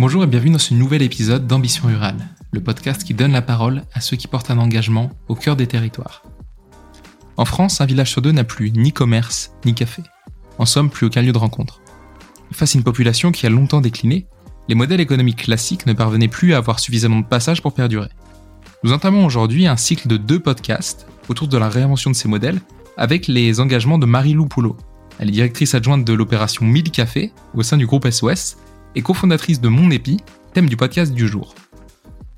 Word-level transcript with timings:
Bonjour 0.00 0.24
et 0.24 0.26
bienvenue 0.26 0.52
dans 0.52 0.58
ce 0.58 0.72
nouvel 0.72 1.02
épisode 1.02 1.46
d'Ambition 1.46 1.86
Rurale, 1.86 2.30
le 2.52 2.62
podcast 2.62 3.04
qui 3.04 3.12
donne 3.12 3.32
la 3.32 3.42
parole 3.42 3.82
à 3.92 4.00
ceux 4.00 4.16
qui 4.16 4.28
portent 4.28 4.50
un 4.50 4.56
engagement 4.56 5.10
au 5.28 5.34
cœur 5.34 5.56
des 5.56 5.66
territoires. 5.66 6.22
En 7.36 7.44
France, 7.44 7.82
un 7.82 7.84
village 7.84 8.10
sur 8.10 8.22
deux 8.22 8.32
n'a 8.32 8.44
plus 8.44 8.70
ni 8.70 8.94
commerce 8.94 9.52
ni 9.66 9.74
café. 9.74 10.02
En 10.56 10.64
somme, 10.64 10.88
plus 10.88 11.08
aucun 11.08 11.20
lieu 11.20 11.32
de 11.32 11.38
rencontre. 11.38 11.82
Face 12.50 12.74
à 12.74 12.78
une 12.78 12.82
population 12.82 13.30
qui 13.30 13.44
a 13.44 13.50
longtemps 13.50 13.82
décliné, 13.82 14.26
les 14.68 14.74
modèles 14.74 15.02
économiques 15.02 15.42
classiques 15.42 15.84
ne 15.84 15.92
parvenaient 15.92 16.28
plus 16.28 16.54
à 16.54 16.56
avoir 16.56 16.80
suffisamment 16.80 17.20
de 17.20 17.26
passages 17.26 17.60
pour 17.60 17.74
perdurer. 17.74 18.08
Nous 18.82 18.94
entamons 18.94 19.26
aujourd'hui 19.26 19.66
un 19.66 19.76
cycle 19.76 20.08
de 20.08 20.16
deux 20.16 20.40
podcasts 20.40 21.06
autour 21.28 21.46
de 21.46 21.58
la 21.58 21.68
réinvention 21.68 22.10
de 22.10 22.16
ces 22.16 22.26
modèles 22.26 22.62
avec 22.96 23.26
les 23.26 23.60
engagements 23.60 23.98
de 23.98 24.06
Marie-Lou 24.06 24.46
Poulot. 24.46 24.78
Elle 25.18 25.28
est 25.28 25.32
directrice 25.32 25.74
adjointe 25.74 26.06
de 26.06 26.14
l'opération 26.14 26.64
1000 26.64 26.90
Café 26.90 27.32
au 27.52 27.62
sein 27.62 27.76
du 27.76 27.84
groupe 27.84 28.08
SOS 28.08 28.56
et 28.94 29.02
cofondatrice 29.02 29.60
de 29.60 29.68
Mon 29.68 29.90
Épi, 29.90 30.18
thème 30.52 30.68
du 30.68 30.76
podcast 30.76 31.12
du 31.12 31.28
jour. 31.28 31.54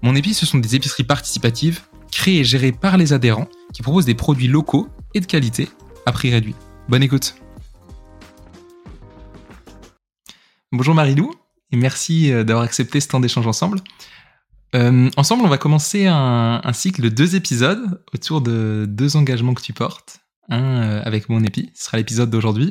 Mon 0.03 0.15
Épi, 0.15 0.35
ce 0.35 0.47
sont 0.47 0.59
des 0.59 0.75
épiceries 0.77 1.05
participatives 1.05 1.81
créées 2.11 2.41
et 2.41 2.45
gérées 2.45 2.73
par 2.73 2.97
les 2.97 3.13
adhérents 3.13 3.49
qui 3.73 3.83
proposent 3.83 4.05
des 4.05 4.15
produits 4.15 4.49
locaux 4.49 4.89
et 5.15 5.21
de 5.21 5.27
qualité 5.27 5.69
à 6.07 6.13
prix 6.13 6.31
réduit. 6.31 6.55
Bonne 6.89 7.03
écoute. 7.03 7.35
Bonjour 10.73 10.95
Marilou 10.95 11.35
et 11.71 11.77
merci 11.77 12.33
euh, 12.33 12.45
d'avoir 12.45 12.65
accepté 12.65 13.01
ce 13.01 13.09
temps 13.09 13.21
d'échange 13.21 13.47
ensemble. 13.47 13.81
Euh, 14.75 15.11
ensemble, 15.17 15.45
on 15.45 15.49
va 15.49 15.59
commencer 15.59 16.07
un, 16.07 16.73
cycle 16.73 17.03
de 17.03 17.09
deux 17.11 17.37
épisodes 17.37 18.03
autour 18.15 18.41
de 18.41 18.87
deux 18.89 19.17
engagements 19.17 19.53
que 19.53 19.63
tu 19.63 19.73
portes. 19.73 20.21
Un 20.49 20.63
euh, 20.63 21.03
avec 21.05 21.29
mon 21.29 21.45
épi, 21.45 21.71
ce 21.75 21.85
sera 21.85 21.99
l'épisode 21.99 22.31
d'aujourd'hui. 22.31 22.71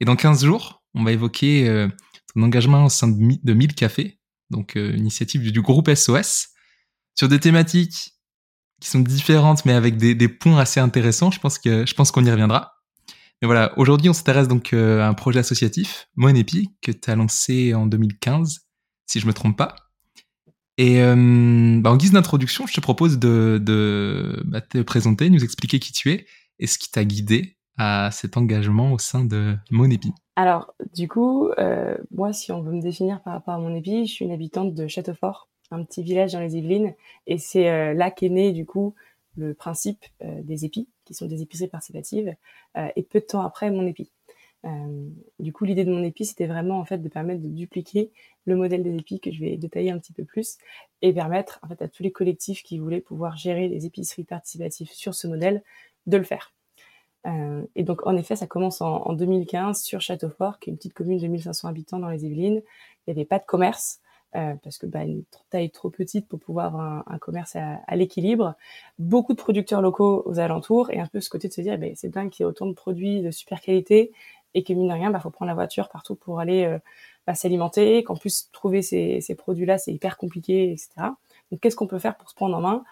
Et 0.00 0.04
dans 0.04 0.14
15 0.14 0.44
jours, 0.44 0.82
on 0.94 1.04
va 1.04 1.12
évoquer 1.12 1.88
ton 2.32 2.42
engagement 2.42 2.84
au 2.84 2.88
sein 2.88 3.08
de, 3.08 3.38
de 3.42 3.52
1000 3.52 3.74
Cafés, 3.74 4.18
donc 4.50 4.76
euh, 4.76 4.94
initiative 4.96 5.50
du, 5.52 5.62
groupe 5.62 5.92
SOS, 5.92 6.48
sur 7.14 7.28
des 7.28 7.40
thématiques 7.40 8.14
qui 8.80 8.88
sont 8.88 9.00
différentes 9.00 9.64
mais 9.64 9.72
avec 9.72 9.96
des, 9.96 10.14
des 10.14 10.28
points 10.28 10.58
assez 10.58 10.80
intéressants. 10.80 11.30
Je 11.30 11.40
pense 11.40 11.58
que 11.58 11.84
je 11.86 11.94
pense 11.94 12.10
qu'on 12.10 12.24
y 12.24 12.30
reviendra. 12.30 12.74
Mais 13.40 13.46
voilà, 13.46 13.72
aujourd'hui 13.78 14.08
on 14.08 14.12
s'intéresse 14.12 14.48
donc 14.48 14.72
euh, 14.72 15.00
à 15.00 15.08
un 15.08 15.14
projet 15.14 15.40
associatif, 15.40 16.08
Monepi, 16.16 16.70
que 16.82 16.92
tu 16.92 17.10
as 17.10 17.16
lancé 17.16 17.74
en 17.74 17.86
2015, 17.86 18.60
si 19.06 19.20
je 19.20 19.26
me 19.26 19.32
trompe 19.32 19.56
pas. 19.56 19.76
Et 20.76 21.02
euh, 21.02 21.80
bah 21.80 21.90
en 21.90 21.96
guise 21.96 22.12
d'introduction, 22.12 22.66
je 22.66 22.74
te 22.74 22.80
propose 22.80 23.18
de, 23.18 23.60
de 23.62 24.42
bah, 24.44 24.60
te 24.60 24.78
présenter, 24.82 25.28
nous 25.28 25.42
expliquer 25.42 25.80
qui 25.80 25.92
tu 25.92 26.10
es 26.12 26.26
et 26.60 26.66
ce 26.66 26.78
qui 26.78 26.90
t'a 26.90 27.04
guidé 27.04 27.57
à 27.78 28.10
cet 28.12 28.36
engagement 28.36 28.92
au 28.92 28.98
sein 28.98 29.24
de 29.24 29.56
Monepi. 29.70 30.12
Alors, 30.36 30.74
du 30.94 31.08
coup, 31.08 31.48
euh, 31.58 31.96
moi, 32.10 32.32
si 32.32 32.52
on 32.52 32.60
veut 32.60 32.72
me 32.72 32.80
définir 32.80 33.20
par 33.22 33.32
rapport 33.32 33.54
à 33.54 33.58
mon 33.58 33.74
épi, 33.74 34.06
je 34.06 34.12
suis 34.12 34.24
une 34.24 34.32
habitante 34.32 34.74
de 34.74 34.86
Châteaufort, 34.86 35.48
un 35.70 35.82
petit 35.84 36.02
village 36.02 36.32
dans 36.32 36.40
les 36.40 36.56
Yvelines, 36.56 36.94
et 37.26 37.38
c'est 37.38 37.68
euh, 37.68 37.94
là 37.94 38.10
qu'est 38.10 38.28
né, 38.28 38.52
du 38.52 38.66
coup, 38.66 38.94
le 39.36 39.54
principe 39.54 40.04
euh, 40.22 40.42
des 40.42 40.64
épis, 40.64 40.88
qui 41.04 41.14
sont 41.14 41.26
des 41.26 41.42
épiceries 41.42 41.68
participatives, 41.68 42.34
et 42.94 43.02
peu 43.02 43.18
de 43.18 43.24
temps 43.24 43.40
après, 43.40 43.70
mon 43.70 43.86
épi. 43.86 44.12
du 45.40 45.52
coup, 45.52 45.64
l'idée 45.64 45.84
de 45.84 45.90
mon 45.90 46.04
épi, 46.04 46.26
c'était 46.26 46.46
vraiment, 46.46 46.78
en 46.78 46.84
fait, 46.84 46.98
de 46.98 47.08
permettre 47.08 47.40
de 47.40 47.48
dupliquer 47.48 48.12
le 48.44 48.54
modèle 48.54 48.82
des 48.82 48.94
épis 48.94 49.18
que 49.18 49.32
je 49.32 49.40
vais 49.40 49.56
détailler 49.56 49.90
un 49.90 49.98
petit 49.98 50.12
peu 50.12 50.24
plus, 50.24 50.58
et 51.02 51.12
permettre, 51.12 51.58
en 51.62 51.68
fait, 51.68 51.80
à 51.82 51.88
tous 51.88 52.02
les 52.02 52.12
collectifs 52.12 52.62
qui 52.62 52.78
voulaient 52.78 53.00
pouvoir 53.00 53.36
gérer 53.36 53.68
des 53.68 53.86
épiceries 53.86 54.24
participatives 54.24 54.90
sur 54.92 55.14
ce 55.14 55.26
modèle, 55.26 55.62
de 56.06 56.16
le 56.16 56.24
faire. 56.24 56.52
Euh, 57.28 57.62
et 57.74 57.84
donc, 57.84 58.06
en 58.06 58.16
effet, 58.16 58.36
ça 58.36 58.46
commence 58.46 58.80
en, 58.80 59.12
2015 59.12 59.82
sur 59.82 60.00
Châteaufort, 60.00 60.58
qui 60.58 60.70
est 60.70 60.72
une 60.72 60.76
petite 60.76 60.94
commune 60.94 61.18
de 61.18 61.26
1500 61.26 61.68
habitants 61.68 61.98
dans 61.98 62.08
les 62.08 62.24
Yvelines. 62.24 62.62
Il 63.06 63.14
n'y 63.14 63.20
avait 63.20 63.26
pas 63.26 63.38
de 63.38 63.44
commerce, 63.44 64.00
euh, 64.36 64.54
parce 64.62 64.78
que 64.78 64.86
bah, 64.86 65.04
une 65.04 65.24
taille 65.50 65.70
trop 65.70 65.90
petite 65.90 66.28
pour 66.28 66.38
pouvoir 66.38 66.66
avoir 66.66 67.04
un, 67.06 67.18
commerce 67.18 67.56
à, 67.56 67.96
l'équilibre. 67.96 68.54
Beaucoup 68.98 69.32
de 69.32 69.38
producteurs 69.38 69.82
locaux 69.82 70.22
aux 70.26 70.38
alentours, 70.38 70.90
et 70.90 71.00
un 71.00 71.06
peu 71.06 71.20
ce 71.20 71.30
côté 71.30 71.48
de 71.48 71.52
se 71.52 71.60
dire, 71.60 71.74
eh 71.74 71.78
ben, 71.78 71.92
c'est 71.96 72.08
dingue 72.08 72.30
qu'il 72.30 72.44
y 72.44 72.46
ait 72.46 72.50
autant 72.50 72.66
de 72.66 72.74
produits 72.74 73.20
de 73.20 73.30
super 73.30 73.60
qualité, 73.60 74.12
et 74.54 74.62
que 74.64 74.72
mine 74.72 74.88
de 74.88 74.92
rien, 74.94 75.10
il 75.10 75.12
bah, 75.12 75.20
faut 75.20 75.30
prendre 75.30 75.48
la 75.48 75.54
voiture 75.54 75.88
partout 75.90 76.14
pour 76.14 76.40
aller 76.40 76.64
euh, 76.64 76.78
bah, 77.26 77.34
s'alimenter, 77.34 78.02
qu'en 78.04 78.16
plus 78.16 78.50
trouver 78.52 78.80
ces, 78.82 79.34
produits-là, 79.36 79.76
c'est 79.76 79.92
hyper 79.92 80.16
compliqué, 80.16 80.72
etc. 80.72 80.88
Donc, 81.50 81.60
qu'est-ce 81.60 81.76
qu'on 81.76 81.86
peut 81.86 81.98
faire 81.98 82.16
pour 82.16 82.30
se 82.30 82.34
prendre 82.34 82.56
en 82.56 82.60
main 82.60 82.84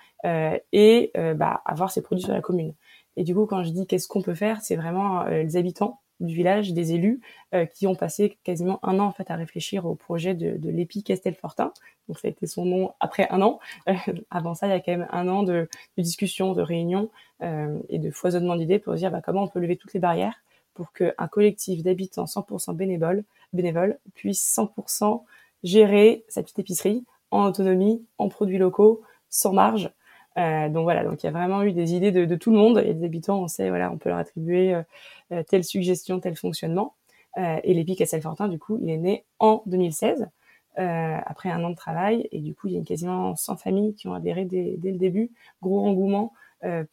et 0.72 1.12
bah, 1.36 1.62
avoir 1.64 1.90
ces 1.90 2.02
produits 2.02 2.24
sur 2.24 2.32
la 2.32 2.40
commune? 2.40 2.74
Et 3.16 3.24
du 3.24 3.34
coup, 3.34 3.46
quand 3.46 3.62
je 3.64 3.70
dis 3.70 3.86
qu'est-ce 3.86 4.08
qu'on 4.08 4.22
peut 4.22 4.34
faire, 4.34 4.60
c'est 4.60 4.76
vraiment 4.76 5.22
euh, 5.22 5.42
les 5.42 5.56
habitants 5.56 6.00
du 6.20 6.34
village, 6.34 6.72
des 6.72 6.94
élus, 6.94 7.20
euh, 7.54 7.66
qui 7.66 7.86
ont 7.86 7.94
passé 7.94 8.38
quasiment 8.42 8.78
un 8.82 8.98
an 9.00 9.04
en 9.04 9.12
fait 9.12 9.30
à 9.30 9.36
réfléchir 9.36 9.84
au 9.84 9.94
projet 9.94 10.34
de, 10.34 10.70
l'épi 10.70 11.02
Castelfortin. 11.02 11.72
Donc 12.08 12.18
ça 12.18 12.28
a 12.28 12.30
été 12.30 12.46
son 12.46 12.64
nom 12.64 12.92
après 13.00 13.26
un 13.30 13.42
an. 13.42 13.58
Euh, 13.88 13.94
avant 14.30 14.54
ça, 14.54 14.66
il 14.66 14.70
y 14.70 14.72
a 14.72 14.80
quand 14.80 14.92
même 14.92 15.08
un 15.10 15.28
an 15.28 15.42
de, 15.42 15.68
de 15.98 16.02
discussions, 16.02 16.52
de 16.52 16.62
réunions 16.62 17.10
et 17.90 17.98
de 17.98 18.10
foisonnement 18.10 18.56
d'idées 18.56 18.78
pour 18.78 18.94
dire 18.94 19.10
bah, 19.10 19.20
comment 19.22 19.42
on 19.42 19.48
peut 19.48 19.60
lever 19.60 19.76
toutes 19.76 19.92
les 19.92 20.00
barrières 20.00 20.42
pour 20.72 20.94
qu'un 20.94 21.28
collectif 21.30 21.82
d'habitants 21.82 22.24
100% 22.24 22.74
bénévoles, 22.74 23.24
bénévoles 23.52 23.98
puisse 24.14 24.42
100% 24.56 25.22
gérer 25.62 26.24
sa 26.28 26.42
petite 26.42 26.58
épicerie 26.58 27.04
en 27.30 27.44
autonomie, 27.44 28.06
en 28.16 28.30
produits 28.30 28.56
locaux, 28.56 29.02
sans 29.28 29.52
marge, 29.52 29.90
euh, 30.38 30.68
donc 30.68 30.84
voilà, 30.84 31.04
donc 31.04 31.22
il 31.22 31.26
y 31.26 31.28
a 31.28 31.32
vraiment 31.32 31.62
eu 31.62 31.72
des 31.72 31.94
idées 31.94 32.12
de, 32.12 32.36
tout 32.36 32.50
le 32.50 32.58
monde. 32.58 32.78
Et 32.84 32.94
des 32.94 33.04
habitants, 33.04 33.42
on 33.42 33.48
sait, 33.48 33.68
voilà, 33.68 33.90
on 33.90 33.98
peut 33.98 34.08
leur 34.08 34.18
attribuer 34.18 34.74
euh, 34.74 34.82
euh 35.32 35.42
telle 35.42 35.64
suggestion, 35.64 36.20
tel 36.20 36.36
fonctionnement. 36.36 36.94
Et 37.64 37.74
l'EPIC 37.74 38.00
à 38.00 38.06
Selfortin, 38.06 38.48
du 38.48 38.58
coup, 38.58 38.78
il 38.80 38.88
est 38.88 38.96
né 38.96 39.26
en 39.40 39.62
2016, 39.66 40.26
euh, 40.78 41.18
après 41.26 41.50
un 41.50 41.62
an 41.64 41.68
de 41.68 41.74
travail. 41.74 42.26
Et 42.32 42.40
du 42.40 42.54
coup, 42.54 42.68
il 42.68 42.74
y 42.74 42.78
a 42.78 42.82
quasiment 42.82 43.36
100 43.36 43.56
familles 43.56 43.94
qui 43.94 44.08
ont 44.08 44.14
adhéré 44.14 44.46
dès, 44.46 44.78
le 44.82 44.96
début. 44.96 45.30
Gros 45.60 45.84
engouement 45.86 46.32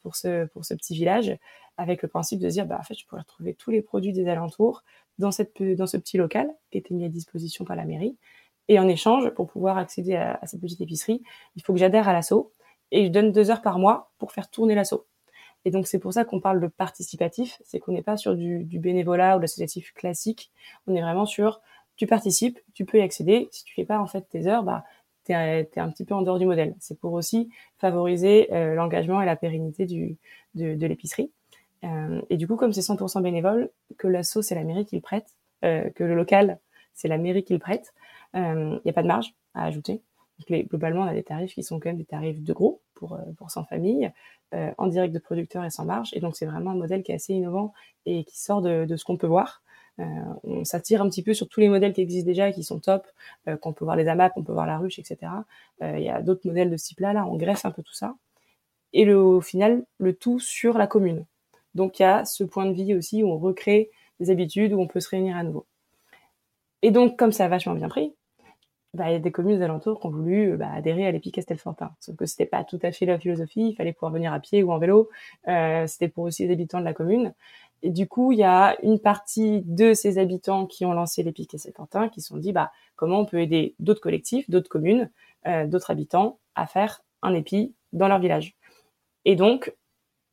pour 0.02 0.16
ce 0.16 0.44
pour 0.48 0.66
ce 0.66 0.74
petit 0.74 0.94
village, 0.94 1.34
avec 1.78 2.02
le 2.02 2.08
principe 2.08 2.40
de 2.40 2.48
dire, 2.48 2.66
bah 2.66 2.76
en 2.78 2.82
fait, 2.82 2.94
je 2.94 3.06
pourrais 3.06 3.22
retrouver 3.22 3.54
tous 3.54 3.70
les 3.70 3.80
produits 3.80 4.12
des 4.12 4.28
alentours 4.28 4.84
dans 5.18 5.30
cette 5.30 5.62
dans 5.62 5.86
ce 5.86 5.96
petit 5.96 6.18
local 6.18 6.50
qui 6.70 6.76
était 6.76 6.92
mis 6.92 7.06
à 7.06 7.08
disposition 7.08 7.64
par 7.64 7.74
la 7.74 7.86
mairie. 7.86 8.18
Et 8.68 8.78
en 8.78 8.86
échange, 8.86 9.30
pour 9.30 9.46
pouvoir 9.46 9.78
accéder 9.78 10.14
à, 10.14 10.38
à 10.42 10.46
cette 10.46 10.60
petite 10.60 10.82
épicerie, 10.82 11.22
il 11.56 11.62
faut 11.62 11.72
que 11.72 11.78
j'adhère 11.78 12.06
à 12.06 12.12
l'assaut 12.12 12.52
et 12.94 13.06
je 13.06 13.10
donne 13.10 13.32
deux 13.32 13.50
heures 13.50 13.60
par 13.60 13.78
mois 13.78 14.12
pour 14.18 14.30
faire 14.32 14.48
tourner 14.48 14.76
l'assaut. 14.76 15.04
Et 15.64 15.70
donc 15.70 15.86
c'est 15.88 15.98
pour 15.98 16.12
ça 16.12 16.24
qu'on 16.24 16.40
parle 16.40 16.60
de 16.60 16.68
participatif, 16.68 17.60
c'est 17.64 17.80
qu'on 17.80 17.92
n'est 17.92 18.02
pas 18.02 18.16
sur 18.16 18.36
du, 18.36 18.64
bénévolat 18.78 19.36
ou 19.36 19.40
l'associatif 19.40 19.92
classique, 19.94 20.52
on 20.86 20.94
est 20.94 21.00
vraiment 21.00 21.26
sur 21.26 21.60
tu 21.96 22.06
participes, 22.06 22.58
tu 22.72 22.84
peux 22.84 22.98
y 22.98 23.00
accéder. 23.00 23.48
Si 23.50 23.64
tu 23.64 23.74
fais 23.74 23.84
pas 23.84 23.98
en 23.98 24.06
fait 24.06 24.22
tes 24.28 24.46
heures, 24.46 24.62
bah 24.62 24.84
t'es 25.24 25.32
es 25.32 25.80
un 25.80 25.90
petit 25.90 26.04
peu 26.04 26.14
en 26.14 26.22
dehors 26.22 26.38
du 26.38 26.46
modèle. 26.46 26.74
C'est 26.80 26.98
pour 26.98 27.12
aussi 27.14 27.50
favoriser 27.78 28.52
euh, 28.52 28.74
l'engagement 28.74 29.22
et 29.22 29.26
la 29.26 29.36
pérennité 29.36 29.86
du, 29.86 30.16
de, 30.54 30.86
l'épicerie. 30.86 31.30
Euh, 31.82 32.20
et 32.30 32.36
du 32.36 32.46
coup, 32.46 32.56
comme 32.56 32.72
c'est 32.72 32.80
100% 32.80 33.22
bénévole, 33.22 33.70
que 33.96 34.06
l'assaut 34.06 34.42
c'est 34.42 34.54
la 34.54 34.64
mairie 34.64 34.84
qui 34.84 34.96
le 34.96 35.02
prête, 35.02 35.28
euh, 35.64 35.88
que 35.90 36.04
le 36.04 36.14
local 36.14 36.58
c'est 36.92 37.08
la 37.08 37.18
mairie 37.18 37.42
qui 37.42 37.54
le 37.54 37.58
prête, 37.58 37.92
il 38.34 38.80
n'y 38.84 38.90
a 38.90 38.92
pas 38.92 39.02
de 39.02 39.08
marge 39.08 39.34
à 39.54 39.64
ajouter. 39.64 40.02
Donc, 40.38 40.68
globalement, 40.68 41.02
on 41.02 41.06
a 41.06 41.14
des 41.14 41.22
tarifs 41.22 41.54
qui 41.54 41.62
sont 41.62 41.78
quand 41.78 41.88
même 41.88 41.98
des 41.98 42.04
tarifs 42.04 42.42
de 42.42 42.52
gros 42.52 42.80
pour, 42.94 43.14
euh, 43.14 43.22
pour 43.36 43.50
100 43.50 43.64
familles, 43.64 44.12
euh, 44.54 44.72
en 44.78 44.86
direct 44.86 45.14
de 45.14 45.18
producteurs 45.18 45.64
et 45.64 45.70
sans 45.70 45.84
marge. 45.84 46.10
Et 46.12 46.20
donc, 46.20 46.36
c'est 46.36 46.46
vraiment 46.46 46.70
un 46.70 46.76
modèle 46.76 47.02
qui 47.02 47.12
est 47.12 47.16
assez 47.16 47.34
innovant 47.34 47.72
et 48.06 48.24
qui 48.24 48.40
sort 48.40 48.62
de, 48.62 48.84
de 48.84 48.96
ce 48.96 49.04
qu'on 49.04 49.16
peut 49.16 49.26
voir. 49.26 49.62
Euh, 50.00 50.04
on 50.42 50.64
s'attire 50.64 51.02
un 51.02 51.08
petit 51.08 51.22
peu 51.22 51.34
sur 51.34 51.48
tous 51.48 51.60
les 51.60 51.68
modèles 51.68 51.92
qui 51.92 52.00
existent 52.00 52.26
déjà 52.26 52.48
et 52.48 52.52
qui 52.52 52.64
sont 52.64 52.80
top, 52.80 53.06
qu'on 53.60 53.72
peut 53.72 53.84
voir 53.84 53.96
les 53.96 54.08
AMAP, 54.08 54.32
on 54.36 54.42
peut 54.42 54.52
voir 54.52 54.66
la 54.66 54.78
ruche, 54.78 54.98
etc. 54.98 55.30
Il 55.82 56.00
y 56.00 56.08
a 56.08 56.20
d'autres 56.20 56.46
modèles 56.46 56.70
de 56.70 56.76
ce 56.76 56.86
type-là, 56.86 57.12
là, 57.12 57.26
on 57.26 57.36
greffe 57.36 57.64
un 57.64 57.70
peu 57.70 57.82
tout 57.82 57.94
ça. 57.94 58.16
Et 58.92 59.04
le, 59.04 59.18
au 59.18 59.40
final, 59.40 59.84
le 59.98 60.14
tout 60.14 60.40
sur 60.40 60.78
la 60.78 60.86
commune. 60.86 61.26
Donc, 61.74 61.98
il 61.98 62.02
y 62.02 62.06
a 62.06 62.24
ce 62.24 62.42
point 62.44 62.66
de 62.66 62.72
vie 62.72 62.94
aussi 62.94 63.22
où 63.22 63.28
on 63.28 63.38
recrée 63.38 63.90
des 64.20 64.30
habitudes, 64.30 64.72
où 64.72 64.80
on 64.80 64.86
peut 64.86 65.00
se 65.00 65.08
réunir 65.08 65.36
à 65.36 65.42
nouveau. 65.42 65.66
Et 66.82 66.90
donc, 66.90 67.16
comme 67.16 67.32
ça 67.32 67.46
a 67.46 67.48
vachement 67.48 67.74
bien 67.74 67.88
pris, 67.88 68.14
bah, 68.94 69.18
des 69.18 69.32
communes 69.32 69.60
alentours 69.60 69.98
qui 70.00 70.06
ont 70.06 70.10
voulu 70.10 70.52
euh, 70.52 70.56
bah, 70.56 70.70
adhérer 70.72 71.04
à 71.06 71.10
l'EPIC 71.10 71.34
Castelfortin. 71.34 71.90
Sauf 71.98 72.14
que 72.14 72.26
c'était 72.26 72.46
pas 72.46 72.62
tout 72.62 72.78
à 72.82 72.92
fait 72.92 73.06
la 73.06 73.18
philosophie, 73.18 73.70
il 73.70 73.74
fallait 73.74 73.92
pouvoir 73.92 74.12
venir 74.12 74.32
à 74.32 74.38
pied 74.38 74.62
ou 74.62 74.70
en 74.70 74.78
vélo, 74.78 75.10
euh, 75.48 75.86
c'était 75.88 76.08
pour 76.08 76.24
aussi 76.24 76.46
les 76.46 76.52
habitants 76.52 76.78
de 76.78 76.84
la 76.84 76.94
commune. 76.94 77.34
Et 77.82 77.90
du 77.90 78.06
coup, 78.06 78.30
il 78.30 78.38
y 78.38 78.44
a 78.44 78.76
une 78.84 79.00
partie 79.00 79.62
de 79.66 79.94
ces 79.94 80.16
habitants 80.18 80.66
qui 80.66 80.86
ont 80.86 80.92
lancé 80.92 81.24
l'EPIC 81.24 81.50
Castelfortin 81.50 82.08
qui 82.08 82.20
se 82.20 82.28
sont 82.28 82.38
dit, 82.38 82.52
bah, 82.52 82.70
comment 82.94 83.18
on 83.18 83.24
peut 83.26 83.40
aider 83.40 83.74
d'autres 83.80 84.00
collectifs, 84.00 84.48
d'autres 84.48 84.70
communes, 84.70 85.10
euh, 85.46 85.66
d'autres 85.66 85.90
habitants 85.90 86.38
à 86.54 86.66
faire 86.66 87.02
un 87.22 87.34
épi 87.34 87.74
dans 87.92 88.06
leur 88.06 88.20
village. 88.20 88.54
Et 89.24 89.34
donc, 89.34 89.74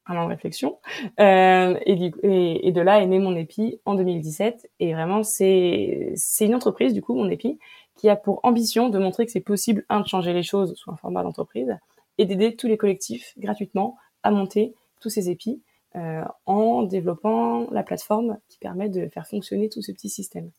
un 0.06 0.18
an 0.18 0.26
de 0.26 0.30
réflexion. 0.30 0.78
Et, 1.18 2.12
et, 2.24 2.72
de 2.72 2.82
là 2.82 3.02
est 3.02 3.08
né 3.08 3.20
mon 3.20 3.36
épi 3.36 3.80
en 3.86 3.96
2017. 3.96 4.70
Et 4.80 4.94
vraiment, 4.94 5.24
c'est 5.24 6.16
une 6.42 6.56
entreprise 6.56 6.94
du 6.94 7.02
coup, 7.02 7.16
mon 7.16 7.30
épi, 7.30 7.60
qui 8.02 8.10
a 8.10 8.16
pour 8.16 8.40
ambition 8.42 8.90
de 8.90 8.98
montrer 8.98 9.28
que 9.28 9.32
c'est 9.32 9.42
possible, 9.42 9.86
un, 9.88 10.00
de 10.00 10.08
changer 10.08 10.34
les 10.34 10.42
choses 10.42 10.74
sous 10.74 10.90
un 10.90 10.96
format 10.96 11.22
d'entreprise, 11.22 11.78
et 12.18 12.26
d'aider 12.26 12.56
tous 12.56 12.66
les 12.66 12.76
collectifs 12.76 13.36
gratuitement 13.38 13.96
à 14.24 14.32
monter 14.32 14.74
tous 15.02 15.12
ces 15.12 15.30
épis 15.30 15.62
euh, 15.96 16.24
en 16.48 16.82
développant 16.82 17.70
la 17.70 17.84
plateforme 17.84 18.40
qui 18.50 18.58
permet 18.58 18.90
de 18.90 19.08
faire 19.10 19.28
fonctionner 19.28 19.70
tous 19.70 19.84
ces 19.84 19.94
petits 19.94 20.10
systèmes. 20.10 20.50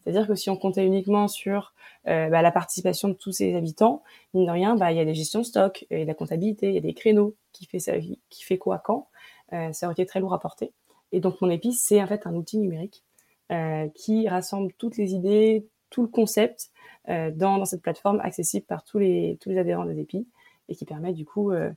C'est-à-dire 0.00 0.26
que 0.26 0.34
si 0.34 0.50
on 0.50 0.56
comptait 0.56 0.84
uniquement 0.84 1.28
sur 1.28 1.72
euh, 2.08 2.28
bah, 2.30 2.42
la 2.42 2.50
participation 2.50 3.06
de 3.06 3.14
tous 3.14 3.30
ces 3.30 3.54
habitants, 3.54 4.02
mine 4.34 4.46
de 4.46 4.50
rien, 4.50 4.74
bah, 4.74 4.90
il 4.90 4.98
y 4.98 5.00
a 5.00 5.04
des 5.04 5.14
gestions 5.14 5.38
de 5.38 5.44
stock, 5.44 5.86
il 5.92 6.00
y 6.00 6.02
a 6.02 6.04
la 6.04 6.14
comptabilité, 6.14 6.66
il 6.66 6.74
y 6.74 6.78
a 6.78 6.80
des 6.80 6.94
créneaux 6.94 7.36
qui 7.52 7.66
fait, 7.66 7.78
ça, 7.78 7.92
qui 8.28 8.42
fait 8.42 8.58
quoi 8.58 8.78
quand. 8.78 9.06
Euh, 9.52 9.72
ça 9.72 9.86
aurait 9.86 9.92
été 9.92 10.04
très 10.04 10.18
lourd 10.18 10.34
à 10.34 10.40
porter. 10.40 10.72
Et 11.12 11.20
donc 11.20 11.40
mon 11.40 11.48
épice, 11.48 11.80
c'est 11.80 12.02
en 12.02 12.08
fait 12.08 12.26
un 12.26 12.34
outil 12.34 12.58
numérique 12.58 13.04
euh, 13.52 13.86
qui 13.94 14.28
rassemble 14.28 14.72
toutes 14.74 14.96
les 14.96 15.14
idées, 15.14 15.68
tout 15.90 16.02
le 16.02 16.08
concept 16.08 16.70
euh, 17.08 17.30
dans, 17.34 17.64
cette 17.64 17.82
plateforme 17.82 18.20
accessible 18.20 18.66
par 18.66 18.84
tous 18.84 18.98
les, 18.98 19.38
tous 19.40 19.48
les 19.50 19.58
adhérents 19.58 19.86
des 19.86 19.98
épis 19.98 20.26
et 20.68 20.74
qui 20.74 20.84
permet 20.84 21.12
du 21.12 21.24
coup 21.24 21.50
euh, 21.50 21.70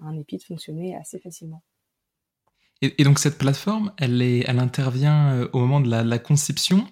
à 0.00 0.06
un 0.06 0.16
épi 0.16 0.36
de 0.36 0.42
fonctionner 0.42 0.96
assez 0.96 1.18
facilement. 1.18 1.62
Et, 2.82 3.04
donc 3.04 3.18
cette 3.18 3.38
plateforme, 3.38 3.92
elle, 3.96 4.44
intervient 4.60 5.32
euh, 5.32 5.48
au 5.52 5.60
moment 5.60 5.80
de 5.80 5.88
la, 5.88 6.18
conception, 6.18 6.86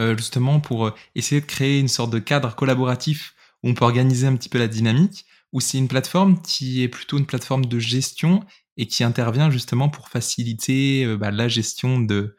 euh, 0.00 0.16
justement 0.16 0.60
pour 0.60 0.92
essayer 1.14 1.40
de 1.40 1.46
créer 1.46 1.78
une 1.78 1.88
sorte 1.88 2.10
de 2.10 2.18
cadre 2.18 2.54
collaboratif 2.54 3.34
où 3.62 3.68
on 3.68 3.74
peut 3.74 3.84
organiser 3.84 4.26
un 4.26 4.36
petit 4.36 4.48
peu 4.48 4.58
la 4.58 4.68
dynamique, 4.68 5.26
ou 5.52 5.60
c'est 5.60 5.78
une 5.78 5.88
plateforme 5.88 6.40
qui 6.40 6.82
est 6.82 6.88
plutôt 6.88 7.18
une 7.18 7.26
plateforme 7.26 7.66
de 7.66 7.78
gestion 7.78 8.40
et 8.76 8.86
qui 8.86 9.04
intervient 9.04 9.50
justement 9.50 9.88
pour 9.88 10.08
faciliter 10.08 11.16
bah, 11.16 11.30
la 11.30 11.48
gestion 11.48 12.00
de, 12.00 12.36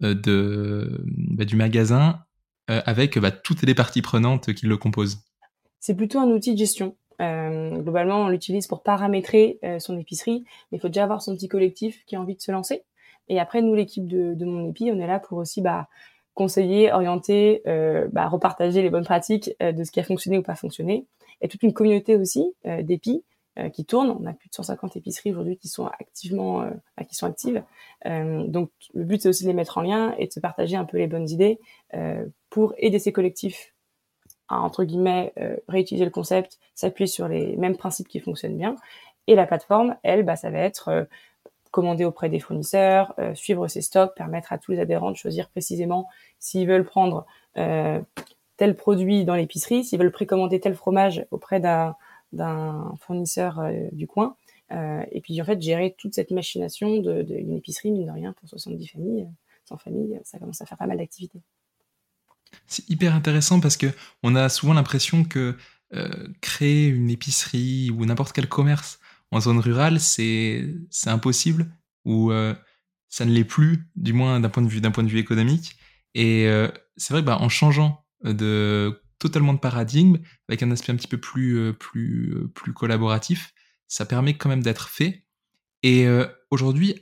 bah, 0.00 0.14
du 1.44 1.56
magasin 1.56 2.22
avec 2.86 3.18
bah, 3.18 3.30
toutes 3.30 3.62
les 3.62 3.74
parties 3.74 4.02
prenantes 4.02 4.52
qui 4.52 4.66
le 4.66 4.76
composent 4.76 5.18
C'est 5.80 5.94
plutôt 5.94 6.18
un 6.18 6.30
outil 6.30 6.52
de 6.52 6.58
gestion. 6.58 6.96
Euh, 7.20 7.78
globalement, 7.78 8.22
on 8.22 8.28
l'utilise 8.28 8.66
pour 8.66 8.82
paramétrer 8.82 9.58
euh, 9.64 9.78
son 9.78 9.98
épicerie, 9.98 10.44
mais 10.70 10.78
il 10.78 10.80
faut 10.80 10.88
déjà 10.88 11.04
avoir 11.04 11.20
son 11.22 11.34
petit 11.34 11.48
collectif 11.48 12.04
qui 12.06 12.16
a 12.16 12.20
envie 12.20 12.36
de 12.36 12.40
se 12.40 12.50
lancer. 12.50 12.84
Et 13.28 13.38
après, 13.38 13.62
nous, 13.62 13.74
l'équipe 13.74 14.06
de, 14.06 14.44
mon 14.44 14.70
épi, 14.70 14.90
on 14.92 14.98
est 14.98 15.06
là 15.06 15.20
pour 15.20 15.38
aussi 15.38 15.60
bah, 15.60 15.88
conseiller, 16.34 16.92
orienter, 16.92 17.62
euh, 17.66 18.08
bah, 18.12 18.26
repartager 18.28 18.82
les 18.82 18.90
bonnes 18.90 19.04
pratiques 19.04 19.50
euh, 19.62 19.72
de 19.72 19.84
ce 19.84 19.90
qui 19.90 20.00
a 20.00 20.02
fonctionné 20.02 20.38
ou 20.38 20.42
pas 20.42 20.56
fonctionné. 20.56 21.06
Et 21.40 21.48
toute 21.48 21.62
une 21.62 21.72
communauté 21.72 22.16
aussi 22.16 22.54
euh, 22.66 22.82
d'épis 22.82 23.22
qui 23.72 23.84
tourne. 23.84 24.16
On 24.20 24.26
a 24.26 24.32
plus 24.32 24.48
de 24.48 24.54
150 24.54 24.96
épiceries 24.96 25.32
aujourd'hui 25.32 25.56
qui 25.56 25.68
sont 25.68 25.86
activement, 25.86 26.70
qui 27.08 27.14
sont 27.14 27.26
actives. 27.26 27.62
donc, 28.04 28.70
le 28.94 29.04
but 29.04 29.20
c'est 29.20 29.28
aussi 29.28 29.42
de 29.42 29.48
les 29.48 29.54
mettre 29.54 29.78
en 29.78 29.82
lien 29.82 30.14
et 30.18 30.28
de 30.28 30.32
se 30.32 30.40
partager 30.40 30.76
un 30.76 30.84
peu 30.84 30.98
les 30.98 31.06
bonnes 31.06 31.28
idées 31.28 31.58
pour 32.48 32.74
aider 32.78 32.98
ces 32.98 33.12
collectifs 33.12 33.74
à, 34.50 34.60
entre 34.60 34.84
guillemets, 34.84 35.32
euh, 35.40 35.56
réutiliser 35.68 36.04
le 36.04 36.10
concept, 36.10 36.58
s'appuyer 36.74 37.06
sur 37.06 37.28
les 37.28 37.56
mêmes 37.56 37.76
principes 37.76 38.08
qui 38.08 38.20
fonctionnent 38.20 38.58
bien. 38.58 38.76
Et 39.26 39.34
la 39.34 39.46
plateforme, 39.46 39.96
elle, 40.02 40.24
bah, 40.24 40.36
ça 40.36 40.50
va 40.50 40.58
être 40.58 40.88
euh, 40.88 41.04
commander 41.70 42.04
auprès 42.04 42.28
des 42.28 42.40
fournisseurs, 42.40 43.14
euh, 43.18 43.34
suivre 43.34 43.68
ses 43.68 43.80
stocks, 43.80 44.14
permettre 44.14 44.52
à 44.52 44.58
tous 44.58 44.72
les 44.72 44.80
adhérents 44.80 45.12
de 45.12 45.16
choisir 45.16 45.48
précisément 45.48 46.08
s'ils 46.38 46.68
veulent 46.68 46.84
prendre 46.84 47.26
tel 48.56 48.76
produit 48.76 49.24
dans 49.24 49.34
l'épicerie, 49.34 49.84
s'ils 49.84 49.98
veulent 49.98 50.12
précommander 50.12 50.60
tel 50.60 50.74
fromage 50.74 51.26
auprès 51.30 51.58
d'un 51.58 51.96
d'un 52.32 52.94
fournisseur 53.00 53.60
du 53.92 54.06
coin. 54.06 54.36
et 54.70 55.20
puis 55.22 55.40
en 55.40 55.44
fait 55.44 55.60
gérer 55.60 55.94
toute 55.98 56.14
cette 56.14 56.30
machination 56.30 56.98
d'une 56.98 57.56
épicerie, 57.56 57.90
mine 57.90 58.06
de 58.06 58.10
rien, 58.10 58.32
pour 58.34 58.48
70 58.48 58.86
familles, 58.86 59.28
sans 59.64 59.76
famille, 59.76 60.20
ça 60.24 60.38
commence 60.38 60.60
à 60.60 60.66
faire 60.66 60.78
pas 60.78 60.86
mal 60.86 60.98
d'activités. 60.98 61.40
C'est 62.66 62.88
hyper 62.90 63.14
intéressant 63.14 63.60
parce 63.60 63.76
que 63.76 63.86
on 64.22 64.34
a 64.34 64.48
souvent 64.48 64.74
l'impression 64.74 65.24
que 65.24 65.56
euh, 65.92 66.28
créer 66.40 66.86
une 66.86 67.10
épicerie 67.10 67.90
ou 67.90 68.04
n'importe 68.04 68.32
quel 68.32 68.48
commerce 68.48 69.00
en 69.32 69.40
zone 69.40 69.58
rurale, 69.58 70.00
c'est 70.00 70.64
impossible 71.06 71.70
ou 72.04 72.32
euh, 72.32 72.54
ça 73.08 73.24
ne 73.24 73.32
l'est 73.32 73.44
plus, 73.44 73.88
du 73.96 74.12
moins 74.12 74.40
d'un 74.40 74.48
point 74.48 74.62
de 74.62 74.68
vue 74.68 74.80
point 74.80 75.04
de 75.04 75.08
vue 75.08 75.18
économique. 75.18 75.76
Et 76.14 76.46
euh, 76.46 76.68
c'est 76.96 77.12
vrai 77.12 77.22
bah, 77.22 77.40
changeant 77.48 78.04
de 78.22 79.00
totalement 79.20 79.52
de 79.52 79.58
paradigme, 79.58 80.16
avec 80.48 80.64
un 80.64 80.70
aspect 80.72 80.90
un 80.90 80.96
petit 80.96 81.06
peu 81.06 81.20
plus 81.20 81.56
euh, 81.56 81.72
plus 81.72 82.32
euh, 82.34 82.48
plus 82.52 82.72
collaboratif, 82.72 83.52
ça 83.86 84.06
permet 84.06 84.34
quand 84.36 84.48
même 84.48 84.62
d'être 84.62 84.88
fait. 84.88 85.24
Et 85.84 86.06
euh, 86.06 86.26
aujourd'hui, 86.50 86.96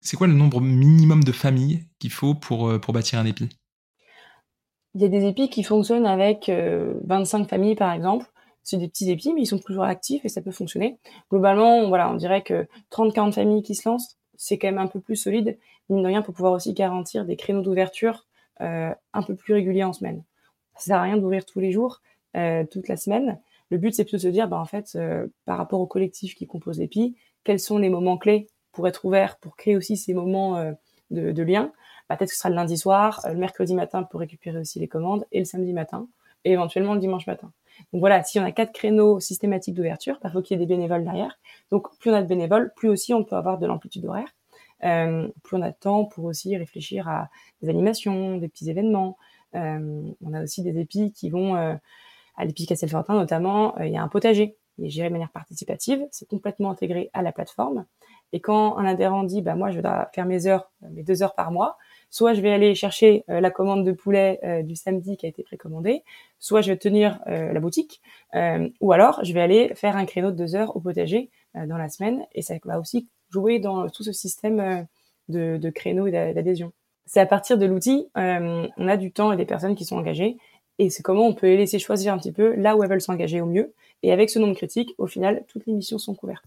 c'est 0.00 0.16
quoi 0.16 0.26
le 0.26 0.32
nombre 0.32 0.62
minimum 0.62 1.22
de 1.22 1.32
familles 1.32 1.84
qu'il 1.98 2.10
faut 2.10 2.34
pour 2.34 2.80
pour 2.80 2.94
bâtir 2.94 3.18
un 3.18 3.26
épi? 3.26 3.48
Il 4.94 5.02
y 5.02 5.04
a 5.04 5.08
des 5.08 5.26
épis 5.26 5.48
qui 5.50 5.62
fonctionnent 5.62 6.06
avec 6.06 6.48
euh, 6.48 6.94
25 7.04 7.48
familles, 7.48 7.76
par 7.76 7.92
exemple. 7.92 8.26
C'est 8.62 8.76
des 8.76 8.88
petits 8.88 9.10
épis, 9.10 9.32
mais 9.32 9.42
ils 9.42 9.46
sont 9.46 9.58
toujours 9.58 9.84
actifs 9.84 10.24
et 10.24 10.28
ça 10.28 10.42
peut 10.42 10.50
fonctionner. 10.50 10.98
Globalement, 11.30 11.88
voilà, 11.88 12.10
on 12.10 12.16
dirait 12.16 12.42
que 12.42 12.66
30-40 12.90 13.32
familles 13.32 13.62
qui 13.62 13.74
se 13.74 13.88
lancent, 13.88 14.18
c'est 14.36 14.58
quand 14.58 14.68
même 14.68 14.78
un 14.78 14.86
peu 14.86 15.00
plus 15.00 15.16
solide, 15.16 15.58
mine 15.88 16.02
de 16.02 16.06
rien, 16.06 16.22
pour 16.22 16.34
pouvoir 16.34 16.52
aussi 16.52 16.74
garantir 16.74 17.24
des 17.24 17.36
créneaux 17.36 17.62
d'ouverture 17.62 18.26
un 18.58 19.22
peu 19.26 19.34
plus 19.34 19.54
réguliers 19.54 19.84
en 19.84 19.94
semaine. 19.94 20.22
Ça 20.80 20.86
sert 20.86 20.96
à 20.96 21.02
rien 21.02 21.18
d'ouvrir 21.18 21.44
tous 21.44 21.60
les 21.60 21.72
jours, 21.72 22.00
euh, 22.36 22.64
toute 22.64 22.88
la 22.88 22.96
semaine. 22.96 23.38
Le 23.70 23.76
but, 23.76 23.94
c'est 23.94 24.04
plutôt 24.04 24.16
de 24.16 24.22
se 24.22 24.28
dire, 24.28 24.48
bah, 24.48 24.58
en 24.58 24.64
fait, 24.64 24.92
euh, 24.96 25.26
par 25.44 25.58
rapport 25.58 25.80
au 25.80 25.86
collectif 25.86 26.34
qui 26.34 26.46
compose 26.46 26.78
l'EPI, 26.78 27.16
quels 27.44 27.60
sont 27.60 27.78
les 27.78 27.90
moments 27.90 28.16
clés 28.16 28.48
pour 28.72 28.88
être 28.88 29.04
ouvert, 29.04 29.36
pour 29.38 29.56
créer 29.56 29.76
aussi 29.76 29.96
ces 29.96 30.14
moments 30.14 30.56
euh, 30.56 30.72
de, 31.10 31.42
lien? 31.42 31.72
Bah, 32.08 32.16
peut-être 32.16 32.30
que 32.30 32.34
ce 32.34 32.38
sera 32.38 32.48
le 32.48 32.54
lundi 32.54 32.78
soir, 32.78 33.20
le 33.28 33.36
mercredi 33.36 33.74
matin 33.74 34.02
pour 34.04 34.20
récupérer 34.20 34.58
aussi 34.58 34.80
les 34.80 34.88
commandes, 34.88 35.26
et 35.32 35.40
le 35.40 35.44
samedi 35.44 35.74
matin, 35.74 36.08
et 36.44 36.52
éventuellement 36.52 36.94
le 36.94 37.00
dimanche 37.00 37.26
matin. 37.26 37.52
Donc 37.92 38.00
voilà, 38.00 38.22
si 38.22 38.40
on 38.40 38.44
a 38.44 38.52
quatre 38.52 38.72
créneaux 38.72 39.20
systématiques 39.20 39.74
d'ouverture, 39.74 40.16
il 40.18 40.22
bah, 40.22 40.30
faut 40.30 40.40
qu'il 40.40 40.58
y 40.58 40.62
ait 40.62 40.66
des 40.66 40.74
bénévoles 40.74 41.04
derrière. 41.04 41.38
Donc 41.70 41.94
plus 41.98 42.10
on 42.10 42.14
a 42.14 42.22
de 42.22 42.26
bénévoles, 42.26 42.72
plus 42.74 42.88
aussi 42.88 43.12
on 43.12 43.22
peut 43.22 43.36
avoir 43.36 43.58
de 43.58 43.66
l'amplitude 43.66 44.06
horaire. 44.06 44.34
Plus 44.80 45.56
on 45.56 45.62
a 45.62 45.70
de 45.70 45.76
temps 45.78 46.06
pour 46.06 46.24
aussi 46.24 46.56
réfléchir 46.56 47.06
à 47.06 47.28
des 47.62 47.68
animations, 47.68 48.38
des 48.38 48.48
petits 48.48 48.70
événements. 48.70 49.18
Euh, 49.54 50.02
on 50.24 50.34
a 50.34 50.42
aussi 50.42 50.62
des 50.62 50.78
épis 50.78 51.12
qui 51.12 51.30
vont 51.30 51.56
euh, 51.56 51.74
à 52.36 52.44
l'épi 52.44 52.66
Castelfortin 52.66 53.14
notamment. 53.14 53.78
Euh, 53.78 53.86
il 53.86 53.92
y 53.92 53.96
a 53.96 54.02
un 54.02 54.08
potager, 54.08 54.56
il 54.78 54.86
est 54.86 54.90
géré 54.90 55.08
de 55.08 55.12
manière 55.12 55.30
participative, 55.30 56.06
c'est 56.10 56.28
complètement 56.28 56.70
intégré 56.70 57.10
à 57.12 57.22
la 57.22 57.32
plateforme. 57.32 57.86
Et 58.32 58.40
quand 58.40 58.78
un 58.78 58.84
adhérent 58.84 59.24
dit 59.24 59.42
bah 59.42 59.56
moi 59.56 59.70
je 59.70 59.80
dois 59.80 60.08
faire 60.14 60.26
mes 60.26 60.46
heures, 60.46 60.70
mes 60.90 61.02
deux 61.02 61.22
heures 61.22 61.34
par 61.34 61.50
mois, 61.50 61.76
soit 62.10 62.34
je 62.34 62.40
vais 62.40 62.50
aller 62.50 62.74
chercher 62.74 63.24
euh, 63.30 63.40
la 63.40 63.50
commande 63.50 63.84
de 63.84 63.92
poulet 63.92 64.38
euh, 64.44 64.62
du 64.62 64.76
samedi 64.76 65.16
qui 65.16 65.26
a 65.26 65.28
été 65.28 65.42
précommandée, 65.42 66.02
soit 66.38 66.60
je 66.60 66.70
vais 66.70 66.76
tenir 66.76 67.20
euh, 67.28 67.52
la 67.52 67.60
boutique, 67.60 68.02
ou 68.80 68.92
alors 68.92 69.24
je 69.24 69.32
vais 69.32 69.40
aller 69.40 69.72
faire 69.74 69.96
un 69.96 70.04
créneau 70.04 70.30
de 70.30 70.36
deux 70.36 70.54
heures 70.54 70.76
au 70.76 70.80
potager 70.80 71.30
dans 71.54 71.76
la 71.76 71.88
semaine, 71.88 72.26
et 72.32 72.42
ça 72.42 72.54
va 72.64 72.78
aussi 72.78 73.08
jouer 73.30 73.58
dans 73.58 73.88
tout 73.88 74.04
ce 74.04 74.12
système 74.12 74.86
de, 75.28 75.56
de 75.56 75.70
créneaux 75.70 76.06
et 76.06 76.12
d'adhésion. 76.12 76.72
C'est 77.06 77.20
à 77.20 77.26
partir 77.26 77.58
de 77.58 77.66
l'outil, 77.66 78.06
on 78.14 78.88
a 78.88 78.96
du 78.96 79.10
temps 79.10 79.32
et 79.32 79.36
des 79.36 79.44
personnes 79.44 79.74
qui 79.74 79.84
sont 79.84 79.96
engagées, 79.96 80.36
et 80.80 80.88
c'est 80.88 81.02
comment 81.02 81.26
on 81.26 81.34
peut 81.34 81.46
les 81.46 81.58
laisser 81.58 81.78
choisir 81.78 82.14
un 82.14 82.18
petit 82.18 82.32
peu 82.32 82.54
là 82.54 82.74
où 82.74 82.82
elles 82.82 82.88
veulent 82.88 83.02
s'engager 83.02 83.42
au 83.42 83.46
mieux. 83.46 83.74
Et 84.02 84.12
avec 84.12 84.30
ce 84.30 84.38
nombre 84.38 84.56
critique, 84.56 84.94
au 84.96 85.06
final, 85.06 85.44
toutes 85.46 85.66
les 85.66 85.74
missions 85.74 85.98
sont 85.98 86.14
couvertes. 86.14 86.46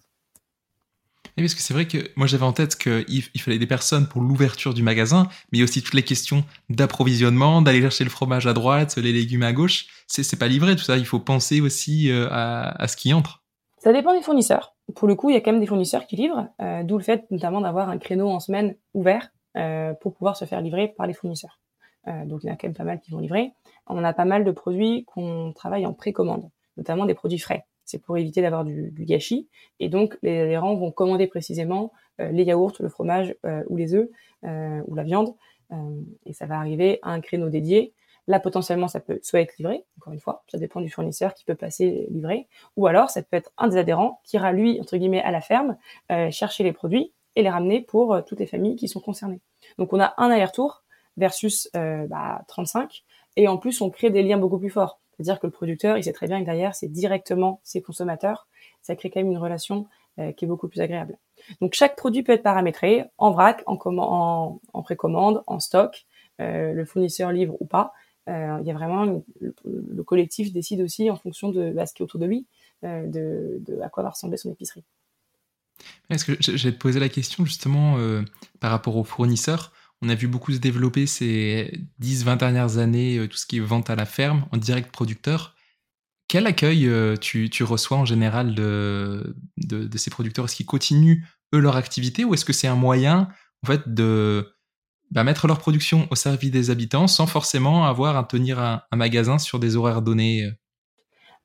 Oui, 1.36 1.44
parce 1.44 1.54
que 1.54 1.62
c'est 1.62 1.74
vrai 1.74 1.86
que 1.86 1.98
moi 2.16 2.26
j'avais 2.26 2.44
en 2.44 2.52
tête 2.52 2.76
qu'il 2.76 3.04
il 3.08 3.40
fallait 3.40 3.58
des 3.58 3.66
personnes 3.66 4.08
pour 4.08 4.22
l'ouverture 4.22 4.74
du 4.74 4.82
magasin, 4.82 5.28
mais 5.50 5.58
il 5.58 5.60
y 5.60 5.62
a 5.62 5.64
aussi 5.64 5.82
toutes 5.82 5.94
les 5.94 6.02
questions 6.02 6.44
d'approvisionnement, 6.68 7.62
d'aller 7.62 7.80
chercher 7.80 8.04
le 8.04 8.10
fromage 8.10 8.46
à 8.48 8.52
droite, 8.52 8.96
les 8.96 9.12
légumes 9.12 9.42
à 9.44 9.52
gauche. 9.52 9.86
C'est 10.08 10.38
pas 10.38 10.48
livré 10.48 10.74
tout 10.74 10.82
ça, 10.82 10.96
il 10.96 11.06
faut 11.06 11.20
penser 11.20 11.60
aussi 11.60 12.10
euh, 12.10 12.28
à, 12.30 12.82
à, 12.82 12.88
ce 12.88 12.96
qui 12.96 13.12
entre. 13.12 13.42
Ça 13.78 13.92
dépend 13.92 14.14
des 14.14 14.22
fournisseurs. 14.22 14.74
Pour 14.94 15.08
le 15.08 15.14
coup, 15.14 15.30
il 15.30 15.34
y 15.34 15.36
a 15.36 15.40
quand 15.40 15.52
même 15.52 15.60
des 15.60 15.66
fournisseurs 15.66 16.06
qui 16.06 16.16
livrent, 16.16 16.48
euh, 16.60 16.82
d'où 16.84 16.98
le 16.98 17.04
fait 17.04 17.24
notamment 17.30 17.60
d'avoir 17.60 17.88
un 17.88 17.98
créneau 17.98 18.28
en 18.28 18.38
semaine 18.38 18.76
ouvert 18.94 19.28
euh, 19.28 19.33
pour 20.00 20.14
pouvoir 20.14 20.36
se 20.36 20.44
faire 20.44 20.60
livrer 20.60 20.88
par 20.88 21.06
les 21.06 21.14
fournisseurs. 21.14 21.60
Euh, 22.08 22.24
donc 22.26 22.42
il 22.42 22.48
y 22.48 22.50
en 22.50 22.54
a 22.54 22.56
quand 22.56 22.68
même 22.68 22.76
pas 22.76 22.84
mal 22.84 23.00
qui 23.00 23.10
vont 23.10 23.18
livrer. 23.18 23.52
On 23.86 24.02
a 24.02 24.12
pas 24.12 24.24
mal 24.24 24.44
de 24.44 24.50
produits 24.50 25.04
qu'on 25.04 25.52
travaille 25.52 25.86
en 25.86 25.92
précommande, 25.92 26.50
notamment 26.76 27.06
des 27.06 27.14
produits 27.14 27.38
frais 27.38 27.64
c'est 27.84 27.98
pour 27.98 28.16
éviter 28.16 28.42
d'avoir 28.42 28.64
du, 28.64 28.92
gâchis. 29.00 29.48
Et 29.78 29.88
donc, 29.88 30.16
les 30.22 30.40
adhérents 30.40 30.74
vont 30.74 30.90
commander 30.90 31.26
précisément 31.26 31.92
euh, 32.20 32.30
les 32.30 32.44
yaourts, 32.44 32.74
le 32.80 32.88
fromage 32.88 33.34
euh, 33.44 33.62
ou 33.68 33.76
les 33.76 33.94
œufs 33.94 34.08
euh, 34.44 34.82
ou 34.86 34.94
la 34.94 35.02
viande. 35.02 35.34
Euh, 35.72 36.00
et 36.26 36.32
ça 36.32 36.46
va 36.46 36.58
arriver 36.58 36.98
à 37.02 37.10
un 37.10 37.20
créneau 37.20 37.50
dédié. 37.50 37.92
Là, 38.26 38.40
potentiellement, 38.40 38.88
ça 38.88 39.00
peut 39.00 39.18
soit 39.22 39.40
être 39.40 39.58
livré, 39.58 39.84
encore 39.98 40.14
une 40.14 40.18
fois, 40.18 40.44
ça 40.48 40.56
dépend 40.56 40.80
du 40.80 40.88
fournisseur 40.88 41.34
qui 41.34 41.44
peut 41.44 41.54
passer 41.54 42.06
livré, 42.10 42.48
ou 42.74 42.86
alors 42.86 43.10
ça 43.10 43.22
peut 43.22 43.36
être 43.36 43.52
un 43.58 43.68
des 43.68 43.76
adhérents 43.76 44.22
qui 44.24 44.36
ira, 44.36 44.50
lui, 44.52 44.80
entre 44.80 44.96
guillemets, 44.96 45.20
à 45.20 45.30
la 45.30 45.42
ferme, 45.42 45.76
euh, 46.10 46.30
chercher 46.30 46.64
les 46.64 46.72
produits 46.72 47.12
et 47.36 47.42
les 47.42 47.50
ramener 47.50 47.80
pour 47.80 48.24
toutes 48.26 48.40
les 48.40 48.46
familles 48.46 48.76
qui 48.76 48.88
sont 48.88 49.00
concernées. 49.00 49.40
Donc, 49.78 49.92
on 49.92 50.00
a 50.00 50.14
un 50.18 50.30
aller-retour 50.30 50.84
versus 51.16 51.68
bah, 51.72 52.42
35, 52.48 53.04
et 53.36 53.48
en 53.48 53.58
plus, 53.58 53.80
on 53.80 53.90
crée 53.90 54.10
des 54.10 54.22
liens 54.22 54.38
beaucoup 54.38 54.58
plus 54.58 54.70
forts. 54.70 55.00
C'est-à-dire 55.16 55.40
que 55.40 55.46
le 55.46 55.52
producteur, 55.52 55.96
il 55.96 56.04
sait 56.04 56.12
très 56.12 56.26
bien 56.26 56.40
que 56.40 56.44
derrière, 56.44 56.74
c'est 56.74 56.88
directement 56.88 57.60
ses 57.62 57.82
consommateurs. 57.82 58.48
Ça 58.82 58.96
crée 58.96 59.10
quand 59.10 59.20
même 59.20 59.30
une 59.30 59.38
relation 59.38 59.86
euh, 60.18 60.32
qui 60.32 60.44
est 60.44 60.48
beaucoup 60.48 60.68
plus 60.68 60.80
agréable. 60.80 61.18
Donc 61.60 61.74
chaque 61.74 61.96
produit 61.96 62.22
peut 62.22 62.32
être 62.32 62.42
paramétré 62.42 63.04
en 63.18 63.30
vrac, 63.30 63.62
en, 63.66 63.78
en, 64.72 64.82
précommande, 64.82 65.42
en 65.46 65.60
stock, 65.60 66.06
euh, 66.40 66.72
le 66.72 66.84
fournisseur 66.84 67.32
livre 67.32 67.56
ou 67.60 67.66
pas. 67.66 67.92
Euh, 68.28 68.58
il 68.62 68.66
y 68.66 68.70
a 68.70 68.74
vraiment 68.74 69.04
le, 69.04 69.22
le, 69.64 70.02
collectif 70.02 70.52
décide 70.52 70.80
aussi 70.80 71.10
en 71.10 71.16
fonction 71.16 71.50
de 71.50 71.70
bah, 71.70 71.84
ce 71.84 71.92
qui 71.92 72.02
est 72.02 72.04
autour 72.04 72.20
de 72.20 72.26
lui, 72.26 72.46
euh, 72.84 73.06
de, 73.06 73.58
de, 73.60 73.80
à 73.82 73.90
quoi 73.90 74.02
va 74.02 74.10
ressembler 74.10 74.38
son 74.38 74.50
épicerie. 74.50 74.84
Est-ce 76.10 76.24
que 76.24 76.32
te 76.32 76.68
poser 76.70 77.00
la 77.00 77.08
question 77.08 77.44
justement 77.44 77.96
euh, 77.98 78.22
par 78.60 78.70
rapport 78.70 78.96
aux 78.96 79.04
fournisseurs. 79.04 79.72
On 80.02 80.08
a 80.08 80.14
vu 80.14 80.26
beaucoup 80.26 80.52
se 80.52 80.58
développer 80.58 81.06
ces 81.06 81.80
10-20 82.02 82.36
dernières 82.36 82.78
années, 82.78 83.26
tout 83.30 83.36
ce 83.36 83.46
qui 83.46 83.56
est 83.56 83.60
vente 83.60 83.88
à 83.88 83.96
la 83.96 84.04
ferme, 84.04 84.46
en 84.52 84.58
direct 84.58 84.90
producteur. 84.90 85.54
Quel 86.28 86.46
accueil 86.46 86.90
tu, 87.20 87.64
reçois 87.64 87.98
en 87.98 88.04
général 88.04 88.54
de, 88.54 89.34
de, 89.56 89.98
ces 89.98 90.10
producteurs? 90.10 90.44
Est-ce 90.44 90.56
qu'ils 90.56 90.66
continuent, 90.66 91.22
eux, 91.54 91.58
leur 91.58 91.76
activité 91.76 92.24
ou 92.24 92.34
est-ce 92.34 92.44
que 92.44 92.52
c'est 92.52 92.66
un 92.66 92.74
moyen, 92.74 93.28
en 93.62 93.66
fait, 93.66 93.94
de 93.94 94.52
bah, 95.10 95.24
mettre 95.24 95.46
leur 95.46 95.58
production 95.58 96.06
au 96.10 96.16
service 96.16 96.50
des 96.50 96.70
habitants 96.70 97.06
sans 97.06 97.26
forcément 97.26 97.86
avoir 97.86 98.16
à 98.16 98.24
tenir 98.24 98.58
un, 98.58 98.82
magasin 98.94 99.38
sur 99.38 99.58
des 99.58 99.76
horaires 99.76 100.02
donnés? 100.02 100.50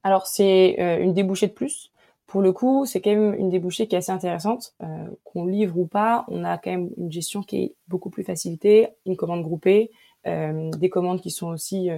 Alors, 0.04 0.28
c'est 0.28 0.76
une 1.02 1.14
débouchée 1.14 1.48
de 1.48 1.54
plus 1.54 1.89
pour 2.30 2.42
le 2.44 2.54
coup, 2.54 2.86
c'est 2.86 3.02
quand 3.02 3.10
même 3.10 3.34
une 3.34 3.50
débouchée 3.50 3.88
qui 3.88 3.96
est 3.96 3.98
assez 3.98 4.12
intéressante. 4.12 4.76
Euh, 4.84 5.08
qu'on 5.24 5.48
livre 5.48 5.78
ou 5.80 5.88
pas, 5.88 6.26
on 6.28 6.44
a 6.44 6.60
quand 6.60 6.70
même 6.70 6.92
une 6.96 7.12
gestion 7.12 7.42
qui 7.42 7.58
est 7.58 7.76
beaucoup 7.88 8.12
plus 8.12 8.24
facilitée, 8.24 8.90
une 9.08 9.18
commande 9.18 9.42
groupée, 9.42 9.90
euh, 10.28 10.70
des 10.78 10.90
commandes 10.90 11.22
qui 11.22 11.32
sont 11.32 11.48
aussi 11.48 11.90
euh, 11.90 11.98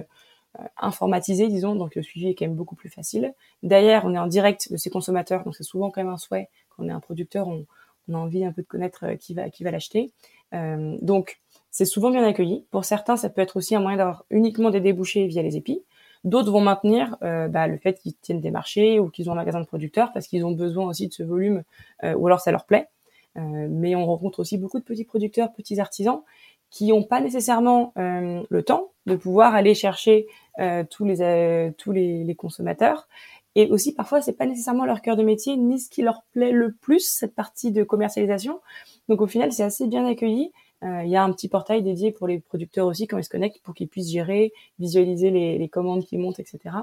informatisées, 0.78 1.48
disons, 1.48 1.76
donc 1.76 1.94
le 1.94 2.02
suivi 2.02 2.28
est 2.28 2.34
quand 2.34 2.46
même 2.46 2.56
beaucoup 2.56 2.74
plus 2.74 2.88
facile. 2.88 3.34
D'ailleurs, 3.62 4.06
on 4.06 4.14
est 4.14 4.18
en 4.18 4.26
direct 4.26 4.72
de 4.72 4.78
ces 4.78 4.88
consommateurs, 4.88 5.44
donc 5.44 5.54
c'est 5.54 5.64
souvent 5.64 5.90
quand 5.90 6.02
même 6.02 6.12
un 6.12 6.16
souhait. 6.16 6.48
Quand 6.70 6.84
on 6.84 6.88
est 6.88 6.92
un 6.92 7.00
producteur, 7.00 7.46
on, 7.46 7.66
on 8.08 8.14
a 8.14 8.16
envie 8.16 8.46
un 8.46 8.52
peu 8.52 8.62
de 8.62 8.66
connaître 8.66 9.12
qui 9.20 9.34
va, 9.34 9.50
qui 9.50 9.64
va 9.64 9.70
l'acheter. 9.70 10.12
donc, 10.52 11.40
c'est 11.70 11.86
souvent 11.86 12.10
bien 12.10 12.22
accueilli. 12.24 12.66
Pour 12.70 12.84
certains, 12.84 13.16
ça 13.16 13.30
peut 13.30 13.40
être 13.40 13.56
aussi 13.56 13.74
un 13.74 13.80
moyen 13.80 13.96
d'avoir 13.96 14.24
uniquement 14.28 14.68
des 14.68 14.80
débouchés 14.80 15.26
via 15.26 15.42
les 15.42 15.56
épis. 15.56 15.82
D'autres 16.24 16.52
vont 16.52 16.60
maintenir 16.60 17.16
euh, 17.22 17.48
bah, 17.48 17.66
le 17.66 17.76
fait 17.78 17.98
qu'ils 17.98 18.14
tiennent 18.14 18.40
des 18.40 18.50
marchés 18.50 19.00
ou 19.00 19.08
qu'ils 19.08 19.28
ont 19.28 19.32
un 19.32 19.36
magasin 19.36 19.60
de 19.60 19.66
producteurs 19.66 20.12
parce 20.12 20.28
qu'ils 20.28 20.44
ont 20.44 20.52
besoin 20.52 20.86
aussi 20.86 21.08
de 21.08 21.12
ce 21.12 21.22
volume 21.22 21.64
euh, 22.04 22.14
ou 22.14 22.26
alors 22.26 22.40
ça 22.40 22.52
leur 22.52 22.64
plaît. 22.64 22.88
Euh, 23.36 23.66
mais 23.68 23.96
on 23.96 24.06
rencontre 24.06 24.40
aussi 24.40 24.58
beaucoup 24.58 24.78
de 24.78 24.84
petits 24.84 25.04
producteurs, 25.04 25.52
petits 25.52 25.80
artisans 25.80 26.22
qui 26.70 26.88
n'ont 26.88 27.02
pas 27.02 27.20
nécessairement 27.20 27.92
le 27.96 28.60
temps 28.62 28.92
de 29.04 29.14
pouvoir 29.14 29.54
aller 29.54 29.74
chercher 29.74 30.26
tous 30.88 31.04
les 31.04 31.72
tous 31.76 31.92
les, 31.92 32.24
les, 32.24 32.34
consommateurs 32.34 33.08
et 33.54 33.66
aussi 33.66 33.92
parfois 33.92 34.22
c'est 34.22 34.32
pas 34.32 34.46
nécessairement 34.46 34.86
leur 34.86 35.02
cœur 35.02 35.16
de 35.16 35.22
métier 35.22 35.58
ni 35.58 35.78
ce 35.78 35.90
qui 35.90 36.00
leur 36.00 36.22
plaît 36.32 36.50
le 36.50 36.72
plus 36.72 37.06
cette 37.06 37.34
partie 37.34 37.72
de 37.72 37.82
commercialisation 37.82 38.60
donc 39.10 39.20
au 39.20 39.26
final 39.26 39.52
c'est 39.52 39.64
assez 39.64 39.86
bien 39.86 40.06
accueilli 40.06 40.50
euh, 40.50 40.71
il 40.82 41.08
y 41.08 41.16
a 41.16 41.22
un 41.22 41.32
petit 41.32 41.48
portail 41.48 41.82
dédié 41.82 42.10
pour 42.10 42.26
les 42.26 42.40
producteurs 42.40 42.86
aussi 42.86 43.06
quand 43.06 43.18
ils 43.18 43.24
se 43.24 43.28
connectent 43.28 43.62
pour 43.62 43.74
qu'ils 43.74 43.88
puissent 43.88 44.10
gérer, 44.10 44.52
visualiser 44.78 45.30
les, 45.30 45.68
commandes 45.68 46.04
qui 46.04 46.18
montent, 46.18 46.40
etc. 46.40 46.74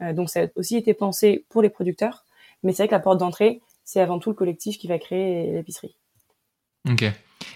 Euh, 0.00 0.12
donc 0.12 0.30
ça 0.30 0.42
a 0.42 0.46
aussi 0.56 0.76
été 0.76 0.94
pensé 0.94 1.44
pour 1.48 1.62
les 1.62 1.70
producteurs, 1.70 2.24
mais 2.62 2.72
c'est 2.72 2.84
vrai 2.84 2.88
que 2.88 2.94
la 2.94 3.00
porte 3.00 3.18
d'entrée, 3.18 3.60
c'est 3.84 4.00
avant 4.00 4.18
tout 4.18 4.30
le 4.30 4.36
collectif 4.36 4.78
qui 4.78 4.86
va 4.88 4.98
créer 4.98 5.52
l'épicerie. 5.52 5.96
Ok. 6.88 7.04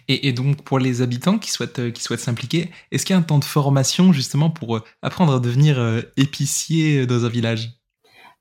Et, 0.08 0.32
donc 0.32 0.62
pour 0.62 0.78
les 0.78 1.02
habitants 1.02 1.38
qui 1.38 1.50
souhaitent 1.50 1.78
euh, 1.78 1.90
qui 1.90 2.02
souhaitent 2.02 2.20
s'impliquer, 2.20 2.70
est-ce 2.92 3.04
qu'il 3.04 3.14
y 3.14 3.16
a 3.16 3.20
un 3.20 3.24
temps 3.24 3.38
de 3.38 3.44
formation 3.44 4.12
justement 4.12 4.50
pour 4.50 4.80
apprendre 5.02 5.34
à 5.34 5.40
devenir 5.40 6.04
épicier 6.16 7.06
dans 7.06 7.24
un 7.24 7.28
village? 7.28 7.70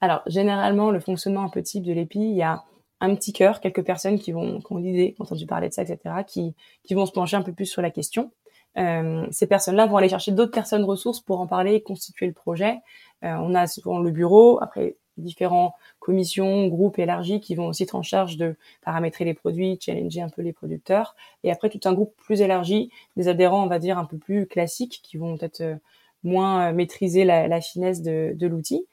Alors 0.02 0.22
généralement 0.28 0.92
le 0.92 1.00
fonctionnement 1.00 1.44
un 1.44 1.50
peu 1.50 1.64
type 1.64 1.84
de 1.84 1.94
l'épi, 1.94 2.20
il 2.20 2.36
y 2.36 2.44
a 2.44 2.64
un 3.02 3.16
petit 3.16 3.34
cœur, 3.34 3.60
quelques 3.60 3.84
personnes 3.84 4.20
qui 4.20 4.32
vont 4.32 4.62
qui 4.62 4.74
ont 4.74 4.78
l'idée, 4.78 5.16
entendu 5.20 5.46
parler 5.46 5.70
de 5.70 5.74
ça, 5.74 5.84
etc., 5.84 6.24
qui, 6.26 6.56
qui 6.84 6.94
vont 6.94 7.06
se 7.06 7.12
pencher 7.12 7.36
un 7.36 7.42
peu 7.42 7.54
plus 7.54 7.66
sur 7.66 7.82
la 7.82 7.92
question. 7.92 8.32
Euh, 8.78 9.26
ces 9.32 9.48
personnes-là 9.48 9.86
vont 9.86 9.98
aller 9.98 10.10
chercher 10.10 10.32
d'autres 10.32 10.52
personnes 10.52 10.84
ressources 10.84 11.22
pour 11.22 11.40
en 11.40 11.48
parler 11.48 11.76
et 11.76 11.82
constituer 11.82 12.28
le 12.28 12.34
projet. 12.34 12.80
Euh, 13.24 13.36
on 13.40 13.56
a 13.56 13.68
souvent 13.68 14.00
le 14.00 14.12
bureau, 14.12 14.62
après 14.62 14.98
différents 15.18 15.74
commissions, 16.00 16.68
groupes 16.68 17.00
élargis 17.00 17.40
qui 17.40 17.56
vont 17.56 17.68
aussi 17.68 17.84
être 17.84 17.96
en 17.96 18.04
charge 18.04 18.36
de 18.36 18.58
paramétrer 18.82 19.24
les 19.24 19.34
produits, 19.34 19.78
challenger 19.80 20.22
un 20.22 20.28
peu 20.28 20.42
les 20.42 20.52
producteurs. 20.52 21.16
Et 21.44 21.52
après, 21.52 21.70
tout 21.70 21.80
un 21.86 21.94
groupe 21.94 22.14
plus 22.18 22.42
élargi, 22.42 22.92
des 23.16 23.30
adhérents, 23.30 23.64
on 23.64 23.68
va 23.68 23.80
dire, 23.80 23.98
un 23.98 24.04
peu 24.04 24.18
plus 24.18 24.46
classiques, 24.46 25.00
qui 25.04 25.16
vont 25.16 25.38
peut-être 25.38 25.62
euh, 25.62 25.76
moins 26.24 26.74
maîtriser 26.74 27.24
la, 27.24 27.62
finesse 27.62 28.02
de, 28.02 28.34
de 28.36 28.48
l'outil. 28.48 28.88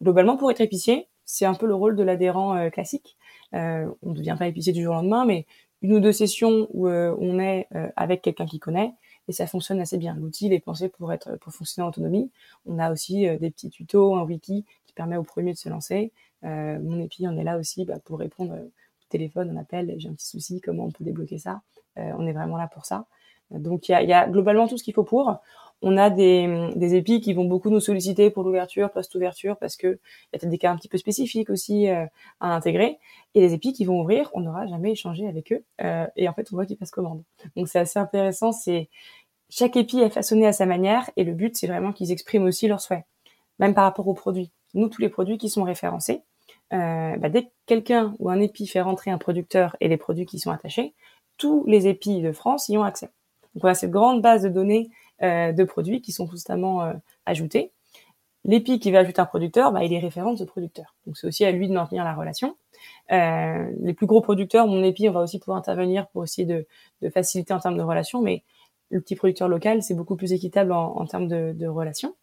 globalement, 0.00 0.36
pour 0.36 0.48
être 0.50 0.60
épicier, 0.60 1.08
c'est 1.26 1.44
un 1.44 1.54
peu 1.54 1.66
le 1.66 1.74
rôle 1.74 1.96
de 1.96 2.02
l'adhérent 2.02 2.56
euh, 2.56 2.70
classique. 2.70 3.18
Euh, 3.52 3.90
on 4.02 4.10
ne 4.10 4.16
devient 4.16 4.36
pas 4.38 4.46
épicier 4.46 4.72
du 4.72 4.82
jour 4.82 4.92
au 4.94 4.96
lendemain, 4.96 5.26
mais 5.26 5.44
une 5.82 5.92
ou 5.92 6.00
deux 6.00 6.12
sessions 6.12 6.68
où 6.72 6.88
euh, 6.88 7.14
on 7.20 7.38
est 7.38 7.68
avec 7.96 8.22
quelqu'un 8.22 8.46
qui 8.46 8.58
connaît 8.58 8.94
et 9.28 9.32
ça 9.32 9.46
fonctionne 9.46 9.80
assez 9.80 9.98
bien. 9.98 10.14
L'outil 10.14 10.52
est 10.52 10.60
pensé 10.60 10.88
pour 10.88 11.12
être 11.12 11.36
pour 11.36 11.52
fonctionner 11.52 11.84
en 11.84 11.88
autonomie. 11.90 12.30
On 12.64 12.78
a 12.78 12.90
aussi 12.90 13.26
des 13.38 13.50
petits 13.50 13.70
tutos, 13.70 14.14
un 14.14 14.22
wiki 14.22 14.64
qui 14.86 14.94
permet 14.94 15.16
au 15.16 15.24
premier 15.24 15.52
de 15.52 15.58
se 15.58 15.68
lancer. 15.68 16.12
mon 16.42 17.00
épi, 17.00 17.26
on 17.28 17.36
est 17.36 17.44
là 17.44 17.58
aussi 17.58 17.84
bah, 17.84 17.98
pour 18.04 18.20
répondre 18.20 18.54
au 18.54 18.70
téléphone, 19.08 19.50
on 19.52 19.60
appelle, 19.60 19.94
j'ai 19.98 20.08
un 20.08 20.14
petit 20.14 20.28
souci, 20.28 20.60
comment 20.60 20.84
on 20.84 20.90
peut 20.90 21.04
débloquer 21.04 21.38
ça? 21.38 21.60
on 21.96 22.26
est 22.26 22.32
vraiment 22.32 22.56
là 22.56 22.68
pour 22.68 22.86
ça. 22.86 23.06
Donc 23.50 23.88
il 23.88 23.92
y 23.92 23.94
a, 23.94 24.02
y 24.02 24.12
a, 24.12 24.28
globalement 24.28 24.68
tout 24.68 24.78
ce 24.78 24.84
qu'il 24.84 24.94
faut 24.94 25.04
pour. 25.04 25.36
On 25.82 25.98
a 25.98 26.08
des, 26.10 26.94
épis 26.94 27.20
qui 27.20 27.34
vont 27.34 27.44
beaucoup 27.44 27.70
nous 27.70 27.80
solliciter 27.80 28.30
pour 28.30 28.42
l'ouverture, 28.44 28.90
post-ouverture, 28.90 29.56
parce 29.58 29.76
que 29.76 29.86
il 29.86 29.90
y 30.32 30.36
a 30.36 30.38
peut-être 30.38 30.50
des 30.50 30.58
cas 30.58 30.70
un 30.70 30.76
petit 30.76 30.88
peu 30.88 30.98
spécifiques 30.98 31.50
aussi 31.50 31.88
euh, 31.88 32.06
à 32.40 32.54
intégrer. 32.54 32.98
Et 33.34 33.40
les 33.40 33.52
épis 33.52 33.72
qui 33.72 33.84
vont 33.84 34.00
ouvrir, 34.00 34.30
on 34.32 34.40
n'aura 34.40 34.66
jamais 34.66 34.92
échangé 34.92 35.28
avec 35.28 35.52
eux. 35.52 35.64
Euh, 35.82 36.06
et 36.16 36.28
en 36.28 36.32
fait, 36.32 36.48
on 36.52 36.56
voit 36.56 36.66
qu'ils 36.66 36.78
passent 36.78 36.90
commande. 36.90 37.22
Donc 37.56 37.68
c'est 37.68 37.78
assez 37.78 37.98
intéressant. 37.98 38.52
C'est 38.52 38.88
chaque 39.50 39.76
épi 39.76 40.00
est 40.00 40.10
façonné 40.10 40.46
à 40.46 40.52
sa 40.52 40.66
manière, 40.66 41.10
et 41.16 41.24
le 41.24 41.32
but 41.32 41.56
c'est 41.56 41.66
vraiment 41.66 41.92
qu'ils 41.92 42.10
expriment 42.10 42.44
aussi 42.44 42.68
leurs 42.68 42.80
souhaits, 42.80 43.04
même 43.58 43.74
par 43.74 43.84
rapport 43.84 44.08
aux 44.08 44.14
produits. 44.14 44.50
Nous, 44.74 44.88
tous 44.88 45.00
les 45.00 45.08
produits 45.08 45.38
qui 45.38 45.48
sont 45.48 45.62
référencés, 45.62 46.22
euh, 46.72 47.16
bah, 47.16 47.28
dès 47.28 47.44
que 47.44 47.50
quelqu'un 47.66 48.14
ou 48.18 48.28
un 48.30 48.40
épi 48.40 48.66
fait 48.66 48.80
rentrer 48.80 49.10
un 49.10 49.18
producteur 49.18 49.76
et 49.80 49.88
les 49.88 49.96
produits 49.96 50.26
qui 50.26 50.38
sont 50.38 50.50
attachés, 50.50 50.94
tous 51.36 51.64
les 51.66 51.86
épis 51.86 52.20
de 52.20 52.32
France 52.32 52.68
y 52.68 52.76
ont 52.76 52.82
accès. 52.82 53.10
Donc 53.54 53.64
on 53.64 53.68
a 53.68 53.74
cette 53.74 53.90
grande 53.90 54.20
base 54.20 54.42
de 54.42 54.48
données 54.48 54.90
de 55.22 55.64
produits 55.64 56.00
qui 56.00 56.12
sont 56.12 56.26
constamment 56.26 56.82
euh, 56.82 56.92
ajoutés. 57.24 57.72
L'épi 58.44 58.78
qui 58.78 58.92
va 58.92 59.00
ajouter 59.00 59.20
un 59.20 59.26
producteur, 59.26 59.72
bah, 59.72 59.82
il 59.82 59.92
est 59.92 59.98
référent 59.98 60.32
de 60.32 60.38
ce 60.38 60.44
producteur. 60.44 60.94
Donc 61.06 61.16
c'est 61.16 61.26
aussi 61.26 61.44
à 61.44 61.50
lui 61.50 61.68
de 61.68 61.74
maintenir 61.74 62.04
la 62.04 62.14
relation. 62.14 62.56
Euh, 63.10 63.70
les 63.80 63.92
plus 63.92 64.06
gros 64.06 64.20
producteurs, 64.20 64.68
mon 64.68 64.84
épi, 64.84 65.08
on 65.08 65.12
va 65.12 65.20
aussi 65.20 65.38
pouvoir 65.40 65.58
intervenir 65.58 66.06
pour 66.08 66.22
essayer 66.22 66.46
de, 66.46 67.10
faciliter 67.10 67.52
en 67.52 67.58
termes 67.58 67.76
de 67.76 67.82
relations, 67.82 68.22
mais 68.22 68.44
le 68.90 69.00
petit 69.00 69.16
producteur 69.16 69.48
local, 69.48 69.82
c'est 69.82 69.94
beaucoup 69.94 70.14
plus 70.14 70.32
équitable 70.32 70.72
en, 70.72 71.04
termes 71.06 71.26
de, 71.26 71.66
relations. 71.66 72.14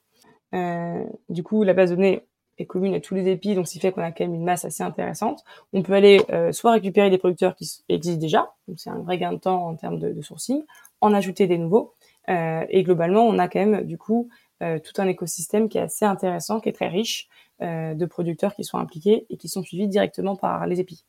Euh, 0.54 1.04
du 1.28 1.44
coup, 1.44 1.64
la 1.64 1.74
base 1.74 1.90
de 1.90 1.96
données 1.96 2.22
est 2.58 2.66
commune 2.66 2.94
à 2.94 3.00
tous 3.00 3.16
les 3.16 3.28
épis, 3.28 3.56
donc 3.56 3.68
ce 3.68 3.74
qui 3.74 3.80
fait 3.80 3.92
qu'on 3.92 4.02
a 4.02 4.12
quand 4.12 4.24
même 4.24 4.36
une 4.36 4.44
masse 4.44 4.66
assez 4.66 4.84
intéressante. 4.84 5.44
On 5.74 5.82
peut 5.82 5.94
aller 5.94 6.22
euh, 6.32 6.52
soit 6.52 6.72
récupérer 6.72 7.10
des 7.10 7.18
producteurs 7.18 7.56
qui 7.56 7.84
existent 7.90 8.22
déjà, 8.22 8.54
donc 8.68 8.80
c'est 8.80 8.90
un 8.90 9.00
vrai 9.00 9.18
gain 9.18 9.34
de 9.34 9.40
temps 9.40 9.68
en 9.68 9.76
termes 9.76 10.00
de, 10.00 10.22
sourcing, 10.22 10.64
en 11.02 11.14
ajouter 11.14 11.48
des 11.48 11.58
nouveaux, 11.58 11.94
euh, 12.02 12.03
et 12.28 12.84
globalement, 12.84 13.26
on 13.26 13.38
a 13.38 13.48
quand 13.48 13.60
même 13.60 13.84
du 13.84 13.98
coup 13.98 14.30
euh, 14.64 14.80
tout 14.80 15.02
un 15.02 15.08
écosystème 15.08 15.68
qui 15.68 15.78
est 15.78 15.82
assez 15.82 16.06
intéressant, 16.06 16.62
qui 16.62 16.70
est 16.70 16.74
très 16.74 16.88
riche 16.88 17.28
euh, 17.62 17.96
de 17.96 18.06
producteurs 18.06 18.56
qui 18.56 18.64
sont 18.64 18.78
impliqués 18.78 19.26
et 19.30 19.36
qui 19.36 19.50
sont 19.50 19.62
suivis 19.62 19.90
directement 19.90 20.38
par 20.38 20.68
les 20.68 20.80
épis. 20.80 21.04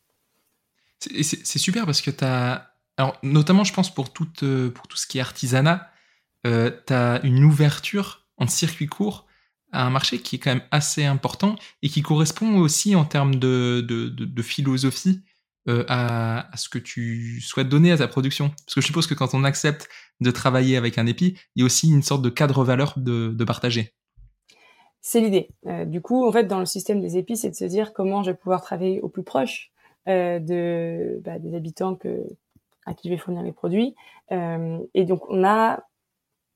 C'est 0.99 1.59
super 1.59 1.85
parce 1.85 2.01
que 2.01 2.11
tu 2.11 2.25
as, 2.25 2.73
alors, 2.97 3.17
notamment 3.23 3.63
je 3.63 3.73
pense 3.73 3.95
pour 3.95 4.13
tout, 4.13 4.27
pour 4.75 4.89
tout 4.89 4.97
ce 4.97 5.07
qui 5.07 5.19
est 5.19 5.21
artisanat, 5.21 5.89
euh, 6.47 6.71
tu 6.87 6.95
as 6.95 7.21
une 7.23 7.45
ouverture 7.45 8.27
en 8.39 8.49
circuit 8.49 8.87
court 8.87 9.27
à 9.71 9.85
un 9.85 9.91
marché 9.91 10.19
qui 10.19 10.37
est 10.37 10.39
quand 10.41 10.55
même 10.55 10.67
assez 10.73 11.05
important 11.05 11.55
et 11.83 11.89
qui 11.89 12.03
correspond 12.03 12.57
aussi 12.57 12.97
en 12.97 13.05
termes 13.05 13.37
de, 13.37 13.83
de 13.83 14.43
philosophie 14.43 15.23
euh, 15.67 15.85
à, 15.89 16.51
ce 16.57 16.69
que 16.69 16.79
tu 16.79 17.41
souhaites 17.41 17.71
donner 17.71 17.91
à 17.91 17.97
ta 17.97 18.07
production 18.07 18.51
Parce 18.51 18.75
que 18.75 18.81
je 18.83 18.87
suppose 18.87 19.07
que 19.07 19.15
quand 19.15 19.33
on 19.33 19.45
accepte 19.45 19.89
de 20.21 20.31
travailler 20.31 20.77
avec 20.77 20.99
un 20.99 21.07
épi, 21.07 21.39
il 21.57 21.61
y 21.61 21.63
a 21.63 21.67
aussi 21.67 21.91
une 21.91 22.03
sorte 22.03 22.21
de 22.21 22.29
cadre 22.29 22.65
valeur 22.65 22.93
de, 22.99 23.45
partager. 23.45 23.95
C'est 25.01 25.21
l'idée. 25.21 25.49
Euh, 25.67 25.87
du 25.87 26.03
coup, 26.03 26.27
en 26.27 26.33
fait, 26.33 26.45
dans 26.45 26.59
le 26.59 26.67
système 26.67 27.01
des 27.01 27.17
épis, 27.17 27.39
c'est 27.39 27.49
de 27.49 27.55
se 27.55 27.65
dire 27.65 27.95
comment 27.95 28.23
je 28.23 28.31
vais 28.31 28.37
pouvoir 28.37 28.61
travailler 28.61 29.01
au 29.01 29.09
plus 29.09 29.23
proche 29.23 29.73
euh, 30.07 30.39
bah, 31.25 31.39
des 31.39 31.55
habitants 31.55 31.99
à 32.85 32.93
qui 32.93 33.09
je 33.09 33.15
vais 33.15 33.19
fournir 33.19 33.43
les 33.43 33.53
produits. 33.53 33.95
Et 34.31 35.05
donc, 35.05 35.23
on 35.31 35.45
a 35.45 35.83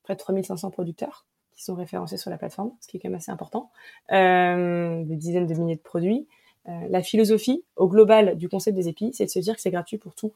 près 0.03 0.13
de 0.13 0.19
3500 0.19 0.69
producteurs 0.69 1.25
qui 1.51 1.63
sont 1.63 1.73
référencés 1.73 2.17
sur 2.17 2.29
la 2.29 2.37
plateforme, 2.37 2.71
ce 2.79 2.87
qui 2.87 2.97
est 2.97 2.99
quand 2.99 3.09
même 3.09 3.17
assez 3.17 3.31
important, 3.31 3.71
des 4.11 5.15
dizaines 5.15 5.47
de 5.47 5.53
milliers 5.55 5.75
de 5.75 5.81
produits. 5.81 6.27
Euh, 6.69 6.87
la 6.89 7.01
philosophie 7.01 7.63
au 7.75 7.87
global 7.87 8.37
du 8.37 8.47
concept 8.47 8.75
des 8.75 8.87
épis, 8.87 9.11
c'est 9.13 9.25
de 9.25 9.29
se 9.29 9.39
dire 9.39 9.55
que 9.55 9.61
c'est 9.61 9.71
gratuit 9.71 9.97
pour 9.97 10.13
tous 10.15 10.33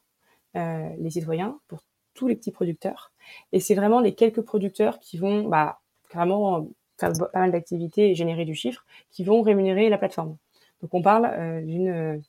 euh, 0.55 0.89
les 0.99 1.11
citoyens, 1.11 1.59
pour 1.67 1.79
tous 2.13 2.27
les 2.27 2.35
petits 2.35 2.51
producteurs. 2.51 3.11
Et 3.51 3.59
c'est 3.59 3.75
vraiment 3.75 3.99
les 3.99 4.13
quelques 4.13 4.41
producteurs 4.41 4.99
qui 4.99 5.17
vont 5.17 5.47
bah, 5.47 5.79
vraiment 6.11 6.67
faire 6.99 7.11
pas 7.31 7.39
mal 7.39 7.51
d'activités 7.51 8.11
et 8.11 8.15
générer 8.15 8.45
du 8.45 8.55
chiffre, 8.55 8.85
qui 9.11 9.23
vont 9.23 9.41
rémunérer 9.41 9.89
la 9.89 9.97
plateforme. 9.97 10.37
Donc 10.81 10.93
on 10.93 11.01
parle 11.01 11.25
euh, 11.25 11.61
d'une 11.61 12.21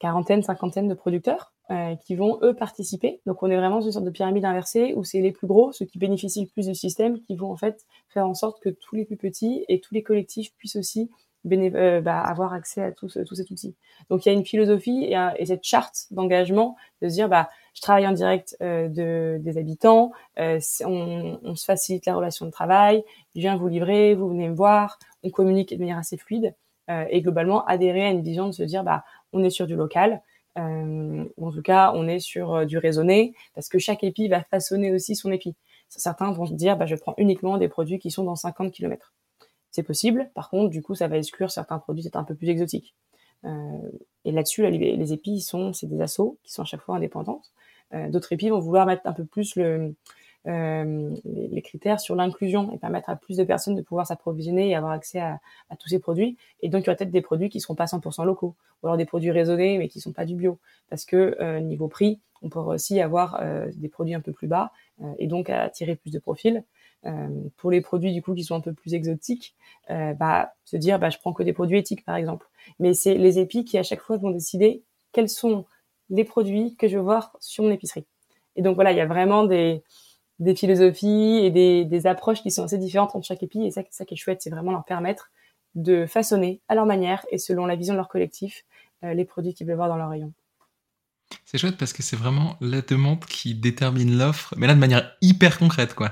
quarantaine, 0.00 0.42
cinquantaine 0.42 0.88
de 0.88 0.94
producteurs 0.94 1.52
euh, 1.70 1.94
qui 1.94 2.16
vont 2.16 2.40
eux 2.42 2.54
participer. 2.54 3.20
Donc 3.26 3.44
on 3.44 3.50
est 3.50 3.56
vraiment 3.56 3.76
dans 3.76 3.86
une 3.86 3.92
sorte 3.92 4.04
de 4.04 4.10
pyramide 4.10 4.44
inversée 4.44 4.92
où 4.96 5.04
c'est 5.04 5.20
les 5.20 5.30
plus 5.30 5.46
gros, 5.46 5.70
ceux 5.70 5.84
qui 5.84 5.98
bénéficient 5.98 6.42
le 6.42 6.48
plus 6.48 6.66
du 6.66 6.74
système, 6.74 7.20
qui 7.20 7.36
vont 7.36 7.52
en 7.52 7.56
fait 7.56 7.84
faire 8.08 8.26
en 8.26 8.34
sorte 8.34 8.60
que 8.60 8.70
tous 8.70 8.96
les 8.96 9.04
plus 9.04 9.16
petits 9.16 9.64
et 9.68 9.78
tous 9.80 9.94
les 9.94 10.02
collectifs 10.02 10.52
puissent 10.56 10.74
aussi 10.74 11.10
euh, 11.46 12.00
bah, 12.00 12.20
avoir 12.20 12.52
accès 12.52 12.82
à 12.82 12.92
tous, 12.92 13.18
tous 13.26 13.34
cet 13.34 13.50
outil. 13.50 13.74
Donc 14.10 14.24
il 14.24 14.28
y 14.28 14.32
a 14.32 14.34
une 14.34 14.44
philosophie 14.44 15.04
et, 15.04 15.16
et 15.36 15.46
cette 15.46 15.64
charte 15.64 16.06
d'engagement 16.10 16.76
de 17.02 17.08
se 17.08 17.14
dire 17.14 17.28
bah 17.28 17.48
je 17.74 17.80
travaille 17.80 18.06
en 18.06 18.12
direct 18.12 18.56
de, 18.60 19.38
des 19.40 19.58
habitants, 19.58 20.10
on, 20.36 21.38
on, 21.42 21.54
se 21.54 21.64
facilite 21.64 22.04
la 22.04 22.16
relation 22.16 22.44
de 22.44 22.50
travail, 22.50 23.04
je 23.36 23.40
viens 23.40 23.56
vous 23.56 23.68
livrer, 23.68 24.14
vous 24.14 24.28
venez 24.28 24.48
me 24.48 24.54
voir, 24.54 24.98
on 25.22 25.30
communique 25.30 25.72
de 25.72 25.78
manière 25.78 25.98
assez 25.98 26.16
fluide 26.16 26.54
et 26.88 27.22
globalement 27.22 27.64
adhérer 27.66 28.04
à 28.04 28.10
une 28.10 28.22
vision 28.22 28.48
de 28.48 28.52
se 28.52 28.64
dire 28.64 28.82
bah 28.82 29.04
on 29.32 29.44
est 29.44 29.50
sur 29.50 29.68
du 29.68 29.76
local, 29.76 30.20
euh, 30.58 31.24
ou 31.36 31.46
en 31.46 31.52
tout 31.52 31.62
cas 31.62 31.92
on 31.94 32.08
est 32.08 32.18
sur 32.18 32.66
du 32.66 32.76
raisonné 32.76 33.34
parce 33.54 33.68
que 33.68 33.78
chaque 33.78 34.02
épi 34.02 34.26
va 34.28 34.42
façonner 34.42 34.92
aussi 34.92 35.14
son 35.14 35.30
épi. 35.30 35.54
Certains 35.88 36.32
vont 36.32 36.46
se 36.46 36.54
dire 36.54 36.76
bah 36.76 36.86
je 36.86 36.96
prends 36.96 37.14
uniquement 37.18 37.56
des 37.56 37.68
produits 37.68 37.98
qui 37.98 38.10
sont 38.10 38.24
dans 38.24 38.36
50 38.36 38.72
km. 38.72 39.14
C'est 39.70 39.82
possible. 39.82 40.30
Par 40.34 40.50
contre, 40.50 40.70
du 40.70 40.82
coup, 40.82 40.94
ça 40.94 41.08
va 41.08 41.16
exclure 41.16 41.50
certains 41.50 41.78
produits 41.78 42.02
peut-être 42.02 42.16
un 42.16 42.24
peu 42.24 42.34
plus 42.34 42.48
exotiques. 42.48 42.94
Euh, 43.44 43.90
et 44.24 44.32
là-dessus, 44.32 44.68
les, 44.70 45.12
épis, 45.12 45.40
sont, 45.40 45.72
c'est 45.72 45.86
des 45.86 46.00
assos 46.00 46.38
qui 46.42 46.52
sont 46.52 46.62
à 46.62 46.66
chaque 46.66 46.80
fois 46.80 46.96
indépendantes. 46.96 47.52
Euh, 47.94 48.08
d'autres 48.08 48.32
épis 48.32 48.48
vont 48.48 48.60
vouloir 48.60 48.86
mettre 48.86 49.02
un 49.06 49.12
peu 49.12 49.24
plus 49.24 49.56
euh, 49.56 49.90
les, 50.44 51.62
critères 51.62 52.00
sur 52.00 52.14
l'inclusion 52.14 52.72
et 52.72 52.78
permettre 52.78 53.10
à 53.10 53.16
plus 53.16 53.36
de 53.36 53.44
personnes 53.44 53.76
de 53.76 53.82
pouvoir 53.82 54.06
s'approvisionner 54.06 54.68
et 54.68 54.74
avoir 54.74 54.92
accès 54.92 55.20
à, 55.20 55.40
tous 55.78 55.88
ces 55.88 55.98
produits. 55.98 56.36
Et 56.62 56.68
donc, 56.68 56.82
il 56.82 56.86
y 56.86 56.90
aura 56.90 56.96
peut-être 56.96 57.10
des 57.10 57.22
produits 57.22 57.48
qui 57.48 57.60
seront 57.60 57.74
pas 57.74 57.86
100% 57.86 58.24
locaux, 58.24 58.56
ou 58.82 58.86
alors 58.86 58.96
des 58.96 59.06
produits 59.06 59.30
raisonnés 59.30 59.78
mais 59.78 59.88
qui 59.88 60.00
sont 60.00 60.12
pas 60.12 60.24
du 60.24 60.34
bio, 60.34 60.58
parce 60.88 61.04
que 61.04 61.58
niveau 61.60 61.88
prix, 61.88 62.20
on 62.42 62.48
pourra 62.48 62.74
aussi 62.74 63.00
avoir 63.00 63.42
des 63.74 63.88
produits 63.88 64.14
un 64.14 64.20
peu 64.20 64.32
plus 64.32 64.48
bas 64.48 64.72
et 65.18 65.26
donc 65.26 65.50
attirer 65.50 65.94
plus 65.94 66.10
de 66.10 66.18
profils. 66.18 66.64
Euh, 67.06 67.28
pour 67.56 67.70
les 67.70 67.80
produits 67.80 68.12
du 68.12 68.20
coup 68.20 68.34
qui 68.34 68.44
sont 68.44 68.54
un 68.54 68.60
peu 68.60 68.74
plus 68.74 68.92
exotiques, 68.92 69.54
euh, 69.88 70.12
bah, 70.12 70.52
se 70.66 70.76
dire 70.76 70.98
bah, 70.98 71.08
je 71.08 71.18
prends 71.18 71.32
que 71.32 71.42
des 71.42 71.54
produits 71.54 71.78
éthiques 71.78 72.04
par 72.04 72.16
exemple. 72.16 72.46
Mais 72.78 72.92
c'est 72.92 73.14
les 73.14 73.38
épis 73.38 73.64
qui 73.64 73.78
à 73.78 73.82
chaque 73.82 74.02
fois 74.02 74.18
vont 74.18 74.30
décider 74.30 74.82
quels 75.12 75.28
sont 75.28 75.64
les 76.10 76.24
produits 76.24 76.76
que 76.76 76.88
je 76.88 76.96
veux 76.96 77.02
voir 77.02 77.36
sur 77.40 77.64
mon 77.64 77.70
épicerie. 77.70 78.04
Et 78.56 78.62
donc 78.62 78.74
voilà, 78.74 78.92
il 78.92 78.98
y 78.98 79.00
a 79.00 79.06
vraiment 79.06 79.44
des, 79.44 79.82
des 80.40 80.54
philosophies 80.54 81.40
et 81.42 81.50
des, 81.50 81.84
des, 81.84 82.06
approches 82.06 82.42
qui 82.42 82.50
sont 82.50 82.64
assez 82.64 82.78
différentes 82.78 83.14
entre 83.14 83.26
chaque 83.26 83.42
épi. 83.42 83.62
Et 83.64 83.70
ça, 83.70 83.82
ça 83.90 84.04
qui 84.04 84.14
est 84.14 84.16
chouette, 84.16 84.42
c'est 84.42 84.50
vraiment 84.50 84.72
leur 84.72 84.84
permettre 84.84 85.30
de 85.74 86.04
façonner 86.06 86.60
à 86.68 86.74
leur 86.74 86.84
manière 86.84 87.24
et 87.30 87.38
selon 87.38 87.64
la 87.64 87.76
vision 87.76 87.94
de 87.94 87.98
leur 87.98 88.08
collectif 88.08 88.64
euh, 89.04 89.14
les 89.14 89.24
produits 89.24 89.54
qu'ils 89.54 89.66
veulent 89.66 89.76
voir 89.76 89.88
dans 89.88 89.96
leur 89.96 90.10
rayon. 90.10 90.32
C'est 91.44 91.58
chouette 91.58 91.76
parce 91.76 91.92
que 91.92 92.02
c'est 92.02 92.16
vraiment 92.16 92.56
la 92.60 92.82
demande 92.82 93.24
qui 93.24 93.54
détermine 93.54 94.18
l'offre, 94.18 94.52
mais 94.56 94.66
là 94.66 94.74
de 94.74 94.80
manière 94.80 95.16
hyper 95.20 95.58
concrète, 95.58 95.94
quoi. 95.94 96.10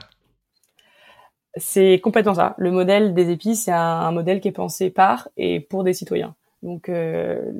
C'est 1.59 2.01
complètement 2.01 2.35
ça. 2.35 2.55
Le 2.59 2.71
modèle 2.71 3.15
des 3.15 3.31
épices, 3.31 3.65
c'est 3.65 3.73
un, 3.73 4.11
modèle 4.13 4.41
qui 4.41 4.49
est 4.49 4.53
pensé 4.53 4.91
par 4.91 5.29
et 5.37 5.61
pour 5.61 5.85
des 5.85 5.93
citoyens. 5.93 6.35
Donc, 6.63 6.89
euh, 6.89 7.53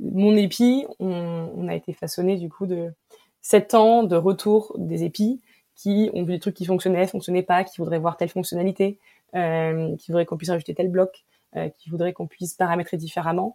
mon 0.00 0.36
épi, 0.36 0.86
on, 0.98 1.68
a 1.68 1.74
été 1.74 1.92
façonné 1.92 2.36
du 2.36 2.48
coup 2.48 2.66
de 2.66 2.92
sept 3.40 3.74
ans 3.74 4.02
de 4.02 4.16
retour 4.16 4.74
des 4.78 5.04
épis 5.04 5.40
qui 5.74 6.10
ont 6.12 6.24
vu 6.24 6.32
des 6.32 6.40
trucs 6.40 6.56
qui 6.56 6.66
fonctionnaient, 6.66 7.06
fonctionnaient 7.06 7.42
pas, 7.42 7.64
qui 7.64 7.78
voudraient 7.78 7.98
voir 7.98 8.16
telle 8.16 8.28
fonctionnalité, 8.28 8.98
euh, 9.34 9.94
qui 9.96 10.10
voudraient 10.10 10.26
qu'on 10.26 10.36
puisse 10.36 10.50
rajouter 10.50 10.74
tel 10.74 10.88
bloc, 10.88 11.24
euh, 11.56 11.68
qui 11.68 11.90
voudraient 11.90 12.12
qu'on 12.12 12.26
puisse 12.26 12.54
paramétrer 12.54 12.96
différemment. 12.96 13.54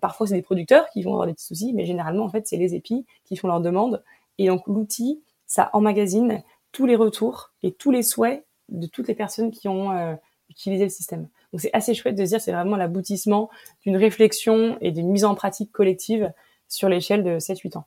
parfois, 0.00 0.28
c'est 0.28 0.34
des 0.34 0.42
producteurs 0.42 0.88
qui 0.90 1.02
vont 1.02 1.12
avoir 1.12 1.26
des 1.26 1.34
soucis, 1.36 1.72
mais 1.72 1.86
généralement, 1.86 2.24
en 2.24 2.28
fait, 2.28 2.46
c'est 2.46 2.56
les 2.56 2.76
épis 2.76 3.04
qui 3.24 3.36
font 3.36 3.48
leurs 3.48 3.60
demandes. 3.60 4.04
Et 4.38 4.46
donc, 4.46 4.66
l'outil, 4.68 5.22
ça 5.46 5.70
emmagasine 5.72 6.42
tous 6.70 6.86
les 6.86 6.94
retours 6.94 7.50
et 7.64 7.72
tous 7.72 7.90
les 7.90 8.04
souhaits 8.04 8.44
de 8.68 8.86
toutes 8.86 9.08
les 9.08 9.14
personnes 9.14 9.50
qui 9.50 9.68
ont 9.68 9.92
euh, 9.92 10.14
utilisé 10.48 10.84
le 10.84 10.90
système. 10.90 11.28
Donc 11.52 11.60
c'est 11.60 11.72
assez 11.72 11.94
chouette 11.94 12.14
de 12.14 12.24
se 12.24 12.30
dire 12.30 12.40
c'est 12.40 12.52
vraiment 12.52 12.76
l'aboutissement 12.76 13.50
d'une 13.84 13.96
réflexion 13.96 14.78
et 14.80 14.92
d'une 14.92 15.10
mise 15.10 15.24
en 15.24 15.34
pratique 15.34 15.72
collective 15.72 16.32
sur 16.68 16.88
l'échelle 16.88 17.22
de 17.22 17.38
7-8 17.38 17.78
ans. 17.78 17.86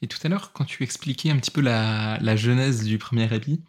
Et 0.00 0.06
tout 0.06 0.18
à 0.22 0.28
l'heure, 0.28 0.52
quand 0.52 0.64
tu 0.64 0.84
expliquais 0.84 1.30
un 1.30 1.36
petit 1.36 1.50
peu 1.50 1.60
la, 1.60 2.36
genèse 2.36 2.84
du 2.84 2.98
premier 2.98 3.32
épi, 3.34 3.62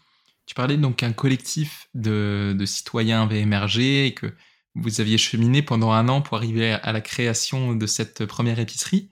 tu 0.46 0.54
parlais 0.54 0.78
donc 0.78 0.98
qu'un 0.98 1.14
collectif 1.14 1.90
de, 1.96 2.56
de, 2.58 2.66
citoyens 2.66 3.24
avait 3.24 3.40
émergé 3.40 4.06
et 4.06 4.14
que 4.14 4.36
vous 4.76 5.02
aviez 5.02 5.18
cheminé 5.18 5.62
pendant 5.62 5.92
un 5.92 6.08
an 6.08 6.22
pour 6.22 6.38
arriver 6.38 6.72
à 6.72 6.92
la 6.92 7.02
création 7.02 7.76
de 7.76 7.86
cette 7.88 8.26
première 8.26 8.60
épicerie. 8.60 9.10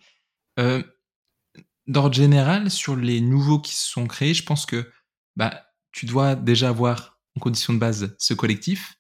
Euh, 0.60 0.84
D'ordre 1.88 2.16
général, 2.16 2.70
sur 2.70 2.98
les 2.98 3.22
nouveaux 3.22 3.60
qui 3.60 3.74
se 3.74 3.88
sont 3.88 4.08
créés, 4.08 4.34
je 4.34 4.44
pense 4.44 4.66
que 4.66 4.92
bah, 5.38 5.67
tu 5.98 6.06
dois 6.06 6.36
déjà 6.36 6.70
avoir 6.70 7.20
en 7.36 7.40
condition 7.40 7.74
de 7.74 7.80
base 7.80 8.16
ce 8.20 8.36
collectif. 8.36 9.00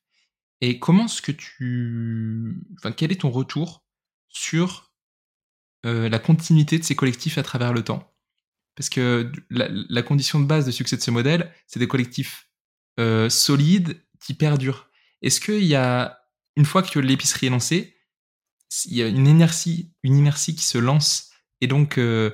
Et 0.61 0.79
comment 0.79 1.05
est-ce 1.05 1.21
que 1.21 1.31
tu... 1.31 2.59
Enfin, 2.79 2.91
quel 2.91 3.11
est 3.11 3.21
ton 3.21 3.29
retour 3.29 3.85
sur 4.29 4.91
euh, 5.85 6.09
la 6.09 6.17
continuité 6.17 6.79
de 6.79 6.83
ces 6.83 6.95
collectifs 6.95 7.37
à 7.37 7.43
travers 7.43 7.71
le 7.71 7.83
temps? 7.83 8.11
Parce 8.75 8.89
que 8.89 9.31
la, 9.51 10.01
condition 10.01 10.39
de 10.39 10.45
base 10.45 10.65
de 10.65 10.71
succès 10.71 10.97
de 10.97 11.01
ce 11.03 11.11
modèle, 11.11 11.53
c'est 11.67 11.79
des 11.79 11.87
collectifs 11.87 12.49
euh, 12.99 13.29
solides 13.29 14.03
qui 14.19 14.33
perdurent. 14.33 14.89
Est-ce 15.21 15.39
qu'il 15.39 15.65
y 15.65 15.75
a, 15.75 16.19
une 16.55 16.65
fois 16.65 16.81
que 16.81 16.97
l'épicerie 16.97 17.45
est 17.45 17.51
lancée, 17.51 17.95
il 18.85 18.95
y 18.95 19.03
a 19.03 19.07
une 19.07 19.27
inertie, 19.27 19.93
une 20.01 20.17
inertie 20.17 20.55
qui 20.55 20.65
se 20.65 20.79
lance 20.79 21.29
et 21.61 21.67
donc 21.67 21.99
euh, 21.99 22.31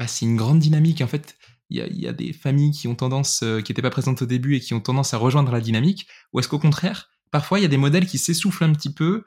bah, 0.00 0.08
c'est 0.08 0.24
une 0.24 0.36
grande 0.36 0.58
dynamique. 0.58 1.02
En 1.02 1.06
fait, 1.06 1.36
il 1.72 2.00
y 2.00 2.08
a, 2.08 2.12
des 2.12 2.32
familles 2.32 2.70
qui 2.70 2.88
ont 2.88 2.94
tendance, 2.94 3.42
euh, 3.42 3.60
qui 3.60 3.72
n'étaient 3.72 3.82
pas 3.82 3.90
présentes 3.90 4.22
au 4.22 4.26
début 4.26 4.56
et 4.56 4.60
qui 4.60 4.74
ont 4.74 4.80
tendance 4.80 5.14
à 5.14 5.18
rejoindre 5.18 5.52
la 5.52 5.60
dynamique, 5.60 6.06
ou 6.32 6.40
est-ce 6.40 6.48
qu'au 6.48 6.58
contraire, 6.58 7.10
parfois 7.30 7.58
il 7.58 7.62
y 7.62 7.64
a 7.64 7.68
des 7.68 7.76
modèles 7.76 8.06
qui 8.06 8.18
s'essoufflent 8.18 8.64
un 8.64 8.72
petit 8.72 8.92
peu 8.92 9.24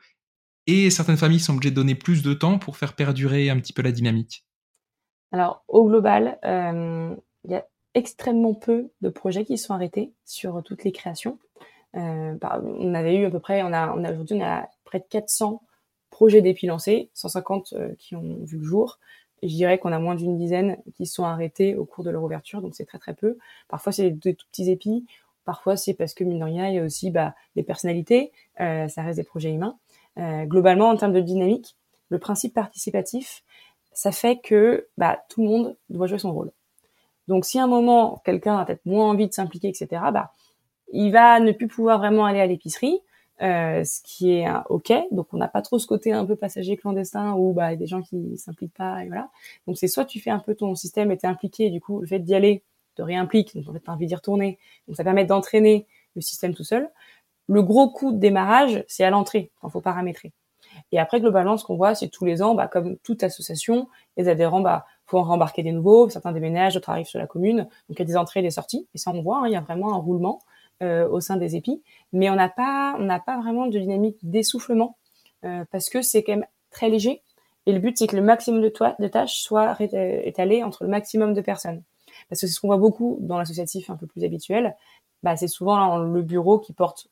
et 0.67 0.89
certaines 0.89 1.17
familles 1.17 1.39
sont 1.39 1.53
obligées 1.53 1.71
de 1.71 1.75
donner 1.75 1.95
plus 1.95 2.23
de 2.23 2.33
temps 2.33 2.59
pour 2.59 2.77
faire 2.77 2.93
perdurer 2.93 3.49
un 3.49 3.59
petit 3.59 3.73
peu 3.73 3.81
la 3.81 3.91
dynamique? 3.91 4.45
Alors 5.31 5.63
au 5.67 5.87
global, 5.87 6.39
euh, 6.45 7.15
il 7.43 7.51
y 7.51 7.55
a 7.55 7.65
extrêmement 7.93 8.53
peu 8.53 8.91
de 9.01 9.09
projets 9.09 9.45
qui 9.45 9.57
sont 9.57 9.73
arrêtés 9.73 10.13
sur 10.25 10.61
toutes 10.63 10.83
les 10.83 10.91
créations. 10.91 11.39
Euh, 11.95 12.35
on 12.41 12.93
avait 12.93 13.15
eu 13.15 13.25
à 13.25 13.31
peu 13.31 13.39
près, 13.39 13.63
on 13.63 13.73
a, 13.73 13.93
aujourd'hui 13.93 14.39
près 14.83 14.99
de 14.99 15.05
400 15.09 15.61
projets 16.09 16.41
d'épis 16.41 16.67
lancés, 16.67 17.09
150 17.13 17.73
qui 17.97 18.15
ont 18.15 18.43
vu 18.43 18.57
le 18.57 18.63
jour 18.63 18.99
je 19.47 19.55
dirais 19.55 19.77
qu'on 19.77 19.91
a 19.91 19.99
moins 19.99 20.15
d'une 20.15 20.37
dizaine 20.37 20.77
qui 20.95 21.05
sont 21.05 21.23
arrêtés 21.23 21.75
au 21.75 21.85
cours 21.85 22.03
de 22.03 22.09
leur 22.09 22.23
ouverture, 22.23 22.61
donc 22.61 22.75
c'est 22.75 22.85
très 22.85 22.99
très 22.99 23.13
peu. 23.13 23.37
Parfois 23.67 23.91
c'est 23.91 24.11
des 24.11 24.35
tout 24.35 24.45
petits 24.51 24.69
épis, 24.69 25.05
parfois 25.45 25.77
c'est 25.77 25.93
parce 25.93 26.13
que 26.13 26.23
mine 26.23 26.39
de 26.39 26.43
rien 26.43 26.67
il 26.67 26.75
y 26.75 26.79
a 26.79 26.83
aussi 26.83 27.11
bah, 27.11 27.35
des 27.55 27.63
personnalités, 27.63 28.31
euh, 28.59 28.87
ça 28.87 29.03
reste 29.03 29.17
des 29.17 29.23
projets 29.23 29.51
humains. 29.51 29.77
Euh, 30.17 30.45
globalement 30.45 30.89
en 30.89 30.95
termes 30.95 31.13
de 31.13 31.21
dynamique, 31.21 31.75
le 32.09 32.19
principe 32.19 32.53
participatif, 32.53 33.43
ça 33.93 34.11
fait 34.11 34.37
que 34.37 34.87
bah, 34.97 35.19
tout 35.29 35.41
le 35.43 35.49
monde 35.49 35.77
doit 35.89 36.07
jouer 36.07 36.19
son 36.19 36.33
rôle. 36.33 36.51
Donc 37.27 37.45
si 37.45 37.59
à 37.59 37.63
un 37.63 37.67
moment 37.67 38.21
quelqu'un 38.25 38.57
a 38.57 38.65
peut-être 38.65 38.85
moins 38.85 39.09
envie 39.09 39.27
de 39.27 39.33
s'impliquer, 39.33 39.69
etc., 39.69 39.87
bah, 40.13 40.33
il 40.93 41.11
va 41.11 41.39
ne 41.39 41.51
plus 41.51 41.67
pouvoir 41.67 41.97
vraiment 41.97 42.25
aller 42.25 42.39
à 42.39 42.45
l'épicerie. 42.45 42.99
Euh, 43.41 43.83
ce 43.83 43.99
qui 44.01 44.31
est 44.31 44.47
ok. 44.69 44.93
Donc 45.11 45.27
on 45.33 45.37
n'a 45.37 45.49
pas 45.49 45.61
trop 45.61 45.77
ce 45.77 45.87
côté 45.87 46.13
un 46.13 46.25
peu 46.25 46.37
passager 46.37 46.77
clandestin 46.77 47.33
où 47.33 47.51
bah, 47.51 47.71
il 47.71 47.73
y 47.73 47.75
a 47.75 47.77
des 47.77 47.85
gens 47.87 48.01
qui 48.01 48.37
s'impliquent 48.37 48.73
pas 48.73 49.03
et 49.03 49.07
voilà. 49.07 49.29
Donc 49.67 49.77
c'est 49.77 49.89
soit 49.89 50.05
tu 50.05 50.21
fais 50.21 50.29
un 50.29 50.39
peu 50.39 50.55
ton 50.55 50.73
système 50.73 51.11
et 51.11 51.17
t'es 51.17 51.27
impliqué, 51.27 51.69
du 51.69 51.81
coup 51.81 51.99
le 51.99 52.07
fait 52.07 52.19
d'y 52.19 52.33
aller 52.33 52.63
te 52.95 53.01
réimplique, 53.01 53.53
donc 53.53 53.67
en 53.67 53.73
fait 53.73 53.81
t'as 53.81 53.91
envie 53.91 54.07
d'y 54.07 54.15
retourner, 54.15 54.57
donc 54.87 54.95
ça 54.95 55.03
permet 55.03 55.25
d'entraîner 55.25 55.85
le 56.15 56.21
système 56.21 56.53
tout 56.53 56.63
seul. 56.63 56.89
Le 57.47 57.61
gros 57.61 57.89
coup 57.89 58.13
de 58.13 58.17
démarrage, 58.17 58.85
c'est 58.87 59.03
à 59.03 59.09
l'entrée, 59.09 59.51
il 59.63 59.69
faut 59.69 59.81
paramétrer. 59.81 60.31
Et 60.91 60.99
après, 60.99 61.19
globalement, 61.19 61.57
ce 61.57 61.65
qu'on 61.65 61.75
voit, 61.75 61.93
c'est 61.93 62.07
tous 62.07 62.25
les 62.25 62.41
ans, 62.41 62.55
bah, 62.55 62.67
comme 62.67 62.97
toute 62.97 63.23
association, 63.23 63.87
les 64.17 64.27
adhérents, 64.27 64.61
bah, 64.61 64.85
faut 65.05 65.19
en 65.19 65.23
rembarquer 65.23 65.61
des 65.61 65.71
nouveaux, 65.71 66.09
certains 66.09 66.31
déménagent, 66.31 66.73
d'autres 66.73 66.89
arrivent 66.89 67.05
sur 67.05 67.19
la 67.19 67.27
commune, 67.27 67.57
donc 67.57 67.69
il 67.89 67.99
y 67.99 68.01
a 68.01 68.05
des 68.05 68.17
entrées 68.17 68.39
et 68.39 68.43
des 68.43 68.51
sorties, 68.51 68.87
et 68.93 68.97
ça 68.97 69.11
on 69.11 69.21
voit, 69.21 69.39
hein, 69.39 69.47
il 69.47 69.53
y 69.53 69.55
a 69.55 69.61
vraiment 69.61 69.93
un 69.93 69.97
roulement. 69.97 70.41
Euh, 70.83 71.07
au 71.07 71.21
sein 71.21 71.37
des 71.37 71.55
épis, 71.55 71.81
mais 72.11 72.29
on 72.29 72.35
n'a 72.35 72.49
pas, 72.49 72.97
on 72.99 73.03
n'a 73.03 73.21
pas 73.21 73.39
vraiment 73.39 73.67
de 73.67 73.79
dynamique 73.79 74.17
d'essoufflement 74.23 74.97
euh, 75.45 75.63
parce 75.71 75.89
que 75.89 76.01
c'est 76.01 76.21
quand 76.21 76.33
même 76.33 76.45
très 76.69 76.89
léger. 76.89 77.21
Et 77.65 77.71
le 77.71 77.79
but, 77.79 77.97
c'est 77.97 78.07
que 78.07 78.15
le 78.17 78.21
maximum 78.21 78.61
de, 78.61 78.67
de 78.99 79.07
tâches 79.07 79.39
soit 79.39 79.77
étalé 79.79 80.63
entre 80.63 80.83
le 80.83 80.89
maximum 80.89 81.33
de 81.33 81.39
personnes. 81.39 81.81
Parce 82.27 82.41
que 82.41 82.47
c'est 82.47 82.53
ce 82.53 82.59
qu'on 82.59 82.67
voit 82.67 82.77
beaucoup 82.77 83.19
dans 83.21 83.37
l'associatif 83.37 83.89
un 83.89 83.95
peu 83.95 84.05
plus 84.05 84.25
habituel. 84.25 84.75
Bah, 85.23 85.37
c'est 85.37 85.47
souvent 85.47 85.97
le 85.97 86.21
bureau 86.21 86.59
qui 86.59 86.73
porte 86.73 87.07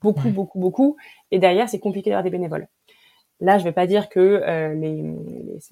beaucoup, 0.00 0.30
beaucoup, 0.30 0.60
beaucoup. 0.60 0.96
Et 1.32 1.40
derrière, 1.40 1.68
c'est 1.68 1.80
compliqué 1.80 2.10
d'avoir 2.10 2.22
des 2.22 2.30
bénévoles. 2.30 2.68
Là, 3.40 3.58
je 3.58 3.64
vais 3.64 3.72
pas 3.72 3.88
dire 3.88 4.08
que 4.08 4.20
euh, 4.20 4.74
les, 4.74 5.02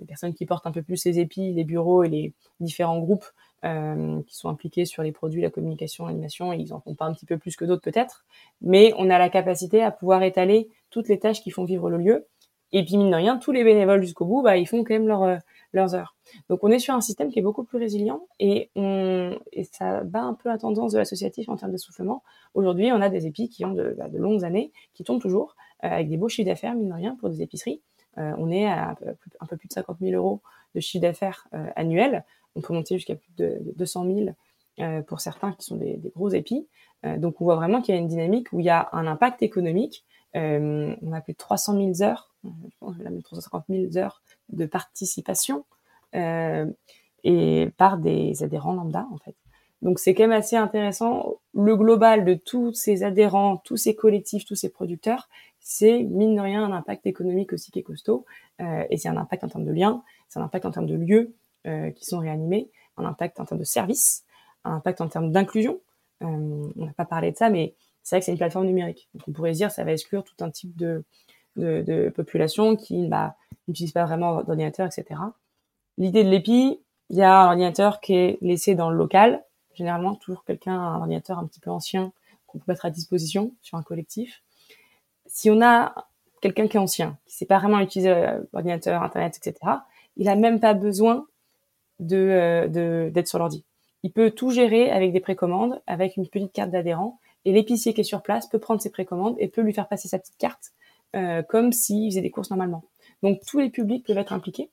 les, 0.00 0.06
personnes 0.06 0.35
qui 0.35 0.46
portent 0.46 0.66
un 0.66 0.72
peu 0.72 0.82
plus 0.82 1.04
les 1.04 1.20
épis, 1.20 1.52
les 1.52 1.64
bureaux 1.64 2.02
et 2.02 2.09
les 2.09 2.35
différents 2.59 2.98
groupes 2.98 3.26
euh, 3.66 4.22
qui 4.22 4.37
sont 4.37 4.48
impliqués 4.48 4.85
sur 4.85 5.02
les 5.02 5.11
produits, 5.11 5.42
la 5.42 5.50
communication, 5.50 6.07
l'animation, 6.07 6.52
ils 6.52 6.72
en 6.72 6.81
font 6.81 6.94
pas 6.94 7.07
un 7.07 7.12
petit 7.12 7.26
peu 7.26 7.37
plus 7.37 7.57
que 7.57 7.64
d'autres 7.64 7.83
peut-être, 7.83 8.24
mais 8.61 8.92
on 8.96 9.11
a 9.11 9.18
la 9.18 9.29
capacité 9.29 9.83
à 9.83 9.90
pouvoir 9.90 10.22
étaler 10.22 10.68
toutes 10.90 11.09
les 11.09 11.18
tâches 11.18 11.40
qui 11.40 11.50
font 11.50 11.64
vivre 11.64 11.90
le 11.90 11.96
lieu. 11.96 12.26
Et 12.72 12.85
puis 12.85 12.96
mine 12.96 13.11
de 13.11 13.16
rien, 13.16 13.38
tous 13.38 13.50
les 13.50 13.64
bénévoles 13.64 14.02
jusqu'au 14.02 14.24
bout, 14.24 14.42
bah, 14.42 14.57
ils 14.57 14.68
font 14.68 14.85
quand 14.85 14.94
même 14.94 15.11
euh, 15.11 15.37
leurs 15.72 15.94
heures. 15.96 16.14
Donc 16.48 16.62
on 16.62 16.70
est 16.70 16.79
sur 16.79 16.94
un 16.94 17.00
système 17.00 17.29
qui 17.31 17.38
est 17.40 17.42
beaucoup 17.42 17.64
plus 17.64 17.79
résilient 17.79 18.29
et, 18.38 18.70
ça 19.72 20.05
bat 20.05 20.22
un 20.22 20.35
peu 20.35 20.48
la 20.48 20.59
tendance 20.59 20.92
de 20.92 20.98
l'associatif 20.98 21.48
en 21.48 21.57
termes 21.57 21.72
d'essoufflement. 21.72 22.22
Aujourd'hui, 22.55 22.92
on 22.92 23.00
a 23.00 23.09
des 23.09 23.26
épis 23.26 23.48
qui 23.48 23.64
ont 23.64 23.72
de, 23.72 23.96
bah, 23.98 24.07
longues 24.12 24.44
années, 24.44 24.70
qui 24.94 25.02
tombent 25.02 25.20
toujours, 25.20 25.57
euh, 25.83 25.88
avec 25.88 26.09
des 26.09 26.16
beaux 26.16 26.29
chiffres 26.29 26.48
d'affaires, 26.48 26.74
mine 26.74 26.88
de 26.88 26.94
rien, 26.94 27.16
pour 27.16 27.31
des 27.31 27.42
épiceries. 27.42 27.81
on 28.16 28.50
est 28.50 28.66
à 28.66 28.90
un 29.40 29.46
peu, 29.46 29.57
plus 29.57 29.68
de 29.68 29.72
50 29.72 29.98
000 30.00 30.12
euros 30.12 30.40
de 30.76 30.80
chiffre 30.80 31.02
d'affaires 31.02 31.48
annuel. 31.74 32.24
On 32.54 32.60
peut 32.60 32.72
monter 32.72 32.96
jusqu'à 32.96 33.16
plus 33.16 33.32
de, 33.36 33.60
200 33.76 34.06
000 34.78 35.02
pour 35.06 35.20
certains 35.20 35.52
qui 35.52 35.64
sont 35.64 35.76
des, 35.76 35.98
gros 36.14 36.28
épis. 36.28 36.68
donc 37.16 37.40
on 37.40 37.44
voit 37.44 37.56
vraiment 37.56 37.82
qu'il 37.82 37.94
y 37.94 37.98
a 37.98 38.00
une 38.00 38.08
dynamique 38.08 38.52
où 38.52 38.60
il 38.60 38.66
y 38.66 38.70
a 38.70 38.88
un 38.92 39.06
impact 39.06 39.42
économique. 39.42 40.04
on 40.34 41.12
a 41.12 41.20
plus 41.20 41.32
de 41.32 41.38
300 41.38 41.94
000 41.96 42.08
heures, 42.08 42.34
je 42.44 42.76
pense 42.78 42.96
350 43.24 43.64
000 43.68 43.96
heures 43.96 44.22
de 44.50 44.66
participation 44.66 45.64
et 46.12 47.68
par 47.76 47.98
des 47.98 48.42
adhérents 48.42 48.74
lambda 48.74 49.06
en 49.12 49.18
fait. 49.18 49.34
Donc 49.82 49.98
c'est 49.98 50.14
quand 50.14 50.24
même 50.24 50.32
assez 50.32 50.56
intéressant. 50.56 51.36
Le 51.54 51.76
global 51.76 52.24
de 52.24 52.34
tous 52.34 52.72
ces 52.72 53.02
adhérents, 53.02 53.58
tous 53.58 53.76
ces 53.76 53.94
collectifs, 53.94 54.44
tous 54.44 54.54
ces 54.54 54.70
producteurs, 54.70 55.28
c'est 55.60 56.02
mine 56.02 56.36
de 56.36 56.40
rien 56.40 56.64
un 56.64 56.72
impact 56.72 57.06
économique 57.06 57.52
aussi 57.52 57.70
qui 57.70 57.80
est 57.80 57.82
costaud. 57.82 58.24
Euh, 58.60 58.84
et 58.88 58.96
c'est 58.96 59.08
un 59.08 59.16
impact 59.16 59.44
en 59.44 59.48
termes 59.48 59.64
de 59.64 59.72
liens, 59.72 60.02
c'est 60.28 60.38
un 60.38 60.42
impact 60.42 60.64
en 60.66 60.70
termes 60.70 60.86
de 60.86 60.94
lieux 60.94 61.34
euh, 61.66 61.90
qui 61.90 62.04
sont 62.04 62.18
réanimés, 62.18 62.70
un 62.96 63.04
impact 63.04 63.40
en 63.40 63.44
termes 63.44 63.60
de 63.60 63.64
services, 63.64 64.24
un 64.64 64.76
impact 64.76 65.00
en 65.00 65.08
termes 65.08 65.32
d'inclusion. 65.32 65.80
Euh, 66.22 66.26
on 66.76 66.84
n'a 66.84 66.92
pas 66.92 67.04
parlé 67.04 67.32
de 67.32 67.36
ça, 67.36 67.50
mais 67.50 67.74
c'est 68.02 68.16
vrai 68.16 68.20
que 68.20 68.26
c'est 68.26 68.32
une 68.32 68.38
plateforme 68.38 68.66
numérique. 68.66 69.08
Donc 69.14 69.24
on 69.28 69.32
pourrait 69.32 69.52
se 69.52 69.58
dire 69.58 69.70
ça 69.70 69.84
va 69.84 69.92
exclure 69.92 70.24
tout 70.24 70.44
un 70.44 70.50
type 70.50 70.76
de, 70.76 71.04
population 72.14 72.76
qui 72.76 73.08
bah, 73.08 73.34
n'utilise 73.66 73.92
pas 73.92 74.04
vraiment 74.04 74.42
d'ordinateur, 74.42 74.86
etc. 74.86 75.20
L'idée 75.98 76.22
de 76.22 76.28
l'EPI, 76.28 76.80
il 77.10 77.16
y 77.16 77.22
a 77.22 77.42
un 77.42 77.46
ordinateur 77.46 78.00
qui 78.00 78.14
est 78.14 78.38
laissé 78.42 78.74
dans 78.74 78.90
le 78.90 78.96
local, 78.96 79.42
généralement 79.74 80.14
toujours 80.14 80.44
quelqu'un 80.44 80.78
un 80.78 80.98
ordinateur 80.98 81.38
un 81.38 81.46
petit 81.46 81.60
peu 81.60 81.70
ancien 81.70 82.12
qu'on 82.46 82.58
peut 82.58 82.64
mettre 82.68 82.84
à 82.84 82.90
disposition 82.90 83.52
sur 83.62 83.78
un 83.78 83.82
collectif. 83.82 84.42
Si 85.26 85.50
on 85.50 85.60
a 85.62 86.06
quelqu'un 86.40 86.68
qui 86.68 86.76
est 86.76 86.80
ancien, 86.80 87.18
qui 87.26 87.34
sait 87.34 87.46
pas 87.46 87.58
vraiment 87.58 87.80
utiliser 87.80 88.14
l'ordinateur, 88.52 89.02
internet, 89.02 89.38
etc., 89.38 89.72
il 90.16 90.29
a 90.29 90.37
même 90.37 90.61
pas 90.61 90.74
besoin 90.74 91.26
de 92.00 92.16
euh, 92.16 93.11
d'être 93.11 93.29
sur 93.29 93.38
l'ordi. 93.38 93.64
Il 94.02 94.12
peut 94.12 94.31
tout 94.31 94.50
gérer 94.50 94.90
avec 94.90 95.12
des 95.12 95.20
précommandes, 95.20 95.81
avec 95.87 96.16
une 96.16 96.29
petite 96.29 96.52
carte 96.52 96.70
d'adhérent, 96.70 97.18
et 97.44 97.52
l'épicier 97.52 97.94
qui 97.94 98.02
est 98.02 98.05
sur 98.05 98.22
place 98.22 98.48
peut 98.48 98.59
prendre 98.59 98.81
ses 98.81 98.90
précommandes 98.90 99.37
et 99.38 99.48
peut 99.48 99.62
lui 99.62 99.72
faire 99.72 99.88
passer 99.88 100.09
sa 100.09 100.18
petite 100.18 100.37
carte 100.37 100.72
euh, 101.14 101.42
comme 101.42 101.72
s'il 101.72 102.11
faisait 102.11 102.20
des 102.20 102.31
courses 102.31 102.50
normalement. 102.50 102.85
Donc 103.22 103.40
tous 103.46 103.59
les 103.59 103.70
publics 103.70 104.07
peuvent 104.07 104.18
être 104.18 104.33
impliqués. 104.33 104.70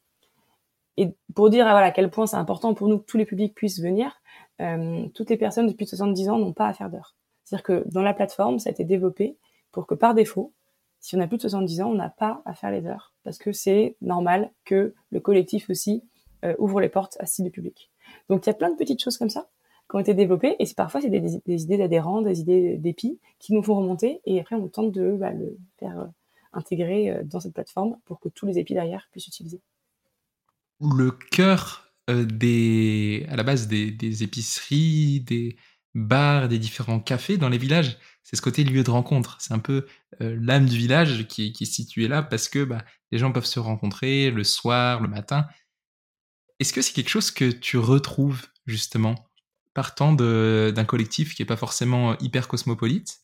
Et 0.97 1.15
pour 1.36 1.49
dire 1.49 1.67
à 1.67 1.91
quel 1.91 2.10
point 2.10 2.27
c'est 2.27 2.38
important 2.38 2.73
pour 2.73 2.88
nous 2.88 2.99
que 2.99 3.06
tous 3.06 3.17
les 3.17 3.25
publics 3.25 3.56
puissent 3.56 3.79
venir, 3.79 4.21
euh, 4.62 5.08
toutes 5.15 5.29
les 5.29 5.38
personnes 5.38 5.67
depuis 5.67 5.88
70 5.88 6.29
ans 6.29 6.38
n'ont 6.38 6.53
pas 6.53 6.67
à 6.67 6.73
faire 6.73 6.89
d'heures. 6.89 7.15
C'est-à-dire 7.43 7.63
que 7.63 7.84
dans 7.88 8.01
la 8.01 8.13
plateforme, 8.13 8.60
ça 8.60 8.69
a 8.69 8.71
été 8.71 8.84
développé 8.84 9.38
pour 9.71 9.88
que 9.88 9.95
par 9.95 10.13
défaut, 10.13 10.53
si 11.03 11.17
on 11.17 11.19
a 11.19 11.27
plus 11.27 11.35
de 11.35 11.41
70 11.41 11.81
ans, 11.81 11.89
on 11.89 11.95
n'a 11.95 12.09
pas 12.09 12.41
à 12.45 12.53
faire 12.53 12.71
les 12.71 12.85
heures. 12.85 13.13
Parce 13.23 13.37
que 13.37 13.51
c'est 13.51 13.97
normal 14.01 14.53
que 14.63 14.95
le 15.11 15.19
collectif 15.19 15.69
aussi 15.69 16.01
euh, 16.45 16.55
ouvre 16.59 16.79
les 16.79 16.87
portes 16.87 17.17
à 17.19 17.25
cible 17.25 17.51
public. 17.51 17.91
Donc 18.29 18.45
il 18.45 18.49
y 18.49 18.51
a 18.51 18.53
plein 18.53 18.71
de 18.71 18.77
petites 18.77 19.03
choses 19.03 19.17
comme 19.17 19.29
ça 19.29 19.49
qui 19.89 19.97
ont 19.97 19.99
été 19.99 20.13
développées 20.13 20.55
et 20.59 20.65
parfois 20.77 21.01
c'est 21.01 21.09
des, 21.09 21.41
idées 21.45 21.77
d'adhérents, 21.77 22.21
des 22.21 22.39
idées 22.39 22.77
d'épis 22.77 23.19
qui 23.37 23.51
nous 23.51 23.61
font 23.61 23.75
remonter 23.75 24.21
et 24.25 24.39
après 24.39 24.55
on 24.55 24.69
tente 24.69 24.93
de 24.93 25.17
bah, 25.19 25.31
le 25.31 25.57
faire 25.77 25.99
euh, 25.99 26.05
intégrer 26.53 27.19
dans 27.25 27.41
cette 27.41 27.53
plateforme 27.53 27.97
pour 28.05 28.21
que 28.21 28.29
tous 28.29 28.45
les 28.45 28.57
épis 28.57 28.73
derrière 28.73 29.09
puissent 29.11 29.27
utiliser. 29.27 29.59
Le 30.79 31.11
cœur 31.11 31.91
euh, 32.09 32.25
à 33.29 33.35
la 33.35 33.43
base 33.43 33.67
des, 33.67 34.23
épiceries, 34.23 35.19
des 35.21 35.57
bars, 35.95 36.47
des 36.47 36.60
différents 36.60 36.99
cafés 36.99 37.38
dans 37.38 37.49
les 37.49 37.58
villages. 37.58 37.97
C'est 38.23 38.36
ce 38.36 38.41
côté 38.41 38.63
lieu 38.63 38.84
de 38.84 38.89
rencontre. 38.89 39.38
C'est 39.39 39.53
un 39.53 39.60
peu 39.60 39.86
euh, 40.21 40.38
l'âme 40.41 40.65
du 40.65 40.77
village 40.77 41.27
qui, 41.27 41.53
est 41.60 41.65
située 41.65 42.08
là 42.08 42.23
parce 42.23 42.49
que 42.49 42.63
bah, 42.63 42.84
les 43.12 43.17
gens 43.17 43.32
peuvent 43.32 43.45
se 43.45 43.60
rencontrer 43.60 44.32
le 44.32 44.43
soir, 44.43 45.01
le 45.01 45.08
matin. 45.08 45.47
Est-ce 46.60 46.73
que 46.73 46.82
c'est 46.82 46.93
quelque 46.93 47.10
chose 47.10 47.32
que 47.32 47.51
tu 47.51 47.77
retrouves 47.77 48.47
justement 48.65 49.15
partant 49.73 50.13
d'un 50.13 50.86
collectif 50.86 51.36
qui 51.36 51.41
n'est 51.41 51.47
pas 51.47 51.58
forcément 51.58 52.17
hyper 52.19 52.47
cosmopolite, 52.47 53.19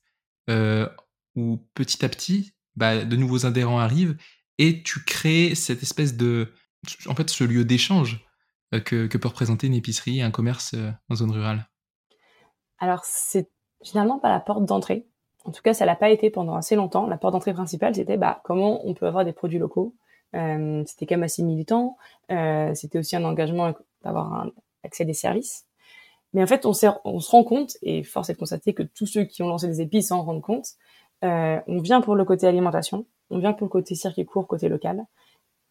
euh, 0.49 0.89
où 1.35 1.57
petit 1.75 2.03
à 2.03 2.09
petit, 2.09 2.53
bah, 2.75 3.05
de 3.05 3.15
nouveaux 3.15 3.45
adhérents 3.45 3.79
arrivent 3.79 4.17
et 4.57 4.83
tu 4.83 5.03
crées 5.03 5.53
cette 5.55 5.83
espèce 5.83 6.17
de, 6.17 6.53
en 7.05 7.15
fait, 7.15 7.29
ce 7.29 7.43
lieu 7.43 7.65
d'échange 7.65 8.25
euh, 8.73 8.79
que, 8.79 9.05
peut 9.17 9.27
représenter 9.27 9.67
une 9.67 9.73
épicerie, 9.73 10.21
un 10.21 10.31
commerce 10.31 10.71
euh, 10.73 10.91
en 11.09 11.15
zone 11.15 11.31
rurale? 11.31 11.69
Alors, 12.79 13.03
c'est 13.03 13.49
finalement 13.83 14.19
pas 14.19 14.29
la 14.29 14.39
porte 14.39 14.65
d'entrée. 14.65 15.05
En 15.45 15.51
tout 15.51 15.61
cas, 15.61 15.73
ça 15.73 15.85
l'a 15.85 15.95
pas 15.95 16.09
été 16.09 16.29
pendant 16.29 16.55
assez 16.55 16.75
longtemps. 16.75 17.07
La 17.07 17.17
porte 17.17 17.33
d'entrée 17.33 17.53
principale, 17.53 17.95
c'était 17.95 18.17
bah, 18.17 18.41
comment 18.43 18.85
on 18.87 18.93
peut 18.93 19.07
avoir 19.07 19.25
des 19.25 19.33
produits 19.33 19.59
locaux. 19.59 19.95
Euh, 20.35 20.83
c'était 20.85 21.05
quand 21.05 21.15
même 21.15 21.23
assez 21.23 21.43
militant. 21.43 21.97
c'était 22.29 22.99
aussi 22.99 23.15
un 23.15 23.23
engagement 23.23 23.73
d'avoir 24.03 24.47
accès 24.83 25.03
à 25.03 25.05
des 25.05 25.13
services. 25.13 25.65
Mais 26.33 26.43
en 26.43 26.47
fait, 26.47 26.65
on, 26.65 26.73
se 26.73 26.87
rend 27.31 27.43
compte, 27.43 27.77
et 27.81 28.03
force 28.03 28.29
est 28.29 28.33
de 28.33 28.37
constater 28.37 28.73
que 28.73 28.83
tous 28.83 29.07
ceux 29.07 29.23
qui 29.23 29.41
ont 29.41 29.47
lancé 29.47 29.67
des 29.67 29.81
épices 29.81 30.09
s'en 30.09 30.21
rendent 30.21 30.43
compte, 30.43 30.75
on 31.23 31.79
vient 31.81 32.01
pour 32.01 32.15
le 32.15 32.25
côté 32.25 32.45
alimentation, 32.45 33.05
on 33.29 33.39
vient 33.39 33.53
pour 33.53 33.65
le 33.65 33.71
côté 33.71 33.95
circuit 33.95 34.25
court, 34.25 34.47
côté 34.47 34.69
local. 34.69 35.05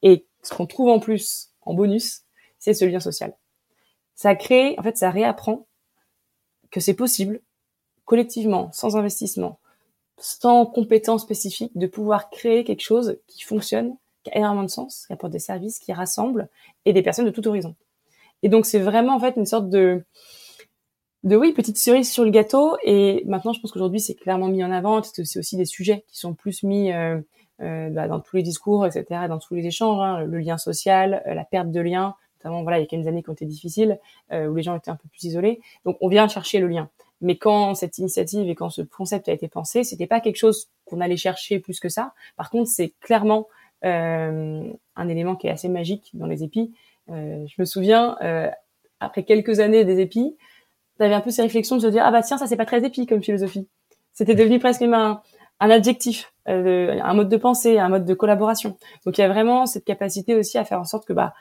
Et 0.03 0.27
ce 0.43 0.55
qu'on 0.55 0.67
trouve 0.67 0.89
en 0.89 0.99
plus, 0.99 1.51
en 1.63 1.75
bonus, 1.75 2.23
c'est 2.59 2.75
ce 2.75 2.85
lien 2.85 3.01
social. 3.01 3.35
Ça 4.15 4.35
crée, 4.35 4.75
en 4.79 4.83
fait, 4.83 4.97
ça 4.97 5.11
réapprend 5.11 5.67
que 6.71 6.81
c'est 6.81 6.95
possible, 6.95 7.41
collectivement, 8.05 8.71
sans 8.73 8.97
investissement, 8.97 9.59
sans 10.19 10.67
compétences 10.67 11.23
spécifiques, 11.23 11.77
de 11.77 11.87
pouvoir 11.87 12.31
créer 12.31 12.65
quelque 12.65 12.83
chose 12.83 13.19
qui 13.27 13.43
fonctionne, 13.43 13.97
qui 14.25 14.31
a 14.31 14.39
énormément 14.39 14.65
de 14.65 14.71
sens, 14.71 15.07
qui 15.07 15.13
apporte 15.13 15.33
des 15.33 15.39
services, 15.39 15.79
qui 15.79 15.93
rassemble, 15.93 16.49
et 16.85 16.93
des 16.93 17.03
personnes 17.03 17.27
de 17.27 17.31
tout 17.31 17.47
horizon. 17.47 17.75
Et 18.43 18.49
donc, 18.49 18.67
c'est 18.67 18.79
vraiment, 18.79 19.17
en 19.17 19.21
fait, 19.21 19.35
une 19.37 19.47
sorte 19.47 19.69
de, 19.69 20.05
de 21.25 21.37
oui, 21.37 21.53
petite 21.53 21.79
cerise 21.79 22.11
sur 22.11 22.25
le 22.25 22.31
gâteau. 22.31 22.77
Et 22.85 23.23
maintenant, 23.27 23.53
je 23.53 23.61
pense 23.61 23.73
qu'aujourd'hui, 23.73 24.01
c'est 24.01 24.15
clairement 24.15 24.49
mis 24.49 24.63
en 24.63 24.71
avant. 24.71 25.03
C'est 25.03 25.39
aussi 25.39 25.57
des 25.57 25.65
sujets 25.65 26.05
qui 26.09 26.19
sont 26.19 26.35
plus 26.35 26.63
mis 26.63 26.93
euh, 26.93 27.21
euh, 27.61 27.91
bah, 27.91 28.09
dans 28.09 28.21
tous 28.21 28.37
les 28.37 28.43
discours, 28.43 28.87
etc., 28.87 29.27
dans 29.29 29.39
tous 29.39 29.55
les 29.55 29.67
échanges. 29.67 30.01
Hein, 30.01 30.25
le 30.25 30.39
lien 30.39 30.59
social, 30.59 31.23
euh, 31.27 31.35
la 31.35 31.45
perte 31.45 31.71
de 31.71 31.81
lien, 31.81 32.15
notamment 32.39 32.63
voilà, 32.63 32.79
il 32.79 32.83
y 32.83 32.85
a 32.85 32.87
quelques 32.87 33.07
années 33.07 33.23
qui 33.23 33.31
ont 33.31 33.35
été 33.35 33.47
difficiles, 33.47 33.99
euh, 34.33 34.47
où 34.47 34.57
les 34.57 34.63
gens 34.63 34.77
étaient 34.77 34.91
un 34.91 34.97
peu 34.97 35.09
plus 35.09 35.25
isolés. 35.25 35.61
Donc 35.85 35.97
on 36.01 36.09
vient 36.09 36.29
chercher 36.29 36.61
le 36.61 36.69
lien. 36.69 36.89
Mais 37.21 37.37
quand 37.37 37.75
cette 37.75 37.99
initiative 37.99 38.49
et 38.49 38.55
quand 38.55 38.71
ce 38.71 38.83
concept 38.83 39.29
a 39.29 39.33
été 39.33 39.49
pensé, 39.49 39.83
c'était 39.83 40.07
pas 40.07 40.21
quelque 40.21 40.37
chose 40.37 40.69
qu'on 40.85 41.01
allait 41.01 41.17
chercher 41.17 41.59
plus 41.59 41.81
que 41.81 41.89
ça. 41.89 42.13
Par 42.37 42.51
contre, 42.51 42.71
c'est 42.71 42.93
clairement 43.01 43.49
euh, 43.85 44.63
un 44.95 45.09
élément 45.09 45.35
qui 45.35 45.49
est 45.49 45.51
assez 45.51 45.69
magique 45.69 46.11
dans 46.15 46.27
les 46.27 46.45
épis. 46.45 46.73
Euh, 47.11 47.45
je 47.47 47.55
me 47.59 47.65
souviens, 47.65 48.17
après 49.01 49.25
quelques 49.25 49.59
années 49.61 49.85
des 49.85 50.01
épis, 50.01 50.37
j'avais 51.01 51.15
un 51.15 51.21
peu 51.21 51.31
ces 51.31 51.43
réflexions 51.43 51.77
de 51.77 51.83
se 51.83 51.87
dire 51.87 52.03
ah 52.05 52.11
bah 52.11 52.23
tiens 52.23 52.39
ça 52.39 52.49
c'est 52.49 52.57
pas 52.57 52.67
très 52.67 52.85
épi 52.85 53.07
comme 53.07 53.23
philosophie. 53.23 53.69
C'était 54.13 54.35
devenu 54.35 54.59
presque 54.59 54.83
un, 54.83 55.21
un 55.61 55.71
adjectif, 55.71 56.33
un 56.47 57.15
mode 57.15 57.29
de 57.29 57.37
pensée, 57.37 57.79
un 57.79 57.89
mode 57.89 58.05
de 58.05 58.15
collaboration. 58.15 58.77
Donc 59.05 59.19
il 59.19 59.21
y 59.21 59.25
a 59.25 59.29
vraiment 59.29 59.67
cette 59.67 59.85
capacité 59.85 60.35
aussi 60.35 60.59
à 60.59 60.65
faire 60.65 60.81
en 60.81 60.85
sorte 60.85 61.07
que 61.07 61.13
bah 61.13 61.35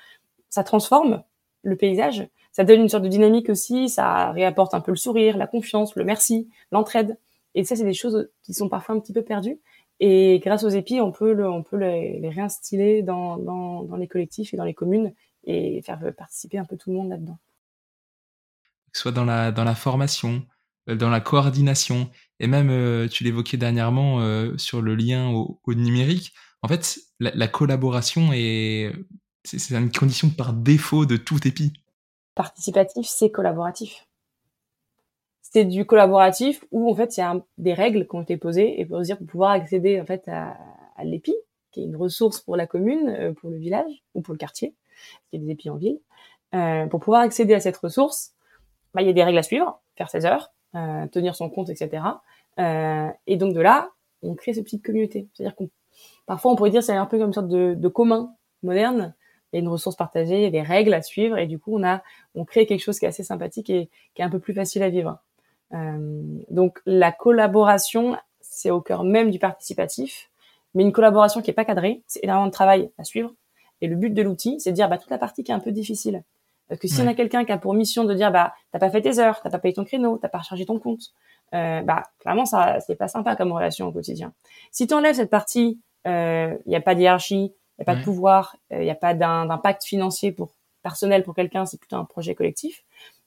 ça 0.50 0.64
transforme 0.64 1.24
le 1.64 1.76
paysage, 1.76 2.28
ça 2.52 2.64
donne 2.64 2.82
une 2.82 2.90
sorte 2.90 3.04
de 3.04 3.10
dynamique 3.10 3.50
aussi, 3.50 3.88
ça 3.88 4.32
réapporte 4.32 4.74
un 4.74 4.82
peu 4.82 4.92
le 4.92 4.98
sourire, 4.98 5.38
la 5.38 5.46
confiance, 5.46 5.96
le 5.96 6.04
merci, 6.04 6.50
l'entraide. 6.72 7.20
Et 7.54 7.64
ça, 7.64 7.76
c'est 7.76 7.84
des 7.84 7.94
choses 7.94 8.32
qui 8.42 8.56
sont 8.56 8.68
parfois 8.68 8.96
un 8.96 9.00
petit 9.00 9.14
peu 9.14 9.22
perdues. 9.22 9.60
Et 10.00 10.40
grâce 10.44 10.64
aux 10.64 10.70
épis, 10.70 11.00
on 11.02 11.12
peut, 11.12 11.34
les, 11.74 12.20
les 12.20 12.30
réinstiller 12.30 13.04
dans, 13.04 13.88
les 13.98 14.08
collectifs 14.08 14.54
et 14.54 14.58
dans 14.58 14.64
les 14.64 14.74
communes 14.74 15.14
et 15.44 15.82
faire 15.84 16.00
participer 16.18 16.58
un 16.58 16.66
peu 16.66 16.78
tout 16.78 16.90
le 16.90 16.98
monde 16.98 17.10
là-dedans. 17.10 17.38
Soit 18.94 19.12
dans 19.12 19.26
la, 19.26 19.52
dans 19.52 19.64
la 19.64 19.76
formation, 19.76 20.44
euh, 20.90 20.96
dans 20.96 21.10
la 21.10 21.20
coordination, 21.20 22.10
et 22.40 22.48
même, 22.48 22.70
euh, 22.72 23.08
tu 23.08 23.24
l'évoquais 23.24 23.58
dernièrement 23.58 24.20
euh, 24.22 24.58
sur 24.58 24.82
le 24.82 24.96
lien 24.96 25.30
au, 25.30 25.60
numérique. 25.68 26.34
En 26.64 26.68
fait, 26.68 26.98
la 27.20 27.48
collaboration 27.48 28.32
est 28.34 28.92
c'est 29.48 29.76
une 29.76 29.92
condition 29.92 30.30
par 30.30 30.54
défaut 30.54 31.06
de 31.06 31.16
tout 31.16 31.48
épi. 31.48 31.72
Participatif, 32.36 33.08
c'est 33.08 33.32
collaboratif. 33.32 34.08
C'est 35.42 35.64
du 35.64 35.86
collaboratif 35.86 36.64
où 36.72 36.92
en 36.92 36.96
fait 36.96 37.16
il 37.18 37.22
y 37.22 37.24
a 37.24 37.40
des 37.58 37.74
règles 37.74 38.06
qui 38.08 38.16
ont 38.16 38.22
été 38.22 38.36
posées 38.38 38.80
et 38.80 38.86
pour 38.86 39.00
dire 39.02 39.18
pour 39.18 39.28
pouvoir 39.28 39.52
accéder 39.52 40.00
en 40.02 40.06
fait 40.06 40.28
à, 40.28 40.58
l'épi, 41.04 41.34
qui 41.72 41.82
est 41.82 41.86
une 41.86 41.96
ressource 41.96 42.42
pour 42.42 42.58
la 42.58 42.68
commune, 42.68 43.10
euh, 43.10 43.34
pour 43.34 43.50
le 43.50 43.58
village 43.58 44.04
ou 44.14 44.22
pour 44.22 44.34
le 44.34 44.38
quartier, 44.38 44.76
il 45.32 45.40
y 45.40 45.44
a 45.44 45.46
des 45.46 45.52
épis 45.52 45.70
en 45.70 45.78
ville. 45.78 46.00
Euh, 46.54 46.88
pour 46.88 47.00
pouvoir 47.00 47.22
accéder 47.22 47.54
à 47.54 47.60
cette 47.60 47.78
ressource, 47.78 48.34
bah, 48.94 49.02
il 49.02 49.08
y 49.08 49.10
a 49.10 49.14
des 49.14 49.24
règles 49.24 49.38
à 49.38 49.44
suivre, 49.44 49.82
faire 49.96 50.10
ses 50.10 50.26
heures, 50.26 50.52
euh, 50.76 51.08
tenir 51.08 51.36
son 51.36 51.50
compte, 51.50 51.70
etc. 51.70 52.04
et 52.58 53.38
donc 53.38 53.54
de 53.54 53.62
là, 53.62 53.92
on 54.24 54.36
crée 54.36 54.54
cette 54.54 54.66
petite 54.66 54.84
communauté. 54.84 55.30
C'est-à-dire 55.34 55.56
qu'on 55.56 55.70
parfois 56.26 56.52
on 56.52 56.56
pourrait 56.56 56.72
dire 56.72 56.84
c'est 56.84 56.94
un 56.94 57.06
peu 57.06 57.18
comme 57.18 57.28
une 57.28 57.34
sorte 57.34 57.48
de 57.48 57.88
commun 57.88 58.36
moderne 58.64 59.16
il 59.52 59.58
y 59.58 59.60
a 59.60 59.62
une 59.62 59.70
ressource 59.70 59.96
partagée, 59.96 60.38
il 60.38 60.44
y 60.44 60.46
a 60.46 60.52
des 60.52 60.62
règles 60.62 60.94
à 60.94 61.02
suivre, 61.02 61.38
et 61.38 61.48
du 61.48 61.60
coup, 61.60 61.78
on 61.78 61.84
a, 61.84 62.02
on 62.36 62.46
crée 62.46 62.66
quelque 62.66 62.82
chose 62.82 63.00
qui 63.00 63.06
est 63.06 63.10
assez 63.10 63.24
sympathique 63.24 63.70
et 63.70 63.90
qui 64.14 64.22
est 64.22 64.26
un 64.26 64.30
peu 64.30 64.40
plus 64.40 64.54
facile 64.54 64.84
à 64.84 64.90
vivre. 64.90 65.20
Euh, 65.74 66.22
donc, 66.50 66.80
la 66.86 67.12
collaboration, 67.12 68.18
c'est 68.42 68.72
au 68.72 68.82
cœur 68.82 69.04
même 69.04 69.32
du 69.32 69.40
participatif, 69.40 70.30
mais 70.74 70.84
une 70.84 70.92
collaboration 70.92 71.42
qui 71.42 71.50
est 71.50 71.54
pas 71.54 71.66
cadrée, 71.66 72.04
c'est 72.08 72.24
énormément 72.24 72.48
de 72.48 72.52
travail 72.52 72.92
à 72.98 73.04
suivre, 73.04 73.34
Et 73.82 73.88
le 73.88 73.96
but 73.96 74.14
de 74.14 74.22
l'outil, 74.22 74.60
c'est 74.60 74.72
de 74.72 74.76
dire 74.76 74.90
bah, 74.90 74.98
toute 74.98 75.12
la 75.12 75.18
partie 75.18 75.44
qui 75.44 75.52
est 75.52 75.56
un 75.56 75.60
peu 75.60 75.72
difficile. 75.72 76.24
Parce 76.68 76.82
que 76.82 76.88
si 76.88 77.02
on 77.02 77.08
a 77.08 77.14
quelqu'un 77.14 77.46
qui 77.46 77.52
a 77.52 77.58
pour 77.58 77.74
mission 77.74 78.04
de 78.04 78.14
dire 78.14 78.32
bah 78.32 78.54
t'as 78.72 78.80
pas 78.80 78.90
fait 78.90 79.02
tes 79.02 79.20
heures, 79.20 79.40
t'as 79.42 79.50
pas 79.50 79.60
payé 79.60 79.74
ton 79.74 79.86
créneau, 79.86 80.18
t'as 80.18 80.28
pas 80.28 80.40
rechargé 80.40 80.66
ton 80.66 80.80
compte, 80.80 81.14
euh, 81.54 81.82
bah 81.82 82.04
clairement 82.20 82.46
ça 82.46 82.80
c'est 82.82 82.96
pas 82.96 83.08
sympa 83.08 83.36
comme 83.36 83.54
relation 83.54 83.88
au 83.88 83.92
quotidien. 83.92 84.34
Si 84.72 84.86
tu 84.86 84.94
enlèves 84.94 85.16
cette 85.16 85.30
partie, 85.30 85.80
il 86.06 86.12
euh, 86.12 86.58
y 86.66 86.76
a 86.76 86.82
pas 86.82 86.96
de 86.96 87.02
hiérarchie, 87.02 87.54
il 87.78 87.82
y 87.82 87.84
a 87.84 87.86
pas 87.86 87.96
de 87.96 88.04
pouvoir, 88.04 88.56
il 88.72 88.78
euh, 88.78 88.84
y 88.84 88.90
a 88.90 88.96
pas 88.96 89.14
d'impact 89.14 89.84
financier 89.84 90.32
pour 90.32 90.54
personnel 90.82 91.24
pour 91.24 91.36
quelqu'un, 91.36 91.66
c'est 91.66 91.80
plutôt 91.80 91.98
un 91.98 92.06
projet 92.06 92.34
collectif. 92.34 92.84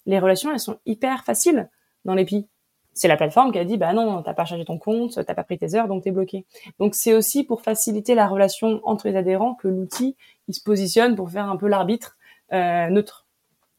Les 0.06 0.18
relations 0.18 0.50
elles 0.52 0.60
sont 0.60 0.78
hyper 0.86 1.24
faciles 1.24 1.68
dans 2.04 2.14
l'épi. 2.14 2.48
C'est 2.92 3.06
la 3.06 3.16
plateforme 3.16 3.52
qui 3.52 3.58
a 3.58 3.64
dit 3.64 3.76
bah 3.76 3.92
non 3.92 4.22
t'as 4.22 4.34
pas 4.34 4.44
chargé 4.44 4.64
ton 4.64 4.78
compte, 4.78 5.24
t'as 5.24 5.34
pas 5.34 5.44
pris 5.44 5.58
tes 5.58 5.74
heures 5.74 5.88
donc 5.88 6.02
t'es 6.02 6.10
bloqué. 6.10 6.46
Donc 6.78 6.94
c'est 6.94 7.14
aussi 7.14 7.44
pour 7.44 7.62
faciliter 7.62 8.14
la 8.14 8.26
relation 8.26 8.80
entre 8.84 9.08
les 9.08 9.16
adhérents 9.16 9.54
que 9.54 9.68
l'outil 9.68 10.16
il 10.48 10.54
se 10.54 10.62
positionne 10.62 11.14
pour 11.14 11.30
faire 11.30 11.48
un 11.48 11.56
peu 11.56 11.68
l'arbitre 11.68 12.16
euh, 12.52 12.88
neutre. 12.88 13.26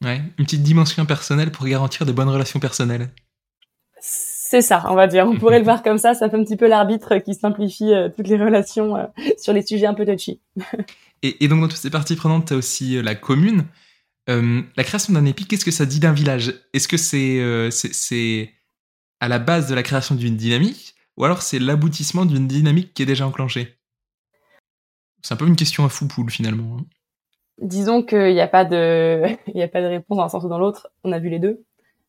Ouais, 0.02 0.20
une 0.38 0.44
petite 0.44 0.62
dimension 0.62 1.04
personnelle 1.06 1.52
pour 1.52 1.66
garantir 1.66 2.06
de 2.06 2.12
bonnes 2.12 2.30
relations 2.30 2.60
personnelles. 2.60 3.10
C'est 4.52 4.60
ça, 4.60 4.84
on 4.90 4.94
va 4.94 5.06
dire. 5.06 5.26
On 5.26 5.38
pourrait 5.38 5.60
le 5.60 5.64
voir 5.70 5.82
comme 5.82 5.96
ça. 5.96 6.12
Ça 6.12 6.28
fait 6.28 6.36
un 6.36 6.44
petit 6.44 6.58
peu 6.58 6.68
l'arbitre 6.68 7.16
qui 7.16 7.32
simplifie 7.32 7.94
euh, 7.94 8.10
toutes 8.14 8.28
les 8.28 8.36
relations 8.36 8.96
euh, 8.96 9.06
sur 9.38 9.54
les 9.54 9.64
sujets 9.64 9.86
un 9.86 9.94
peu 9.94 10.04
touchy. 10.04 10.42
et, 11.22 11.42
et, 11.42 11.48
donc, 11.48 11.62
dans 11.62 11.68
toutes 11.68 11.78
ces 11.78 11.88
parties 11.88 12.16
prenantes, 12.16 12.48
tu 12.48 12.52
as 12.52 12.58
aussi 12.58 12.98
euh, 12.98 13.02
la 13.02 13.14
commune. 13.14 13.64
la 14.26 14.84
création 14.84 15.14
d'un 15.14 15.24
épi, 15.24 15.46
qu'est-ce 15.46 15.64
que 15.64 15.70
ça 15.70 15.86
dit 15.86 16.00
d'un 16.00 16.12
village? 16.12 16.52
Est-ce 16.74 16.86
que 16.86 16.98
c'est 16.98 17.70
c'est 17.70 18.50
à 19.20 19.28
la 19.28 19.38
base 19.38 19.70
de 19.70 19.74
la 19.74 19.82
création 19.82 20.16
d'une 20.16 20.36
dynamique 20.36 20.96
ou 21.16 21.24
alors 21.24 21.40
c'est 21.40 21.58
l'aboutissement 21.58 22.26
d'une 22.26 22.46
dynamique 22.46 22.92
qui 22.92 23.04
est 23.04 23.06
déjà 23.06 23.26
enclenchée? 23.26 23.78
C'est 25.22 25.32
un 25.32 25.38
peu 25.38 25.46
une 25.46 25.56
question 25.56 25.86
à 25.86 25.88
fou 25.88 26.08
poule 26.08 26.30
finalement. 26.30 26.76
Hein 26.76 26.84
disons 27.62 28.02
qu'il 28.02 28.34
n'y 28.34 28.40
a 28.42 28.48
pas 28.48 28.66
de, 28.66 29.22
y 29.54 29.62
a 29.62 29.68
pas 29.68 29.80
de 29.80 29.86
réponse 29.86 30.18
dans 30.18 30.24
un 30.24 30.28
sens 30.28 30.44
ou 30.44 30.50
dans 30.50 30.58
l'autre. 30.58 30.88
On 31.04 31.12
a 31.12 31.18
vu 31.18 31.30
les 31.30 31.38
deux. 31.38 31.64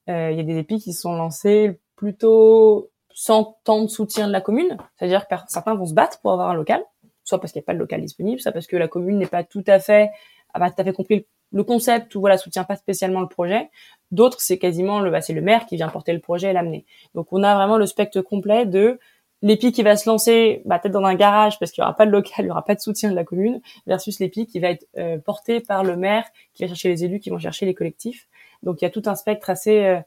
Il 0.10 0.36
y 0.36 0.42
a 0.42 0.44
des 0.44 0.58
épis 0.58 0.80
qui 0.80 0.92
sont 0.92 1.16
lancés 1.16 1.80
plutôt 2.04 2.92
sans 3.14 3.58
tant 3.64 3.82
de 3.82 3.88
soutien 3.88 4.28
de 4.28 4.34
la 4.34 4.42
commune. 4.42 4.76
C'est-à-dire 4.98 5.26
que 5.26 5.36
certains 5.48 5.74
vont 5.74 5.86
se 5.86 5.94
battre 5.94 6.20
pour 6.20 6.34
avoir 6.34 6.50
un 6.50 6.54
local, 6.54 6.84
soit 7.24 7.40
parce 7.40 7.54
qu'il 7.54 7.62
n'y 7.62 7.64
a 7.64 7.68
pas 7.68 7.74
de 7.74 7.80
local 7.80 8.02
disponible, 8.02 8.42
soit 8.42 8.52
parce 8.52 8.68
que 8.68 8.76
la 8.76 8.90
commune 8.90 9.18
n'est 9.20 9.26
pas 9.26 9.46
tout 9.46 9.64
à 9.68 9.80
fait, 9.80 10.10
a 10.54 10.60
pas 10.60 10.70
tout 10.70 10.82
à 10.82 10.84
fait 10.84 10.92
compris 10.92 11.26
le 11.54 11.64
concept 11.64 12.14
ou 12.16 12.20
voilà 12.20 12.38
soutient 12.38 12.66
pas 12.66 12.76
spécialement 12.76 13.22
le 13.22 13.30
projet. 13.30 13.70
D'autres, 14.12 14.42
c'est 14.42 14.58
quasiment 14.58 15.00
le, 15.00 15.12
bah, 15.12 15.22
c'est 15.22 15.32
le 15.32 15.40
maire 15.42 15.66
qui 15.66 15.78
vient 15.78 15.88
porter 15.88 16.12
le 16.12 16.20
projet 16.20 16.50
et 16.50 16.54
l'amener. 16.54 16.86
Donc 17.16 17.28
on 17.32 17.42
a 17.42 17.56
vraiment 17.56 17.78
le 17.78 17.86
spectre 17.86 18.20
complet 18.20 18.66
de 18.66 19.00
l'épi 19.42 19.72
qui 19.72 19.82
va 19.82 19.96
se 19.96 20.10
lancer 20.10 20.62
bah, 20.66 20.80
peut-être 20.80 20.94
dans 20.94 21.06
un 21.06 21.16
garage 21.16 21.58
parce 21.58 21.72
qu'il 21.72 21.84
y 21.84 21.86
aura 21.86 21.96
pas 21.96 22.06
de 22.06 22.12
local, 22.12 22.34
il 22.40 22.48
y 22.48 22.52
aura 22.52 22.66
pas 22.66 22.76
de 22.76 22.82
soutien 22.82 23.12
de 23.12 23.16
la 23.16 23.24
commune, 23.24 23.62
versus 23.88 24.20
l'épi 24.20 24.46
qui 24.46 24.60
va 24.60 24.72
être 24.72 24.86
euh, 24.98 25.20
porté 25.20 25.62
par 25.62 25.86
le 25.86 25.96
maire, 25.96 26.26
qui 26.54 26.64
va 26.64 26.68
chercher 26.68 26.90
les 26.90 27.06
élus, 27.06 27.22
qui 27.22 27.30
vont 27.30 27.40
chercher 27.40 27.66
les 27.66 27.74
collectifs. 27.74 28.28
Donc 28.62 28.82
il 28.82 28.84
y 28.84 28.88
a 28.88 28.92
tout 28.92 29.04
un 29.06 29.16
spectre 29.16 29.50
assez 29.50 29.86
euh, 29.86 30.02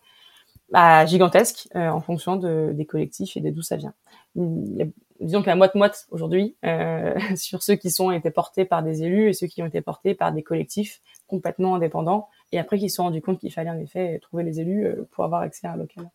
bah, 0.70 1.06
gigantesque 1.06 1.68
euh, 1.76 1.88
en 1.88 2.00
fonction 2.00 2.36
de, 2.36 2.72
des 2.74 2.86
collectifs 2.86 3.36
et 3.36 3.40
de 3.40 3.50
d'où 3.50 3.62
ça 3.62 3.76
vient. 3.76 3.94
Il 4.34 4.76
y 4.76 4.82
a, 4.82 4.86
disons 5.20 5.40
qu'il 5.40 5.48
y 5.48 5.52
a 5.52 5.56
moite-moite 5.56 6.06
aujourd'hui 6.10 6.56
sur 7.36 7.62
ceux 7.62 7.76
qui 7.76 7.90
sont 7.90 8.10
été 8.10 8.30
portés 8.30 8.64
par 8.64 8.82
des 8.82 9.02
élus 9.02 9.30
et 9.30 9.32
ceux 9.32 9.46
qui 9.46 9.62
ont 9.62 9.66
été 9.66 9.80
portés 9.80 10.14
par 10.14 10.32
des 10.32 10.42
collectifs 10.42 11.00
complètement 11.26 11.76
indépendants 11.76 12.28
et 12.52 12.58
après 12.58 12.78
qui 12.78 12.90
se 12.90 12.96
sont 12.96 13.04
rendus 13.04 13.22
compte 13.22 13.40
qu'il 13.40 13.52
fallait 13.52 13.70
en 13.70 13.78
effet 13.78 14.18
trouver 14.20 14.44
les 14.44 14.60
élus 14.60 14.88
pour 15.12 15.24
avoir 15.24 15.40
accès 15.42 15.66
à 15.66 15.72
un 15.72 15.76
local. 15.76 16.10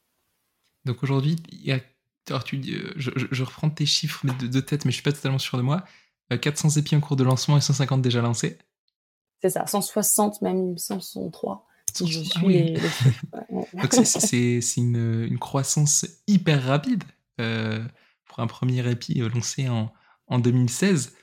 Donc 0.86 1.04
aujourd'hui, 1.04 1.36
il 1.50 1.66
y 1.66 1.72
a 1.72 1.80
alors 2.30 2.44
tu, 2.44 2.58
euh, 2.58 2.94
je, 2.96 3.10
je, 3.16 3.44
reprends 3.44 3.70
tes 3.70 3.86
chiffres 3.86 4.26
de, 4.26 4.60
tête, 4.60 4.86
mais 4.86 4.92
je 4.92 4.96
suis 4.96 5.04
pas 5.04 5.12
totalement 5.12 5.40
sûr 5.40 5.58
de 5.58 5.64
moi. 5.64 5.84
400 6.30 6.70
euh, 6.70 6.80
épis 6.80 6.96
en 6.96 7.02
cours 7.02 7.16
de 7.16 7.24
lancement 7.24 7.58
et 7.58 7.62
150 7.62 8.02
déjà 8.02 8.22
lancés. 8.22 8.58
C'est 9.42 9.50
ça, 9.50 9.66
160 9.66 10.42
même, 10.42 10.78
163. 10.78 11.66
Les, 12.48 12.74
Donc 13.74 13.94
c'est 13.94 14.78
une, 14.78 15.26
une, 15.30 15.40
croissance 15.40 16.06
hyper 16.28 16.64
rapide 16.64 17.04
euh, 17.40 17.84
pour 18.26 18.40
un 18.40 18.48
premier 18.48 18.90
épi 18.90 19.16
lancé 19.34 19.68
en, 19.68 19.92
en 20.28 20.40
2016. 20.40 21.14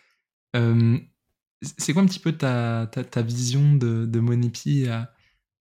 c'est 0.54 1.92
quoi 1.92 2.02
un 2.02 2.06
petit 2.06 2.20
peu 2.20 2.32
ta, 2.32 2.88
ta, 2.92 3.04
ta 3.04 3.22
vision 3.22 3.74
de, 3.74 4.06
de 4.06 4.20
mon 4.20 4.40
épi 4.42 4.86
à, 4.88 5.12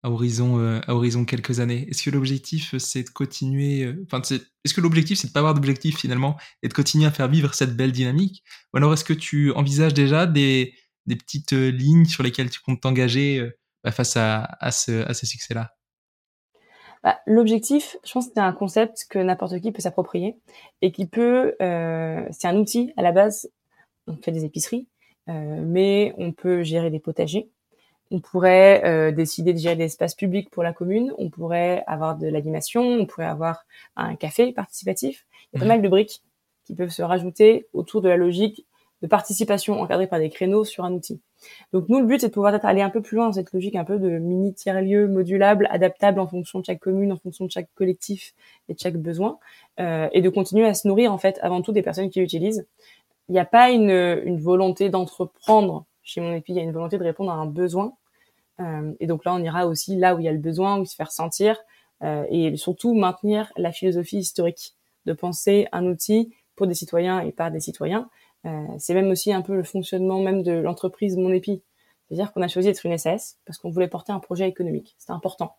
à 0.04 0.10
horizon, 0.10 0.60
euh, 0.60 0.80
à 0.88 0.96
horizon 0.96 1.26
quelques 1.26 1.60
années? 1.60 1.88
Est-ce 1.90 2.04
que 2.04 2.10
l'objectif, 2.10 2.74
euh, 2.74 2.80
c'est 2.80 3.04
de 3.04 3.10
continuer. 3.10 3.84
Euh, 3.84 4.06
enfin, 4.06 4.22
est-ce 4.22 4.74
que 4.74 4.82
l'objectif, 4.82 5.18
c'est 5.20 5.28
de 5.28 5.34
pas 5.34 5.40
avoir 5.40 5.54
d'objectif 5.54 5.98
finalement 5.98 6.38
et 6.64 6.68
de 6.68 6.74
continuer 6.74 7.06
à 7.06 7.12
faire 7.12 7.28
vivre 7.28 7.54
cette 7.54 7.76
belle 7.76 7.92
dynamique? 7.92 8.44
Ou 8.74 8.78
alors 8.78 8.94
est-ce 8.94 9.04
que 9.06 9.14
tu 9.14 9.52
envisages 9.54 9.94
déjà 9.94 10.26
des, 10.26 10.74
des 11.06 11.16
petites 11.16 11.52
lignes 11.52 12.06
sur 12.06 12.24
lesquelles 12.24 12.50
tu 12.50 12.60
comptes 12.62 12.82
t'engager 12.82 13.52
bah, 13.88 13.92
face 13.92 14.18
à, 14.18 14.44
à, 14.60 14.72
ce, 14.72 15.08
à 15.08 15.14
succès-là 15.14 15.76
bah, 17.04 17.20
L'objectif, 17.26 17.98
je 18.06 18.12
pense 18.12 18.28
que 18.28 18.34
c'est 18.36 18.42
un 18.42 18.54
concept 18.54 19.08
que 19.10 19.20
n'importe 19.20 19.60
qui 19.60 19.72
peut 19.72 19.82
s'approprier 19.82 20.38
et 20.82 20.92
qui 20.92 21.06
peut. 21.08 21.56
c'est 21.60 22.48
un 22.48 22.58
outil 22.58 22.94
à 22.98 23.02
la 23.02 23.12
base. 23.12 23.50
On 24.08 24.16
fait 24.18 24.32
des 24.32 24.46
épiceries, 24.46 24.88
mais 25.28 26.14
on 26.18 26.32
peut 26.32 26.64
gérer 26.64 26.90
des 26.90 27.00
potagers 27.00 27.50
on 28.12 28.20
pourrait 28.20 28.84
euh, 28.86 29.12
décider 29.12 29.54
de 29.54 29.60
gérer 29.60 29.76
des 29.76 29.86
espaces 29.86 30.16
publics 30.16 30.50
pour 30.50 30.64
la 30.64 30.74
commune, 30.74 31.14
on 31.18 31.30
pourrait 31.30 31.84
avoir 31.88 32.18
de 32.18 32.28
l'animation, 32.28 32.82
on 32.82 33.06
pourrait 33.06 33.26
avoir 33.26 33.66
un 33.96 34.16
café 34.16 34.54
participatif. 34.54 35.26
Il 35.54 35.58
y 35.58 35.58
a 35.58 35.60
pas 35.60 35.66
mhm. 35.66 35.70
mal 35.70 35.82
de 35.82 35.90
briques 35.90 36.22
qui 36.66 36.76
peuvent 36.76 36.90
se 36.90 37.02
rajouter 37.02 37.68
autour 37.74 38.02
de 38.02 38.10
la 38.10 38.18
logique 38.18 38.66
de 39.02 39.08
participation 39.08 39.80
encadrée 39.80 40.08
par 40.08 40.20
des 40.20 40.30
créneaux 40.30 40.64
sur 40.64 40.84
un 40.84 40.92
outil. 40.94 41.20
Donc 41.72 41.88
nous, 41.90 42.00
le 42.00 42.06
but, 42.06 42.22
c'est 42.22 42.30
de 42.30 42.34
pouvoir 42.34 42.58
aller 42.66 42.82
un 42.82 42.90
peu 42.90 43.02
plus 43.02 43.16
loin 43.16 43.28
dans 43.28 43.34
cette 43.34 43.54
logique 43.54 43.76
un 43.76 43.84
peu 43.84 44.00
de 44.00 44.10
mini 44.18 44.54
tiers-lieu 44.54 45.08
modulable, 45.08 45.68
adaptable 45.70 46.20
en 46.20 46.28
fonction 46.28 46.60
de 46.60 46.66
chaque 46.66 46.80
commune, 46.80 47.12
en 47.12 47.18
fonction 47.18 47.46
de 47.46 47.52
chaque 47.52 47.70
collectif 47.76 48.34
et 48.70 48.74
de 48.74 48.80
chaque 48.80 48.98
besoin, 48.98 49.38
euh, 49.80 50.10
et 50.14 50.22
de 50.22 50.30
continuer 50.30 50.66
à 50.66 50.74
se 50.74 50.88
nourrir 50.88 51.14
en 51.14 51.18
fait 51.18 51.40
avant 51.42 51.62
tout 51.62 51.72
des 51.72 51.84
personnes 51.84 52.10
qui 52.10 52.20
l'utilisent. 52.20 52.66
Il 53.30 53.34
n'y 53.34 53.40
a 53.40 53.46
pas 53.46 53.70
une, 53.70 53.92
une 53.92 54.40
volonté 54.40 54.90
d'entreprendre 54.90 55.86
chez 56.08 56.22
mon 56.22 56.34
épi, 56.34 56.54
il 56.54 56.56
y 56.56 56.60
a 56.60 56.64
une 56.64 56.72
volonté 56.72 56.98
de 56.98 57.04
répondre 57.04 57.32
à 57.32 57.36
un 57.36 57.46
besoin. 57.46 57.94
Euh, 58.60 58.94
et 59.00 59.08
donc 59.08 59.26
là, 59.26 59.34
on 59.34 59.44
ira 59.44 59.68
aussi 59.68 59.96
là 59.96 60.16
où 60.16 60.20
il 60.20 60.26
y 60.26 60.28
a 60.30 60.32
le 60.32 60.38
besoin, 60.40 60.80
où 60.80 60.84
il 60.84 60.88
se 60.88 60.96
faire 60.96 61.12
sentir, 61.12 61.58
euh, 62.04 62.26
et 62.30 62.56
surtout 62.56 62.94
maintenir 62.94 63.52
la 63.58 63.72
philosophie 63.72 64.18
historique 64.18 64.74
de 65.06 65.14
penser 65.14 65.68
un 65.72 65.86
outil 65.86 66.34
pour 66.56 66.66
des 66.66 66.74
citoyens 66.74 67.20
et 67.20 67.32
par 67.32 67.52
des 67.52 67.60
citoyens. 67.60 68.10
Euh, 68.48 68.66
c'est 68.80 68.94
même 68.94 69.10
aussi 69.10 69.32
un 69.34 69.42
peu 69.42 69.56
le 69.56 69.64
fonctionnement 69.64 70.20
même 70.20 70.42
de 70.42 70.54
l'entreprise 70.54 71.18
Mon 71.18 71.32
Épi. 71.32 71.62
C'est-à-dire 72.08 72.32
qu'on 72.32 72.42
a 72.42 72.48
choisi 72.48 72.70
d'être 72.70 72.86
une 72.86 72.98
SAS 72.98 73.38
parce 73.46 73.58
qu'on 73.58 73.70
voulait 73.70 73.88
porter 73.88 74.12
un 74.12 74.20
projet 74.20 74.48
économique. 74.48 74.96
C'était 74.98 75.12
important. 75.12 75.56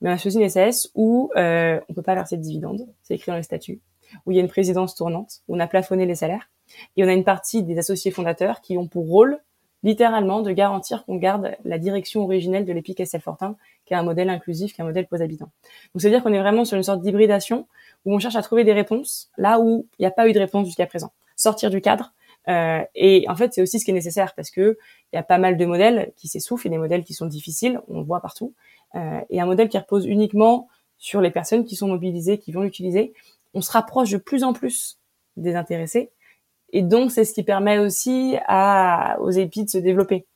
Mais 0.00 0.10
on 0.10 0.12
a 0.12 0.18
choisi 0.18 0.40
une 0.40 0.48
SAS 0.48 0.90
où 0.94 1.30
euh, 1.36 1.80
on 1.88 1.94
peut 1.94 2.02
pas 2.02 2.14
verser 2.14 2.36
de 2.36 2.42
dividendes, 2.42 2.86
c'est 3.02 3.14
écrit 3.14 3.30
dans 3.30 3.36
les 3.36 3.42
statuts, 3.42 3.80
où 4.26 4.32
il 4.32 4.36
y 4.36 4.40
a 4.40 4.42
une 4.42 4.48
présidence 4.48 4.94
tournante, 4.94 5.40
où 5.48 5.56
on 5.56 5.60
a 5.60 5.66
plafonné 5.66 6.04
les 6.04 6.16
salaires, 6.16 6.50
et 6.96 7.04
on 7.04 7.08
a 7.08 7.12
une 7.12 7.24
partie 7.24 7.62
des 7.62 7.78
associés 7.78 8.10
fondateurs 8.10 8.60
qui 8.60 8.76
ont 8.76 8.88
pour 8.88 9.08
rôle 9.08 9.40
littéralement 9.82 10.42
de 10.42 10.50
garantir 10.50 11.04
qu'on 11.04 11.16
garde 11.16 11.56
la 11.64 11.78
direction 11.78 12.24
originelle 12.24 12.64
de 12.64 12.72
l'EPIC 12.72 13.06
Fortin, 13.20 13.56
qui 13.84 13.94
est 13.94 13.96
un 13.96 14.02
modèle 14.02 14.28
inclusif, 14.30 14.74
qui 14.74 14.80
est 14.80 14.84
un 14.84 14.86
modèle 14.86 15.06
pose-habitant. 15.06 15.50
Donc 15.94 16.00
c'est-à-dire 16.02 16.22
qu'on 16.22 16.32
est 16.32 16.40
vraiment 16.40 16.64
sur 16.64 16.76
une 16.76 16.82
sorte 16.82 17.02
d'hybridation 17.02 17.68
où 18.04 18.14
on 18.14 18.18
cherche 18.18 18.36
à 18.36 18.42
trouver 18.42 18.64
des 18.64 18.72
réponses 18.72 19.30
là 19.38 19.60
où 19.60 19.86
il 19.98 20.02
n'y 20.02 20.06
a 20.06 20.10
pas 20.10 20.28
eu 20.28 20.32
de 20.32 20.40
réponse 20.40 20.66
jusqu'à 20.66 20.86
présent. 20.86 21.12
Sortir 21.36 21.70
du 21.70 21.80
cadre. 21.80 22.12
Euh, 22.48 22.82
et 22.94 23.24
en 23.28 23.34
fait, 23.34 23.52
c'est 23.52 23.62
aussi 23.62 23.80
ce 23.80 23.84
qui 23.84 23.90
est 23.90 23.94
nécessaire 23.94 24.34
parce 24.34 24.50
que 24.50 24.78
il 25.12 25.16
y 25.16 25.18
a 25.18 25.22
pas 25.22 25.38
mal 25.38 25.56
de 25.56 25.66
modèles 25.66 26.12
qui 26.16 26.28
s'essoufflent 26.28 26.66
et 26.66 26.70
des 26.70 26.78
modèles 26.78 27.04
qui 27.04 27.14
sont 27.14 27.26
difficiles, 27.26 27.80
on 27.88 27.98
le 27.98 28.04
voit 28.04 28.20
partout. 28.20 28.54
Euh, 28.94 29.20
et 29.30 29.40
un 29.40 29.46
modèle 29.46 29.68
qui 29.68 29.78
repose 29.78 30.06
uniquement 30.06 30.68
sur 30.98 31.20
les 31.20 31.30
personnes 31.30 31.64
qui 31.64 31.76
sont 31.76 31.88
mobilisées, 31.88 32.38
qui 32.38 32.52
vont 32.52 32.62
l'utiliser. 32.62 33.12
On 33.54 33.60
se 33.60 33.72
rapproche 33.72 34.10
de 34.10 34.18
plus 34.18 34.44
en 34.44 34.52
plus 34.52 34.98
des 35.36 35.54
intéressés 35.54 36.10
et 36.72 36.82
donc, 36.82 37.10
c'est 37.10 37.24
ce 37.24 37.32
qui 37.32 37.42
permet 37.42 37.78
aussi 37.78 38.36
à, 38.46 39.16
aux 39.20 39.30
épis 39.30 39.64
de 39.64 39.70
se 39.70 39.78
développer. 39.78 40.26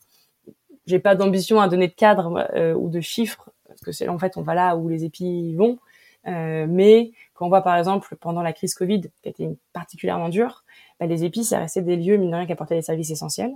J'ai 0.87 0.99
pas 0.99 1.15
d'ambition 1.15 1.61
à 1.61 1.69
donner 1.69 1.89
de 1.89 1.93
cadre 1.93 2.49
euh, 2.55 2.75
ou 2.75 2.89
de 2.89 3.01
chiffres, 3.01 3.51
parce 3.69 3.81
que 3.81 3.93
c'est 3.93 4.09
en 4.09 4.19
fait, 4.19 4.37
on 4.37 4.43
va 4.43 4.55
là 4.55 4.77
où 4.77 4.89
les 4.89 5.05
épis 5.05 5.55
vont. 5.55 5.79
Euh, 6.27 6.67
mais 6.69 7.13
quand 7.35 7.47
on 7.47 7.49
voit 7.49 7.63
par 7.63 7.77
exemple 7.77 8.15
pendant 8.17 8.43
la 8.43 8.53
crise 8.53 8.75
Covid, 8.75 9.03
qui 9.23 9.29
a 9.29 9.31
été 9.31 9.49
particulièrement 9.73 10.29
dure, 10.29 10.65
bah, 11.01 11.07
les 11.07 11.25
épis, 11.25 11.45
ça 11.45 11.59
restait 11.59 11.83
des 11.83 11.97
lieux, 11.97 12.19
mine 12.19 12.31
de 12.31 12.37
rien, 12.37 12.47
qui 12.47 12.53
apportaient 12.53 12.77
des 12.77 12.83
services 12.83 13.11
essentiels, 13.11 13.53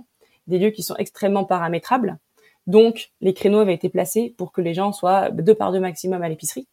des 0.47 0.57
lieux 0.57 0.71
qui 0.71 0.83
sont 0.83 0.95
extrêmement 0.95 1.45
paramétrables. 1.45 2.17
Donc, 2.67 3.11
les 3.21 3.33
créneaux 3.33 3.59
avaient 3.59 3.75
été 3.75 3.89
placés 3.89 4.33
pour 4.37 4.51
que 4.51 4.61
les 4.61 4.73
gens 4.73 4.91
soient 4.91 5.29
deux 5.29 5.53
par 5.53 5.71
deux 5.71 5.79
maximum 5.79 6.23
à 6.23 6.29
l'épicerie, 6.29 6.67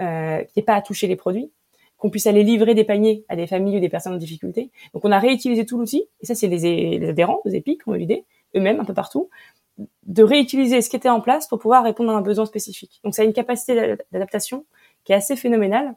euh, 0.00 0.44
qu'il 0.44 0.64
pas 0.64 0.74
à 0.74 0.82
toucher 0.82 1.06
les 1.06 1.16
produits, 1.16 1.50
qu'on 1.96 2.10
puisse 2.10 2.26
aller 2.26 2.44
livrer 2.44 2.74
des 2.74 2.84
paniers 2.84 3.24
à 3.28 3.36
des 3.36 3.46
familles 3.46 3.78
ou 3.78 3.80
des 3.80 3.88
personnes 3.88 4.14
en 4.14 4.18
difficulté. 4.18 4.70
Donc 4.92 5.04
on 5.04 5.10
a 5.10 5.18
réutilisé 5.18 5.64
tout 5.64 5.78
l'outil, 5.78 6.04
et 6.20 6.26
ça 6.26 6.34
c'est 6.34 6.46
les, 6.46 7.08
adhérents, 7.08 7.40
les 7.44 7.56
EPIC 7.56 7.82
qui 7.82 7.88
ont 7.88 7.94
eu 7.94 7.98
l'idée, 7.98 8.24
eux-mêmes 8.54 8.80
un 8.80 8.84
peu 8.84 8.94
partout, 8.94 9.30
de 10.04 10.22
réutiliser 10.22 10.82
ce 10.82 10.90
qui 10.90 10.96
était 10.96 11.08
en 11.08 11.20
place 11.20 11.48
pour 11.48 11.58
pouvoir 11.58 11.84
répondre 11.84 12.10
à 12.10 12.14
un 12.14 12.20
besoin 12.20 12.46
spécifique. 12.46 13.00
Donc 13.02 13.14
ça 13.14 13.22
a 13.22 13.24
une 13.24 13.32
capacité 13.32 13.96
d'adaptation 14.12 14.66
qui 15.04 15.12
est 15.12 15.16
assez 15.16 15.36
phénoménale. 15.36 15.94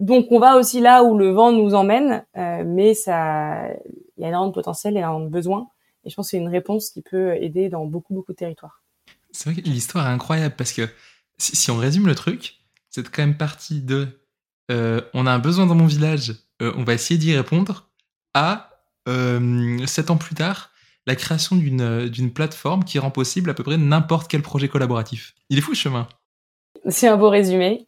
Donc 0.00 0.26
on 0.30 0.38
va 0.38 0.56
aussi 0.56 0.80
là 0.80 1.04
où 1.04 1.16
le 1.16 1.30
vent 1.30 1.52
nous 1.52 1.74
emmène, 1.74 2.24
euh, 2.36 2.62
mais 2.66 2.94
ça, 2.94 3.68
il 4.16 4.22
y 4.22 4.24
a 4.24 4.28
énormément 4.28 4.48
de 4.48 4.54
potentiel 4.54 4.96
et 4.96 4.98
énormément 4.98 5.24
de 5.24 5.30
besoins. 5.30 5.68
Et 6.04 6.10
je 6.10 6.16
pense 6.16 6.26
que 6.26 6.30
c'est 6.32 6.38
une 6.38 6.48
réponse 6.48 6.90
qui 6.90 7.02
peut 7.02 7.34
aider 7.36 7.68
dans 7.68 7.86
beaucoup, 7.86 8.12
beaucoup 8.14 8.32
de 8.32 8.36
territoires. 8.36 8.82
C'est 9.30 9.50
vrai 9.50 9.62
que 9.62 9.68
l'histoire 9.68 10.06
est 10.06 10.12
incroyable 10.12 10.54
parce 10.56 10.72
que 10.72 10.88
si, 11.38 11.70
on 11.70 11.76
résume 11.76 12.06
le 12.06 12.14
truc, 12.14 12.58
c'est 12.90 13.08
quand 13.08 13.22
même 13.22 13.36
parti 13.36 13.80
de 13.80 14.08
euh, 14.70 15.00
on 15.14 15.26
a 15.26 15.32
un 15.32 15.38
besoin 15.38 15.66
dans 15.66 15.74
mon 15.74 15.86
village, 15.86 16.34
euh, 16.62 16.72
on 16.76 16.84
va 16.84 16.94
essayer 16.94 17.18
d'y 17.18 17.34
répondre, 17.34 17.88
à 18.34 18.70
sept 19.86 20.10
ans 20.10 20.16
plus 20.16 20.34
tard, 20.34 20.70
la 21.06 21.14
création 21.14 21.56
d'une 21.56 22.32
plateforme 22.32 22.84
qui 22.84 22.98
rend 22.98 23.10
possible 23.10 23.50
à 23.50 23.54
peu 23.54 23.62
près 23.62 23.76
n'importe 23.76 24.30
quel 24.30 24.40
projet 24.40 24.68
collaboratif. 24.68 25.34
Il 25.50 25.58
est 25.58 25.60
fou 25.60 25.74
ce 25.74 25.82
chemin. 25.82 26.08
C'est 26.88 27.08
un 27.08 27.16
beau 27.16 27.30
résumé. 27.30 27.84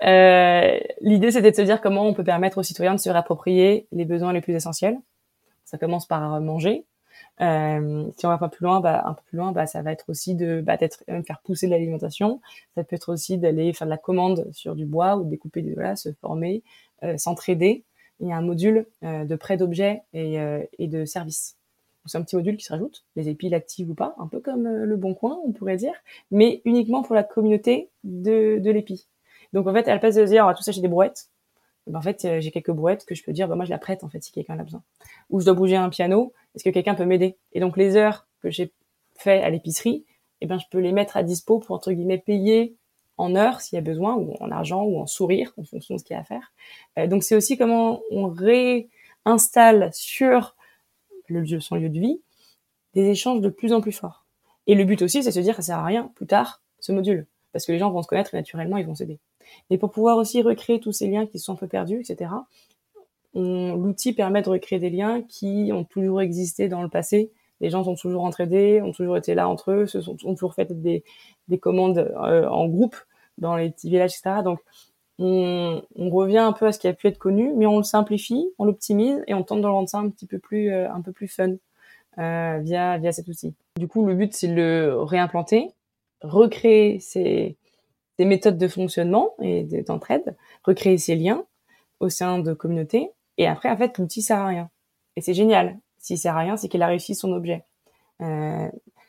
L'idée, 1.01 1.31
c'était 1.31 1.51
de 1.51 1.57
se 1.57 1.63
dire 1.63 1.81
comment 1.81 2.07
on 2.07 2.15
peut 2.15 2.25
permettre 2.25 2.59
aux 2.59 2.63
citoyens 2.63 2.95
de 2.95 3.01
se 3.01 3.11
réapproprier 3.11 3.89
les 3.93 4.05
besoins 4.05 4.33
les 4.33 4.41
plus 4.41 4.55
essentiels. 4.55 4.99
Ça 5.65 5.79
commence 5.79 6.07
par 6.07 6.41
manger, 6.41 6.87
euh, 7.41 8.11
si 8.17 8.27
on 8.27 8.31
va 8.31 8.39
pas 8.39 8.49
plus 8.49 8.65
loin, 8.65 8.81
bah, 8.81 9.03
un 9.05 9.15
peu 9.15 9.23
plus 9.27 9.37
loin, 9.37 9.53
bah, 9.53 9.67
ça 9.67 9.83
va 9.83 9.93
être 9.93 10.07
aussi 10.09 10.35
de 10.35 10.63
bah, 10.63 10.79
euh, 11.11 11.23
faire 11.23 11.41
pousser 11.43 11.67
de 11.67 11.73
l'alimentation. 11.73 12.41
Ça 12.75 12.85
peut 12.85 12.97
être 12.97 13.13
aussi 13.13 13.39
d'aller 13.39 13.73
faire 13.73 13.87
de 13.87 13.91
la 13.91 13.99
commande 13.99 14.49
sur 14.53 14.75
du 14.75 14.87
bois 14.87 15.17
ou 15.17 15.25
découper 15.25 15.63
des 15.63 15.75
voilà, 15.75 15.97
se 15.97 16.13
former, 16.21 16.63
euh, 17.05 17.19
s'entraider. 17.19 17.85
Il 18.21 18.29
y 18.29 18.33
a 18.33 18.37
un 18.37 18.43
module 18.43 18.87
euh, 19.05 19.25
de 19.25 19.37
prêt 19.37 19.57
d'objets 19.57 20.03
et, 20.15 20.41
euh, 20.41 20.63
et 20.79 20.89
de 20.89 21.05
services. 21.05 21.56
C'est 22.07 22.19
un 22.19 22.23
petit 22.23 22.37
module 22.37 22.57
qui 22.57 22.65
se 22.65 22.73
rajoute, 22.73 23.05
les 23.17 23.29
épis 23.29 23.53
actives 23.55 23.91
ou 23.91 23.95
pas, 23.95 24.15
un 24.19 24.27
peu 24.27 24.41
comme 24.41 24.67
le 24.69 24.97
Bon 24.97 25.15
Coin, 25.15 25.39
on 25.45 25.53
pourrait 25.53 25.77
dire, 25.77 25.95
mais 26.31 26.63
uniquement 26.65 27.03
pour 27.03 27.15
la 27.15 27.23
communauté 27.23 27.91
de, 28.05 28.59
de 28.59 28.71
l'épi. 28.71 29.07
Donc 29.53 29.67
en 29.67 29.73
fait, 29.73 29.89
elle 29.89 30.01
passe 30.01 30.17
de 30.17 30.25
dire 30.25 30.45
on 30.45 30.47
va 30.47 30.55
tous 30.55 30.69
acheter 30.69 30.83
des 30.83 30.89
brouettes 30.89 31.31
ben, 31.87 31.99
en 31.99 32.03
fait, 32.03 32.25
euh, 32.25 32.41
j'ai 32.41 32.51
quelques 32.51 32.73
brouettes 32.73 33.05
que 33.05 33.15
je 33.15 33.23
peux 33.23 33.33
dire, 33.33 33.49
bah, 33.49 33.55
moi, 33.55 33.65
je 33.65 33.71
la 33.71 33.79
prête, 33.79 34.03
en 34.03 34.09
fait, 34.09 34.23
si 34.23 34.33
quelqu'un 34.33 34.59
a 34.59 34.63
besoin. 34.63 34.83
Ou 35.31 35.41
je 35.41 35.45
dois 35.45 35.55
bouger 35.55 35.77
un 35.77 35.89
piano, 35.89 36.33
est-ce 36.55 36.65
que 36.65 36.71
quelqu'un 36.71 36.95
peut 36.95 37.05
m'aider? 37.05 37.37
Et 37.53 37.61
donc, 37.61 37.77
les 37.77 37.97
heures 37.97 38.27
que 38.41 38.51
j'ai 38.51 38.73
fait 39.17 39.43
à 39.43 39.51
l'épicerie, 39.51 40.05
eh 40.41 40.47
ben, 40.47 40.59
je 40.59 40.67
peux 40.71 40.79
les 40.79 40.93
mettre 40.93 41.17
à 41.17 41.23
dispo 41.23 41.61
pour, 41.61 41.77
entre 41.77 41.93
guillemets, 41.93 42.19
payer 42.19 42.75
en 43.19 43.35
heures 43.37 43.61
s'il 43.61 43.77
y 43.77 43.79
a 43.79 43.83
besoin, 43.83 44.15
ou 44.17 44.35
en 44.41 44.51
argent, 44.51 44.83
ou 44.83 44.99
en 44.99 45.07
sourire, 45.07 45.53
en 45.59 45.65
fonction 45.65 45.95
de 45.95 46.01
ce 46.01 46.05
qu'il 46.05 46.15
y 46.15 46.19
a 46.19 46.21
à 46.21 46.25
faire. 46.25 46.53
Euh, 46.99 47.07
donc, 47.07 47.23
c'est 47.23 47.37
aussi 47.37 47.57
comment 47.57 48.01
on 48.11 48.29
réinstalle 49.25 49.91
sur 49.93 50.56
le 51.29 51.41
lieu, 51.41 51.61
son 51.61 51.77
lieu 51.77 51.89
de 51.89 52.01
vie 52.01 52.21
des 52.97 53.11
échanges 53.11 53.43
de 53.43 53.51
plus 53.51 53.73
en 53.75 53.81
plus 53.81 53.93
forts. 53.93 54.25
Et 54.67 54.75
le 54.75 54.85
but 54.85 55.03
aussi, 55.03 55.23
c'est 55.23 55.29
de 55.29 55.35
se 55.35 55.41
dire 55.41 55.55
que 55.55 55.63
ça 55.63 55.75
sert 55.75 55.79
à 55.79 55.85
rien 55.85 56.11
plus 56.15 56.27
tard, 56.27 56.63
ce 56.81 56.93
module. 56.93 57.27
Parce 57.53 57.67
que 57.67 57.73
les 57.73 57.79
gens 57.79 57.91
vont 57.91 58.03
se 58.03 58.09
connaître 58.09 58.35
et 58.35 58.39
naturellement, 58.39 58.79
ils 58.79 58.87
vont 58.87 58.95
s'aider. 58.95 59.21
Et 59.71 59.79
pour 59.79 59.91
pouvoir 59.91 60.17
aussi 60.17 60.43
recréer 60.43 60.81
tous 60.81 60.93
ces 60.93 61.07
liens 61.07 61.27
qui 61.27 61.39
sont 61.39 61.53
un 61.53 61.57
peu 61.57 61.69
perdus, 61.69 62.01
etc., 62.01 62.31
l'outil 63.35 64.15
permet 64.15 64.41
de 64.41 64.49
recréer 64.49 64.79
des 64.79 64.89
liens 64.89 65.21
qui 65.23 65.71
ont 65.73 65.85
toujours 65.85 66.23
existé 66.23 66.69
dans 66.69 66.83
le 66.83 66.89
passé. 66.89 67.31
Les 67.61 67.69
gens 67.69 67.85
sont 67.85 67.95
toujours 67.95 68.25
entraidés, 68.25 68.81
ont 68.81 68.93
toujours 68.93 69.19
été 69.19 69.35
là 69.35 69.47
entre 69.47 69.73
eux, 69.73 69.87
se 69.87 70.01
sont, 70.01 70.17
ont 70.25 70.35
toujours 70.35 70.55
fait 70.55 70.73
des, 70.73 71.05
des 71.49 71.59
commandes 71.59 71.99
euh, 71.99 72.49
en 72.49 72.67
groupe 72.67 72.97
dans 73.37 73.57
les 73.57 73.71
petits 73.71 73.91
villages, 73.91 74.13
etc. 74.13 74.43
Donc, 74.43 74.61
on, 75.19 75.83
on, 75.95 76.11
revient 76.11 76.39
un 76.39 76.53
peu 76.53 76.67
à 76.67 76.73
ce 76.73 76.79
qui 76.79 76.89
a 76.89 76.93
pu 76.93 77.07
être 77.07 77.19
connu, 77.19 77.53
mais 77.57 77.67
on 77.67 77.79
le 77.79 77.83
simplifie, 77.83 78.49
on 78.59 78.65
l'optimise 78.65 79.23
et 79.27 79.35
on 79.35 79.43
tente 79.43 79.61
de 79.61 79.67
le 79.67 79.73
rendre 79.73 79.89
ça 79.89 79.99
un 79.99 80.11
petit 80.11 80.27
peu 80.27 80.39
plus, 80.39 80.71
euh, 80.71 80.91
un 80.91 81.01
peu 81.01 81.13
plus 81.13 81.29
fun 81.29 81.55
euh, 82.19 82.59
via, 82.61 82.99
via 82.99 83.13
cet 83.13 83.29
outil. 83.29 83.55
Du 83.79 83.89
coup, 83.89 84.05
le 84.05 84.15
but, 84.15 84.35
c'est 84.35 84.49
de 84.49 84.55
le 84.55 85.03
réimplanter, 85.03 85.71
recréer 86.23 87.01
ces, 87.01 87.57
des 88.19 88.25
méthodes 88.25 88.59
de 88.59 88.69
fonctionnement 88.69 89.35
et 89.41 89.65
d'entraide, 89.87 90.37
recréer 90.65 90.99
ces 90.99 91.17
liens 91.17 91.45
au 92.01 92.09
sein 92.09 92.39
de 92.39 92.53
communautés. 92.53 93.11
Et 93.39 93.47
après, 93.47 93.71
en 93.71 93.77
fait, 93.77 93.99
l'outil 93.99 94.23
sert 94.23 94.39
à 94.39 94.47
rien. 94.47 94.71
Et 95.17 95.21
c'est 95.21 95.35
génial. 95.35 95.79
S'il 95.99 96.19
sert 96.19 96.37
à 96.37 96.41
rien, 96.41 96.57
c'est 96.57 96.69
qu'il 96.69 96.83
a 96.83 96.87
réussi 96.87 97.15
son 97.15 97.33
objet. 97.33 97.65
Euh, 98.23 98.69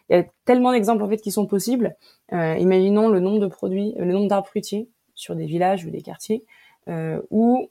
il 0.09 0.15
y 0.15 0.19
a 0.19 0.25
tellement 0.45 0.71
d'exemples 0.71 1.03
en 1.03 1.09
fait 1.09 1.17
qui 1.17 1.31
sont 1.31 1.45
possibles. 1.45 1.95
Euh, 2.33 2.57
imaginons 2.57 3.09
le 3.09 3.19
nombre 3.19 3.39
de 3.39 3.47
produits, 3.47 3.93
le 3.97 4.11
nombre 4.11 4.27
d'arbres 4.27 4.47
fruitiers 4.47 4.89
sur 5.17 5.35
des 5.35 5.45
villages 5.45 5.83
ou 5.83 5.89
des 5.89 6.01
quartiers 6.01 6.45
euh, 6.87 7.21
où 7.29 7.69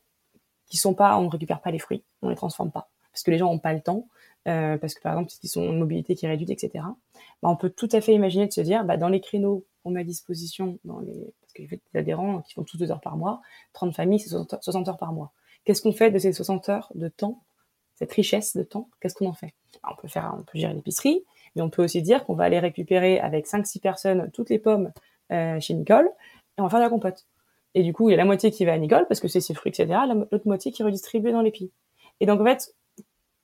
qui 0.66 0.76
sont 0.76 0.94
pas, 0.94 1.16
on 1.16 1.22
ne 1.22 1.30
récupère 1.30 1.62
pas 1.62 1.70
les 1.70 1.78
fruits, 1.78 2.04
on 2.22 2.28
les 2.28 2.36
transforme 2.36 2.70
pas 2.70 2.90
parce 3.16 3.22
que 3.22 3.30
les 3.30 3.38
gens 3.38 3.50
n'ont 3.50 3.58
pas 3.58 3.72
le 3.72 3.80
temps, 3.80 4.08
euh, 4.46 4.76
parce 4.76 4.92
que 4.92 5.00
par 5.00 5.14
exemple, 5.14 5.32
ils 5.42 5.48
sont 5.48 5.62
une 5.62 5.78
mobilité 5.78 6.14
qui 6.14 6.26
est 6.26 6.28
réduite, 6.28 6.50
etc. 6.50 6.84
Bah, 7.42 7.48
on 7.48 7.56
peut 7.56 7.70
tout 7.70 7.88
à 7.92 8.02
fait 8.02 8.12
imaginer 8.12 8.46
de 8.46 8.52
se 8.52 8.60
dire, 8.60 8.84
bah, 8.84 8.98
dans 8.98 9.08
les 9.08 9.22
créneaux 9.22 9.64
qu'on 9.82 9.90
met 9.90 10.00
à 10.00 10.04
disposition, 10.04 10.78
dans 10.84 11.00
les, 11.00 11.32
parce 11.40 11.54
que 11.54 11.66
j'ai 11.66 11.80
des 11.94 11.98
adhérents 11.98 12.42
qui 12.42 12.52
font 12.52 12.62
tous 12.62 12.76
deux 12.76 12.90
heures 12.90 13.00
par 13.00 13.16
mois, 13.16 13.40
30 13.72 13.94
familles, 13.94 14.20
c'est 14.20 14.28
60 14.28 14.88
heures 14.88 14.98
par 14.98 15.14
mois. 15.14 15.32
Qu'est-ce 15.64 15.80
qu'on 15.80 15.92
fait 15.92 16.10
de 16.10 16.18
ces 16.18 16.34
60 16.34 16.68
heures 16.68 16.92
de 16.94 17.08
temps, 17.08 17.42
cette 17.94 18.12
richesse 18.12 18.54
de 18.54 18.62
temps 18.62 18.90
Qu'est-ce 19.00 19.14
qu'on 19.14 19.28
en 19.28 19.32
fait? 19.32 19.54
Bah, 19.82 19.88
On 19.92 19.96
peut 19.96 20.08
faire, 20.08 20.34
on 20.38 20.42
peut 20.42 20.58
gérer 20.58 20.74
l'épicerie, 20.74 21.24
mais 21.54 21.62
on 21.62 21.70
peut 21.70 21.82
aussi 21.82 22.02
dire 22.02 22.26
qu'on 22.26 22.34
va 22.34 22.44
aller 22.44 22.58
récupérer 22.58 23.18
avec 23.18 23.46
5-6 23.46 23.80
personnes 23.80 24.30
toutes 24.34 24.50
les 24.50 24.58
pommes 24.58 24.92
euh, 25.32 25.58
chez 25.58 25.72
Nicole 25.72 26.10
et 26.58 26.60
on 26.60 26.64
va 26.64 26.68
faire 26.68 26.80
de 26.80 26.84
la 26.84 26.90
compote. 26.90 27.26
Et 27.76 27.82
du 27.82 27.92
coup, 27.92 28.08
il 28.08 28.12
y 28.12 28.14
a 28.14 28.16
la 28.16 28.24
moitié 28.24 28.50
qui 28.50 28.64
va 28.64 28.72
à 28.72 28.78
Nicole 28.78 29.06
parce 29.06 29.20
que 29.20 29.28
c'est 29.28 29.42
ses 29.42 29.52
fruits, 29.52 29.68
etc. 29.68 30.00
L'autre 30.32 30.46
moitié 30.46 30.72
qui 30.72 30.80
est 30.80 30.84
redistribuée 30.84 31.30
dans 31.30 31.42
l'épi. 31.42 31.70
Et 32.20 32.26
donc, 32.26 32.40
en 32.40 32.44
fait, 32.44 32.74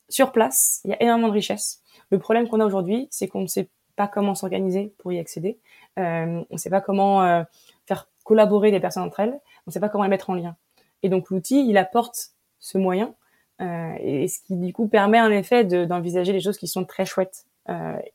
sur 0.08 0.32
place, 0.32 0.80
il 0.84 0.90
y 0.90 0.94
a 0.94 1.02
énormément 1.02 1.28
de 1.28 1.34
richesses. 1.34 1.82
Le 2.10 2.18
problème 2.18 2.48
qu'on 2.48 2.58
a 2.58 2.64
aujourd'hui, 2.64 3.08
c'est 3.10 3.28
qu'on 3.28 3.42
ne 3.42 3.46
sait 3.46 3.68
pas 3.94 4.08
comment 4.08 4.34
s'organiser 4.34 4.94
pour 4.96 5.12
y 5.12 5.18
accéder. 5.18 5.58
Euh, 5.98 6.42
on 6.48 6.54
ne 6.54 6.56
sait 6.56 6.70
pas 6.70 6.80
comment 6.80 7.22
euh, 7.22 7.42
faire 7.86 8.08
collaborer 8.24 8.70
les 8.70 8.80
personnes 8.80 9.02
entre 9.02 9.20
elles. 9.20 9.38
On 9.66 9.68
ne 9.68 9.72
sait 9.72 9.80
pas 9.80 9.90
comment 9.90 10.04
les 10.04 10.10
mettre 10.10 10.30
en 10.30 10.34
lien. 10.34 10.56
Et 11.02 11.10
donc 11.10 11.28
l'outil, 11.28 11.68
il 11.68 11.76
apporte 11.76 12.30
ce 12.58 12.78
moyen, 12.78 13.14
euh, 13.60 13.92
et 14.00 14.28
ce 14.28 14.40
qui 14.40 14.56
du 14.56 14.72
coup 14.72 14.88
permet 14.88 15.20
en 15.20 15.30
effet 15.30 15.64
d'envisager 15.64 16.32
des 16.32 16.40
choses 16.40 16.56
qui 16.56 16.68
sont 16.68 16.86
très 16.86 17.04
chouettes. 17.04 17.44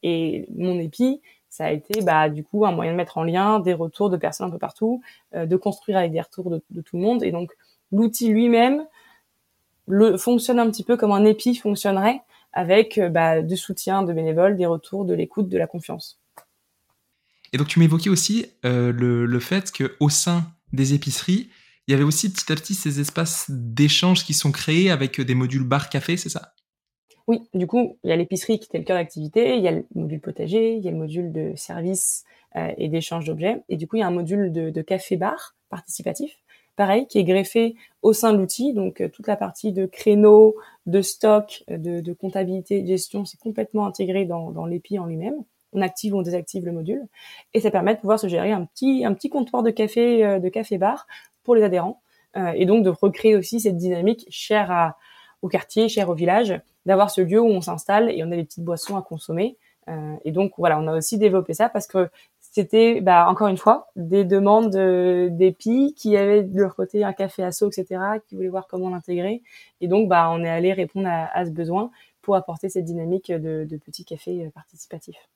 Et 0.02 0.46
mon 0.56 0.78
épi, 0.80 1.22
ça 1.50 1.66
a 1.66 1.72
été 1.72 2.02
bah, 2.02 2.30
du 2.30 2.44
coup 2.44 2.66
un 2.66 2.72
moyen 2.72 2.92
de 2.92 2.98
mettre 2.98 3.18
en 3.18 3.24
lien 3.24 3.60
des 3.60 3.74
retours 3.74 4.10
de 4.10 4.18
personnes 4.18 4.48
un 4.48 4.52
peu 4.52 4.58
partout, 4.58 5.02
euh, 5.36 5.46
de 5.46 5.56
construire 5.56 5.98
avec 5.98 6.12
des 6.12 6.22
retours 6.22 6.50
de, 6.50 6.82
tout 6.82 6.98
le 6.98 7.02
monde. 7.02 7.24
Et 7.24 7.32
donc 7.32 7.52
l'outil 7.92 8.30
lui-même 8.30 8.86
le, 9.88 10.18
fonctionne 10.18 10.60
un 10.60 10.70
petit 10.70 10.84
peu 10.84 10.98
comme 10.98 11.12
un 11.12 11.26
épi 11.26 11.56
fonctionnerait 11.56 12.22
avec 12.54 12.98
euh, 12.98 13.10
bah, 13.10 13.42
du 13.42 13.58
soutien 13.58 14.04
de 14.04 14.14
bénévoles, 14.14 14.58
des 14.58 14.66
retours, 14.66 15.06
de 15.06 15.14
l'écoute, 15.14 15.50
de 15.50 15.58
la 15.58 15.68
confiance. 15.68 16.20
Et 17.54 17.58
donc 17.58 17.68
tu 17.68 17.80
m'évoquais 17.80 18.10
aussi 18.10 18.46
euh, 18.66 18.92
le, 18.92 19.26
le, 19.26 19.40
fait 19.40 19.72
qu'au 19.72 20.10
sein 20.10 20.44
des 20.74 20.94
épiceries, 20.94 21.50
il 21.88 21.92
y 21.92 21.94
avait 21.94 22.04
aussi 22.04 22.32
petit 22.32 22.52
à 22.52 22.56
petit 22.56 22.76
ces 22.76 23.00
espaces 23.00 23.46
d'échange 23.50 24.26
qui 24.26 24.34
sont 24.34 24.52
créés 24.52 24.92
avec 24.92 25.22
des 25.22 25.36
modules 25.36 25.64
bar-café, 25.64 26.18
c'est 26.18 26.30
ça? 26.30 26.54
Oui, 27.28 27.44
du 27.54 27.68
coup, 27.68 27.98
il 28.04 28.10
y 28.10 28.13
a 28.13 28.16
l'épicerie 28.16 28.58
qui 28.58 28.68
était 28.68 28.78
le 28.78 28.86
cœur 28.86 28.96
d'activité, 28.96 29.58
il 29.58 29.62
y 29.62 29.68
a 29.68 29.72
le 29.72 29.86
module 29.96 30.22
potager, 30.22 30.76
il 30.76 30.84
y 30.84 30.88
a 30.88 30.92
le 30.92 30.98
module 30.98 31.34
de 31.34 31.54
service 31.56 32.24
euh, 32.56 32.72
et 32.78 32.88
d'échange 32.88 33.26
d'objets, 33.26 33.63
et 33.68 33.76
du 33.76 33.86
coup, 33.86 33.98
il 33.98 34.00
y 34.00 34.04
a 34.04 34.08
un 34.08 34.12
module 34.12 34.52
de, 34.54 34.82
café-bar 34.82 35.56
participatif 35.70 36.38
pareil, 36.78 37.08
qui 37.08 37.18
est 37.18 37.24
greffé 37.26 37.76
au 38.04 38.13
sein 38.13 38.32
de 38.32 38.38
l'outil. 38.38 38.72
Donc 38.72 39.02
euh, 39.02 39.10
toute 39.10 39.28
la 39.28 39.36
partie 39.36 39.74
de 39.74 39.86
créneau, 39.86 40.56
de 40.86 41.02
stock, 41.02 41.63
euh, 41.70 41.78
de, 41.78 42.13
comptabilité, 42.13 42.82
de 42.82 42.88
gestion, 42.88 43.26
c'est 43.26 43.40
complètement 43.40 43.86
intégré 43.88 44.26
dans, 44.26 44.52
dans 44.52 44.66
l'EPI 44.66 45.00
en 45.00 45.08
lui-même. 45.08 45.44
On 45.74 45.82
active 45.82 46.13
ou 46.13 46.20
on 46.20 46.22
désactive 46.22 46.66
le 46.66 46.72
module 46.72 47.06
et 47.54 47.60
ça 47.60 47.72
permet 47.72 47.96
de 47.96 48.00
pouvoir 48.00 48.20
se 48.20 48.28
gérer 48.28 48.54
un 48.54 48.63
petit 48.63 49.04
un 49.04 49.13
petit 49.13 49.30
comptoir 49.30 49.63
de 49.63 49.70
café 49.70 50.24
euh, 50.24 50.40
de 50.40 50.48
café 50.48 50.78
bar 50.78 51.08
pour 51.44 51.56
les 51.56 51.63
adhérents 51.63 52.02
et 52.54 52.68
donc 52.68 52.84
de 52.84 52.92
recréer 52.92 53.36
aussi 53.36 53.60
cette 53.60 53.78
dynamique 53.78 54.28
chère 54.30 54.70
à, 54.70 54.98
au 55.42 55.48
quartier, 55.48 55.90
chère 55.90 56.10
au 56.10 56.13
village, 56.13 56.60
d'avoir 56.88 57.12
ce 57.12 57.21
lieu 57.21 57.39
où 57.39 57.47
on 57.47 57.62
s'installe 57.62 58.10
et 58.10 58.23
on 58.23 58.32
a 58.32 58.36
des 58.36 58.43
petites 58.43 58.63
boissons 58.63 58.97
à 58.97 59.04
consommer. 59.04 59.58
et 60.26 60.32
donc 60.32 60.54
voilà, 60.58 60.80
on 60.80 60.88
a 60.88 60.97
aussi 60.97 61.17
développé 61.17 61.54
ça 61.54 61.69
parce 61.69 61.88
que 61.88 62.10
c'était 62.58 63.02
bah, 63.02 63.28
encore 63.30 63.50
une 63.50 63.58
fois 63.58 63.88
des 63.95 64.23
demandes 64.23 64.76
d'épis 65.38 65.93
qui 65.95 66.17
avaient 66.17 66.41
de 66.41 66.60
leur 66.60 66.76
côté 66.76 67.04
un 67.04 67.13
café 67.13 67.43
asso, 67.43 67.63
etc., 67.67 68.02
qui 68.28 68.36
voulaient 68.36 68.47
voir 68.47 68.65
comment 68.67 68.89
l'intégrer. 68.89 69.43
Et 69.80 69.88
donc, 69.88 70.10
bah, 70.10 70.30
on 70.32 70.43
est 70.43 70.50
allé 70.50 70.73
répondre 70.73 71.08
à, 71.08 71.45
ce 71.45 71.52
besoin 71.52 71.91
pour 72.23 72.35
apporter 72.35 72.67
cette 72.69 72.85
dynamique 72.85 73.31
de, 73.31 73.67
de 73.69 73.77
petits 73.77 74.06
cafés 74.06 74.46
euh, 74.46 74.50
participatifs. 74.50 75.29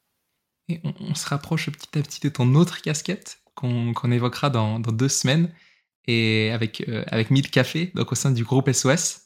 Et 0.68 0.82
on, 0.84 1.14
se 1.14 1.28
rapproche 1.28 1.70
petit 1.70 2.00
à 2.00 2.02
petit 2.02 2.22
de 2.22 2.30
ton 2.30 2.56
autre 2.56 2.82
casquette 2.82 3.40
qu'on 3.54 4.12
évoquera 4.12 4.50
dans, 4.50 4.80
deux 4.80 5.10
semaines 5.10 5.54
et 6.08 6.50
avec, 6.52 6.88
euh, 6.90 7.04
avec 7.08 7.30
1000 7.30 7.52
cafés, 7.52 7.92
donc 7.94 8.12
au 8.12 8.16
sein 8.16 8.32
du 8.32 8.44
groupe 8.44 8.72
SOS. 8.72 9.21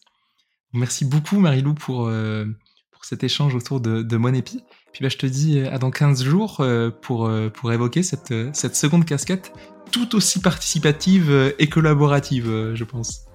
Merci 0.75 1.05
beaucoup 1.05 1.39
Marilou 1.39 1.73
pour, 1.73 2.07
euh, 2.07 2.45
pour 2.91 3.05
cet 3.05 3.23
échange 3.23 3.55
autour 3.55 3.79
de, 3.79 4.01
de 4.01 4.17
Monépi. 4.17 4.63
Puis 4.95 5.03
bah, 5.03 5.09
je 5.09 5.17
te 5.17 5.25
dis 5.25 5.59
euh, 5.59 5.73
à 5.73 5.77
dans 5.77 5.91
15 5.91 6.23
jours 6.23 6.57
euh, 6.61 6.89
pour, 6.89 7.27
euh, 7.27 7.49
pour 7.49 7.73
évoquer 7.73 8.01
cette, 8.01 8.33
cette 8.55 8.77
seconde 8.77 9.03
casquette 9.03 9.51
tout 9.91 10.15
aussi 10.15 10.41
participative 10.41 11.53
et 11.59 11.69
collaborative, 11.69 12.73
je 12.73 12.83
pense. 12.83 13.25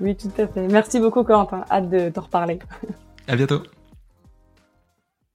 Oui, 0.00 0.16
tout 0.16 0.32
à 0.38 0.48
fait. 0.48 0.66
Merci 0.66 0.98
beaucoup, 0.98 1.22
Corentin. 1.22 1.64
Hâte 1.70 1.90
de 1.90 2.08
t'en 2.08 2.22
reparler. 2.22 2.58
À 3.28 3.36
bientôt. 3.36 3.62